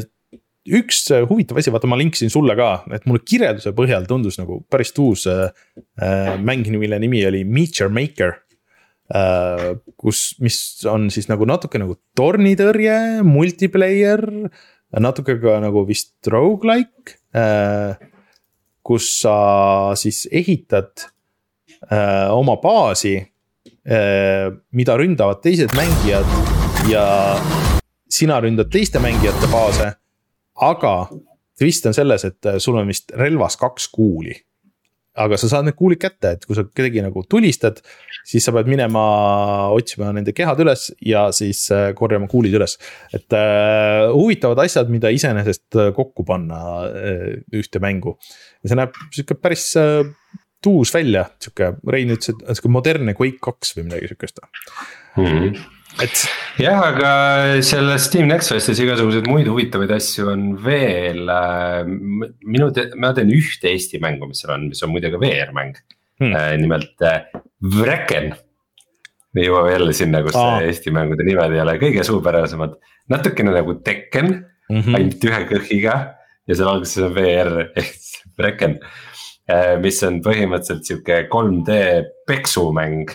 [0.79, 4.93] üks huvitav asi, vaata, ma linkisin sulle ka, et mulle kirjelduse põhjal tundus nagu päris
[5.01, 5.49] uus äh,
[6.01, 8.35] äh, mäng, mille nimi oli Meteor Maker
[9.13, 10.59] äh, kus, mis
[10.89, 14.25] on siis nagu natuke nagu tornitõrje, multiplayer,
[14.99, 17.97] natuke ka nagu vist rogu-like äh,.
[18.89, 21.05] kus sa siis ehitad
[21.91, 26.25] äh, oma baasi äh,, mida ründavad teised mängijad
[26.89, 27.05] ja
[28.09, 29.93] sina ründad teiste mängijate baase.
[30.65, 30.93] Aga
[31.59, 34.35] twist on selles, et äh, sul on vist relvas kaks kuuli
[35.19, 37.81] aga sa saad need kuulid kätte, et kui sa kedagi nagu tulistad,
[38.27, 39.01] siis sa pead minema
[39.75, 42.77] otsima nende kehad üles ja siis äh, korjama kuulid üles.
[43.15, 48.17] et äh, huvitavad asjad, mida iseenesest äh, kokku panna äh, ühte mängu.
[48.63, 50.05] ja see näeb sihuke päris äh,
[50.63, 54.41] tuus välja, sihuke Rein ütles, et sihuke modernne Quake kaks või midagi sihukest.
[56.03, 56.25] Et
[56.61, 57.11] jah, aga
[57.65, 61.25] selles Steam Next Festis igasuguseid muid huvitavaid asju on veel.
[62.45, 62.69] minu,
[63.01, 65.79] ma tean ühte Eesti mängu, mis seal on, mis on muide ka VR-mäng
[66.19, 66.33] Hmm.
[66.33, 66.61] hmm..
[66.61, 67.21] nimelt äh,
[67.63, 68.33] Wrecken.
[69.33, 70.57] me jõuame jälle sinna, kus Aa.
[70.67, 72.73] Eesti mängude nimed ei ole kõige suupärasemad,
[73.13, 74.97] natukene nagu Tekken mm mm., -hmm.
[74.97, 75.95] ainult ühe kõhiga
[76.49, 77.95] ja seal alguses on VR ehk
[78.39, 78.79] Wrecken.
[79.81, 81.77] mis on põhimõtteliselt sihuke 3D
[82.27, 83.09] peksumäng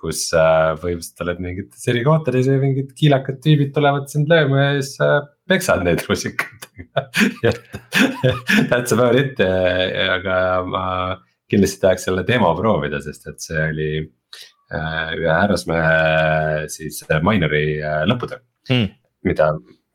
[0.00, 0.44] kus sa
[0.82, 5.10] põhimõtteliselt oled mingites eri kohtades ja mingid kiilakad tüübid tulevad sind lööma ja siis sa
[5.48, 7.04] peksad neid rusikatega.
[8.70, 10.86] That's about it, aga ma
[11.52, 13.90] kindlasti tahaks selle demo proovida, sest et see oli
[14.72, 17.66] ühe härrasmehe siis Minori
[18.08, 18.40] lõputöö
[18.70, 18.92] Hmm.
[19.26, 19.48] mida,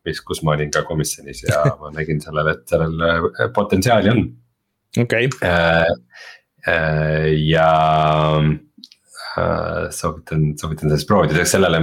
[0.08, 4.24] mis, kus ma olin ka komisjonis ja ma nägin sellele, et sellel potentsiaali on
[5.04, 5.88] okei, äh,
[7.48, 7.70] ja
[9.94, 11.82] soovitan, soovitan sellest proovida, lisaks sellele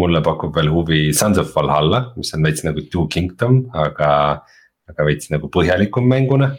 [0.00, 4.10] mulle pakub veel huvi Sons of Valhalla, mis on veits nagu Two Kingdom, aga,
[4.88, 6.52] aga veits nagu põhjalikum mänguna.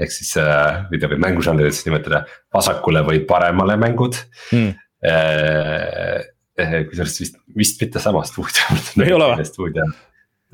[0.00, 2.22] ehk siis äh, mida võib mängužanrides nimetada
[2.54, 4.16] vasakule või paremale mängud
[4.56, 4.70] mm..
[6.88, 8.78] kusjuures vist, vist mitte sama stuudio.
[9.04, 9.44] ei ole või?
[9.44, 9.84] stuudio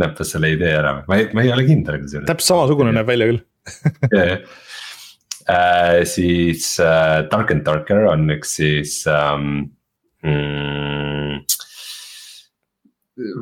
[0.03, 2.27] näppas selle idee ära, ma ei, ma ei ole kindel kusjuures.
[2.27, 3.41] täpselt samasugune näeb välja küll
[4.17, 4.43] yeah.
[5.49, 9.77] Äh, siis äh, Dark and Darker on üks siis ähm,
[10.23, 11.43] mm,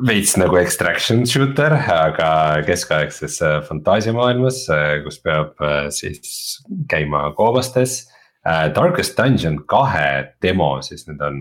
[0.07, 6.61] veits nagu extraction shooter, aga keskaegses äh, fantaasiamaailmas, äh, kus peab äh, siis
[6.91, 8.05] käima koobastes.
[8.45, 11.39] Darkest Dungeon kahe demo, siis need on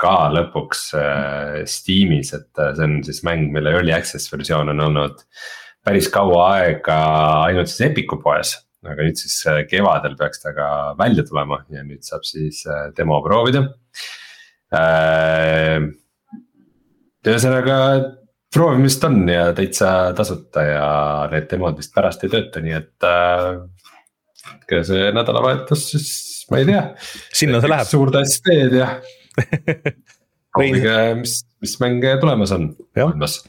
[0.00, 0.86] ka lõpuks
[1.68, 5.20] Steamis, et see on siis mäng, mille early access versioon on olnud
[5.84, 6.96] päris kaua aega
[7.42, 8.54] ainult siis Epic'u poes.
[8.86, 9.36] Aga nüüd siis
[9.68, 12.62] kevadel peaks ta ka välja tulema ja nüüd saab siis
[12.96, 13.66] demo proovida
[17.26, 17.76] ühesõnaga
[18.54, 20.86] proovimist on ja täitsa tasuta ja
[21.32, 23.60] need demod vist pärast ei tööta, nii et äh,.
[24.70, 26.10] keda see nädalavahetus siis,
[26.50, 26.82] ma ei tea.
[27.42, 27.90] sinna see läheb.
[27.90, 28.90] suurt asja teed ja
[30.54, 33.40] proovige, mis, mis mänge tulemas on maailmas.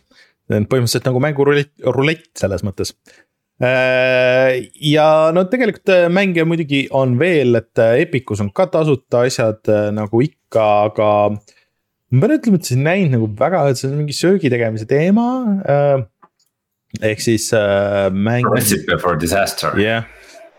[0.52, 3.22] põhimõtteliselt nagu mängurulett, rulett selles mõttes äh,
[3.61, 9.69] ja no tegelikult äh, mänge muidugi on veel, et äh, Epicus on ka tasuta asjad
[9.93, 11.09] nagu ikka, aga
[12.11, 14.88] ma pean ütlema, et see ei näinud nagu väga, et see on mingi söögi tegemise
[14.89, 15.27] teema
[15.61, 16.01] äh,.
[17.11, 18.49] ehk siis äh, mäng.
[18.51, 19.77] Recipe for disaster.
[19.79, 20.09] jah yeah.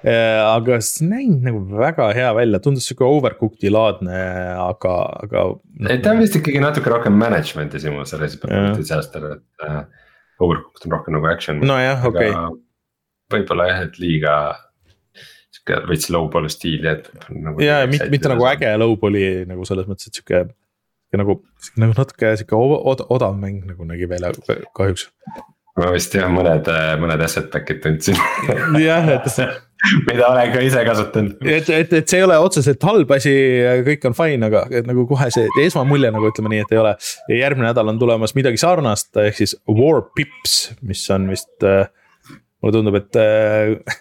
[0.06, 4.24] äh,, aga see näinud nagu väga hea välja, tundus sihuke overcooked'i laadne,
[4.62, 5.46] aga, aga.
[5.90, 9.82] ta on vist ikkagi natuke rohkem management'i see Recipe for disaster, et äh,
[10.38, 11.66] overcooked on rohkem nagu action.
[11.66, 12.60] nojah, okei okay..
[13.32, 14.36] Võib-olla jah, et liiga
[15.52, 17.62] sihuke veits low ball stiili, et nagu.
[17.62, 20.44] ja, mitte, mitte nagu äge low ball'i nagu selles mõttes, et sihuke
[21.20, 21.40] nagu,
[21.80, 22.60] nagu natuke sihuke
[22.92, 24.32] od odav mäng nagu nägi välja
[24.76, 25.10] kahjuks.
[25.78, 26.68] ma vist jah, mõned,
[27.00, 28.18] mõned asset pack'id tundsin
[28.80, 29.28] jah, et
[30.09, 31.40] mida olen ka ise kasutanud.
[31.46, 33.32] et, et, et see ei ole otseselt halb asi,
[33.86, 36.94] kõik on fine, aga et nagu kohe see esmamulje nagu ütleme nii, et ei ole.
[37.30, 41.90] ja järgmine nädal on tulemas midagi sarnast, ehk siis War Pips, mis on vist äh,,
[42.62, 43.98] mulle tundub, et äh,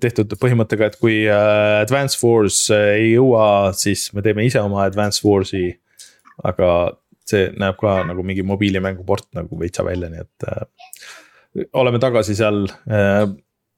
[0.00, 4.86] tehtud põhimõttega, et kui äh, Advance Wars äh, ei jõua, siis me teeme ise oma
[4.86, 5.70] Advance Wars'i
[6.40, 6.68] aga
[7.28, 12.64] see näeb ka nagu mingi mobiilimänguport nagu veitsa välja, nii et äh, oleme tagasi seal
[12.90, 13.26] äh,,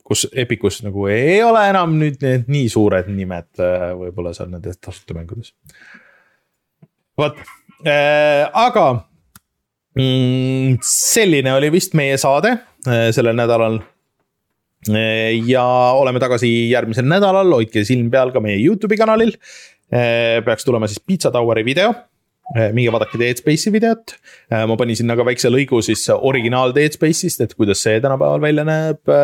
[0.04, 4.80] kus Epicus nagu ei ole enam nüüd need nii suured nimed äh, võib-olla seal nendes
[4.80, 5.52] tasuta mängudes.
[7.18, 7.40] vot
[7.84, 8.86] äh,, aga
[9.98, 12.56] mm, selline oli vist meie saade
[12.88, 13.82] äh, sellel nädalal
[15.48, 15.66] ja
[15.96, 19.36] oleme tagasi järgmisel nädalal, hoidke silm peal ka meie Youtube'i kanalil.
[19.94, 21.92] Äh, peaks tulema siis Pizza Toweri video
[22.52, 24.14] Äh, minge vaadake Dead Space'i videot.
[24.52, 28.66] Ma panin sinna ka väikse lõigu siis originaal Dead Space'ist, et kuidas see tänapäeval välja
[28.68, 29.14] näeb.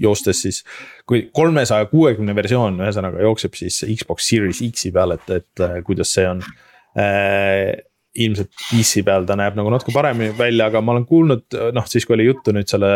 [0.00, 0.62] Joostes siis,
[1.04, 6.28] kui kolmesaja kuuekümne versioon ühesõnaga jookseb siis Xbox Series X-i peal, et, et kuidas see
[6.30, 6.40] on
[8.14, 12.06] ilmselt PC peal ta näeb nagu natuke paremini välja, aga ma olen kuulnud, noh siis
[12.06, 12.92] kui oli juttu nüüd selle.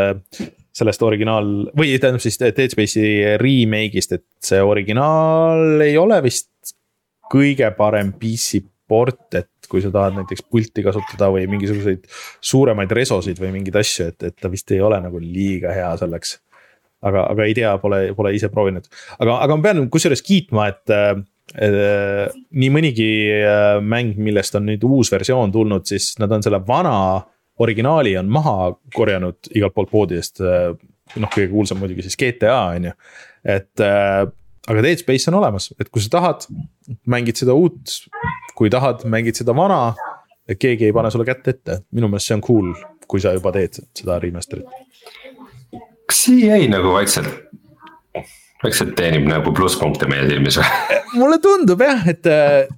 [0.74, 6.74] Sellest originaal või tähendab siis Dead Space'i remake'ist, et see originaal ei ole vist
[7.30, 12.08] kõige parem PC port, et kui sa tahad näiteks pulti kasutada või mingisuguseid
[12.44, 16.38] suuremaid resosid või mingeid asju, et, et ta vist ei ole nagu liiga hea selleks.
[17.04, 18.86] aga, aga ei tea, pole, pole ise proovinud,
[19.18, 24.84] aga, aga ma pean kusjuures kiitma, et äh, nii mõnigi äh, mäng, millest on nüüd
[24.88, 26.96] uus versioon tulnud, siis nad on selle vana
[27.58, 30.40] originaali on maha korjanud igalt poolt poodidest.
[30.42, 30.74] Äh,
[31.20, 32.94] noh, kõige kuulsam muidugi siis GTA on ju,
[33.54, 34.24] et äh,
[34.70, 36.46] aga Dead Space on olemas, et kui sa tahad,
[37.10, 37.92] mängid seda uut,
[38.56, 39.94] kui tahad, mängid seda vana.
[40.60, 42.72] keegi ei pane sulle kätt ette, minu meelest see on cool,
[43.08, 44.68] kui sa juba teed seda remaster'it.
[46.08, 47.28] kas EA nagu vaikselt,
[48.64, 50.72] vaikselt teenib nagu plusspunkte meie silmis või?
[51.20, 52.28] mulle tundub jah, et,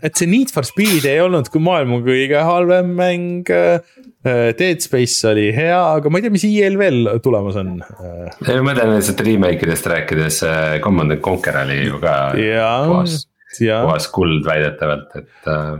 [0.02, 3.80] et see Need for Speed ei olnud kui maailma kõige halvem mäng Äh,
[4.26, 7.74] Dead Space oli hea, aga ma ei tea, mis EL veel tulemas on.
[7.78, 13.20] ei, ma mõtlen lihtsalt remake idest rääkides, äh, Command and Conquer oli ju ka puhas,
[13.58, 15.76] puhas kuld väidetavalt, et äh,.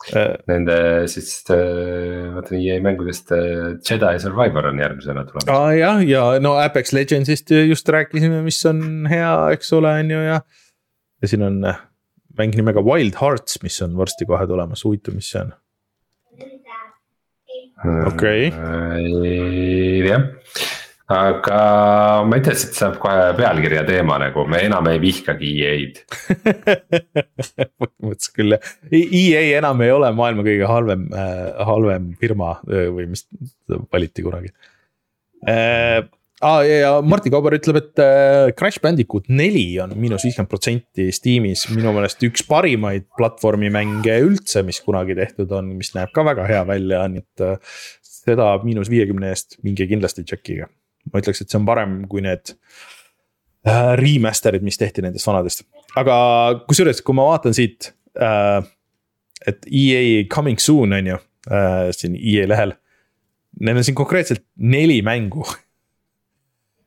[0.00, 0.74] Uh, Nende
[1.12, 5.44] siis äh,, vaatan EA mängudest äh, Jedi Survivor on järgmisena tulemas.
[5.52, 10.14] aa ah, jah, ja no Apex Legendsist just rääkisime, mis on hea, eks ole, on
[10.14, 10.38] ju ja.
[11.20, 11.60] ja siin on
[12.40, 15.52] mäng nimega Wild Hearts, mis on varsti kohe tulemas, huvitav, mis see on
[17.84, 18.50] okei.
[18.50, 20.02] Okay..
[20.06, 20.26] jah,
[21.10, 21.60] aga
[22.28, 26.02] ma tea, siit saab kohe pealkirja teema nagu me enam ei vihkagi EA-d
[27.80, 33.10] põhimõtteliselt küll jah, EA enam ei ole maailma kõige halvem äh,, halvem firma äh, või
[33.14, 33.26] mis
[33.90, 34.54] valiti kunagi.
[35.48, 36.04] Äh,.
[36.40, 41.08] Ah, ja, ja Martin Kauber ütleb, et äh, Crash Bandicoot neli on miinus viiskümmend protsenti
[41.14, 46.24] Steamis, minu meelest üks parimaid platvormi mänge üldse, mis kunagi tehtud on, mis näeb ka
[46.26, 47.78] väga hea välja, nii et äh,
[48.20, 50.68] seda miinus viiekümne eest minge kindlasti tšekkige.
[51.10, 52.52] ma ütleks, et see on parem kui need
[53.66, 55.64] äh, remaster'id, mis tehti nendest vanadest,
[55.98, 56.16] aga
[56.68, 58.60] kusjuures, kui ma vaatan siit äh,.
[59.48, 61.16] et EA coming soon on ju
[61.48, 62.76] äh, siin EA lehel.
[63.60, 65.46] Neil on siin konkreetselt neli mängu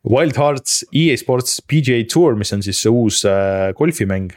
[0.03, 4.34] Wild Hearts, EA Sports PGA Tour, mis on siis see uus äh, golfimäng.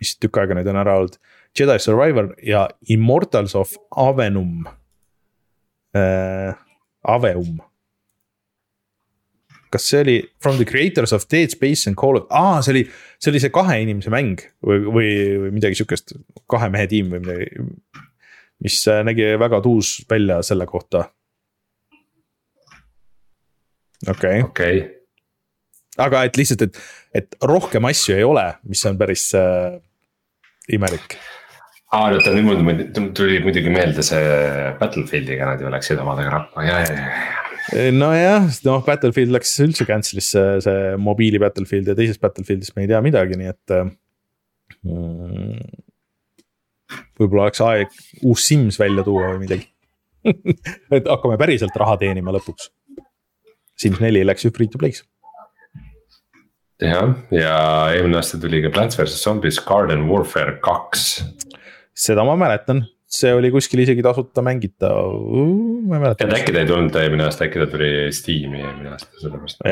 [0.00, 1.16] mis tükk aega nüüd on ära olnud,
[1.56, 4.68] Jedi Survivor ja Immortals of Avenum
[5.96, 6.54] äh,.
[7.02, 7.60] Aveum.
[9.70, 12.84] kas see oli From the creators of Dead Space and Call of, aa, see oli,
[13.18, 15.10] see oli see kahe inimese mäng või, või,
[15.44, 16.16] või midagi sihukest,
[16.50, 17.66] kahe mehe tiim või midagi.
[18.60, 21.08] mis äh, nägi väga tuus välja selle kohta
[24.08, 24.78] okei okay.
[24.78, 24.80] okay..
[26.00, 26.80] aga et lihtsalt, et,
[27.22, 29.76] et rohkem asju ei ole, mis on päris äh,
[30.72, 31.18] imelik.
[31.90, 36.80] aa, oota nüüd mul tuli muidugi meelde see Battlefieldiga nad ju läksid omadega rappa, ja,
[36.86, 36.96] ja,
[37.76, 42.92] ja nojah, noh Battlefield läks üldse cancel'isse, see mobiili Battlefield ja teisest Battlefieldist me ei
[42.92, 43.76] tea midagi, nii et
[44.80, 45.60] mm,.
[47.20, 49.68] võib-olla oleks aeg uus Sims välja tuua või midagi
[50.96, 52.70] et hakkame päriselt raha teenima lõpuks
[53.80, 55.04] Sims neli läks ju free to play'ks.
[56.80, 57.56] jah, ja
[57.92, 61.06] eelmine aasta tuli ka Plants vs Zombies Garden Warfare kaks.
[61.96, 65.12] seda ma mäletan, see oli kuskil isegi tasuta mängitav,
[65.88, 66.28] ma ei mäleta.
[66.28, 69.64] et äkki ta ei tulnud eelmine aasta, äkki ta tuli Steam'i eelmine aasta, sellepärast.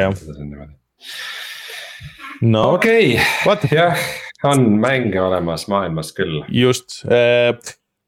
[2.49, 3.19] no okei
[3.49, 4.09] okay., jah,
[4.49, 6.43] on mänge olemas maailmas küll.
[6.49, 7.57] just äh,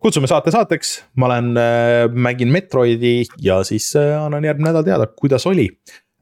[0.01, 5.09] kutsume saate saateks, ma olen äh,, mängin Metroidi ja siis äh, annan järgmine nädal teada,
[5.13, 5.69] kuidas oli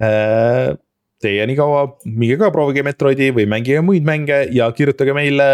[0.03, 0.77] äh,.
[1.19, 1.81] Teie nii kaua,
[2.15, 5.49] minge ka proovige Metroidi või mängige muid mänge ja kirjutage meile,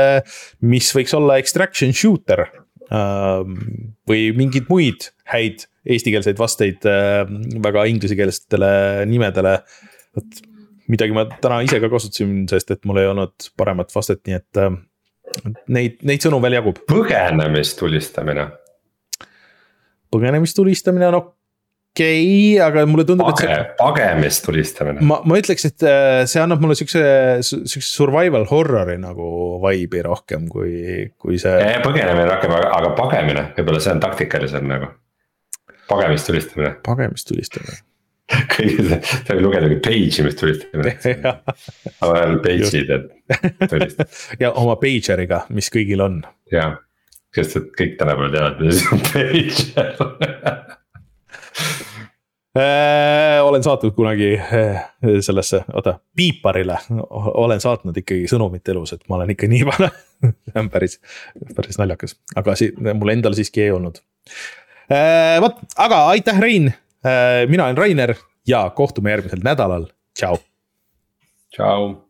[0.60, 3.44] mis võiks olla extraction shooter äh,.
[4.08, 7.22] või mingeid muid häid eestikeelseid vasteid äh,
[7.64, 8.72] väga inglisekeelsetele
[9.08, 9.58] nimedele.
[10.16, 10.44] vot
[10.92, 14.60] midagi ma täna ise ka kasutasin, sest et mul ei olnud paremat vastet, nii et
[14.60, 14.76] äh,
[15.74, 16.80] Neid, neid sõnu veel jagub.
[16.90, 18.48] põgenemistulistamine.
[20.14, 21.30] põgenemistulistamine on okei
[21.94, 23.60] okay,, aga mulle tundub, et see.
[23.78, 25.06] pagemistulistamine.
[25.06, 27.04] ma, ma ütleks, et äh, see annab mulle siukse,
[27.46, 29.30] siukse survival horror'i nagu
[29.64, 31.72] vibe'i rohkem kui, kui see.
[31.86, 34.92] põgenemine rohkem, aga pagemine, võib-olla see on taktikalisem nagu.
[35.90, 36.76] pagemistulistamine.
[36.86, 37.82] pagemistulistamine
[38.32, 40.94] kõige, sa ei lugenudki page'i, mis tulistamine.
[42.00, 44.08] aga veel page'id, et tulistada.
[44.40, 46.22] ja oma pager'iga, mis kõigil on.
[46.52, 46.78] jah,
[47.36, 50.72] sest et kõik tänapäeval teavad, mis on pager
[52.58, 54.84] Äh, olen saatnud kunagi äh,
[55.20, 56.76] sellesse, oota, piiparile
[57.34, 59.88] olen saatnud ikkagi sõnumit elus, et ma olen ikka nii vana
[60.30, 61.00] see on päris,
[61.56, 63.98] päris naljakas, aga si-, mul endal siiski ei olnud.
[64.86, 66.70] Äh, vot, aga aitäh, Rein
[67.48, 68.14] mina olen Rainer
[68.48, 69.86] ja kohtume järgmisel nädalal,
[70.16, 70.38] tšau.
[71.52, 72.03] tšau.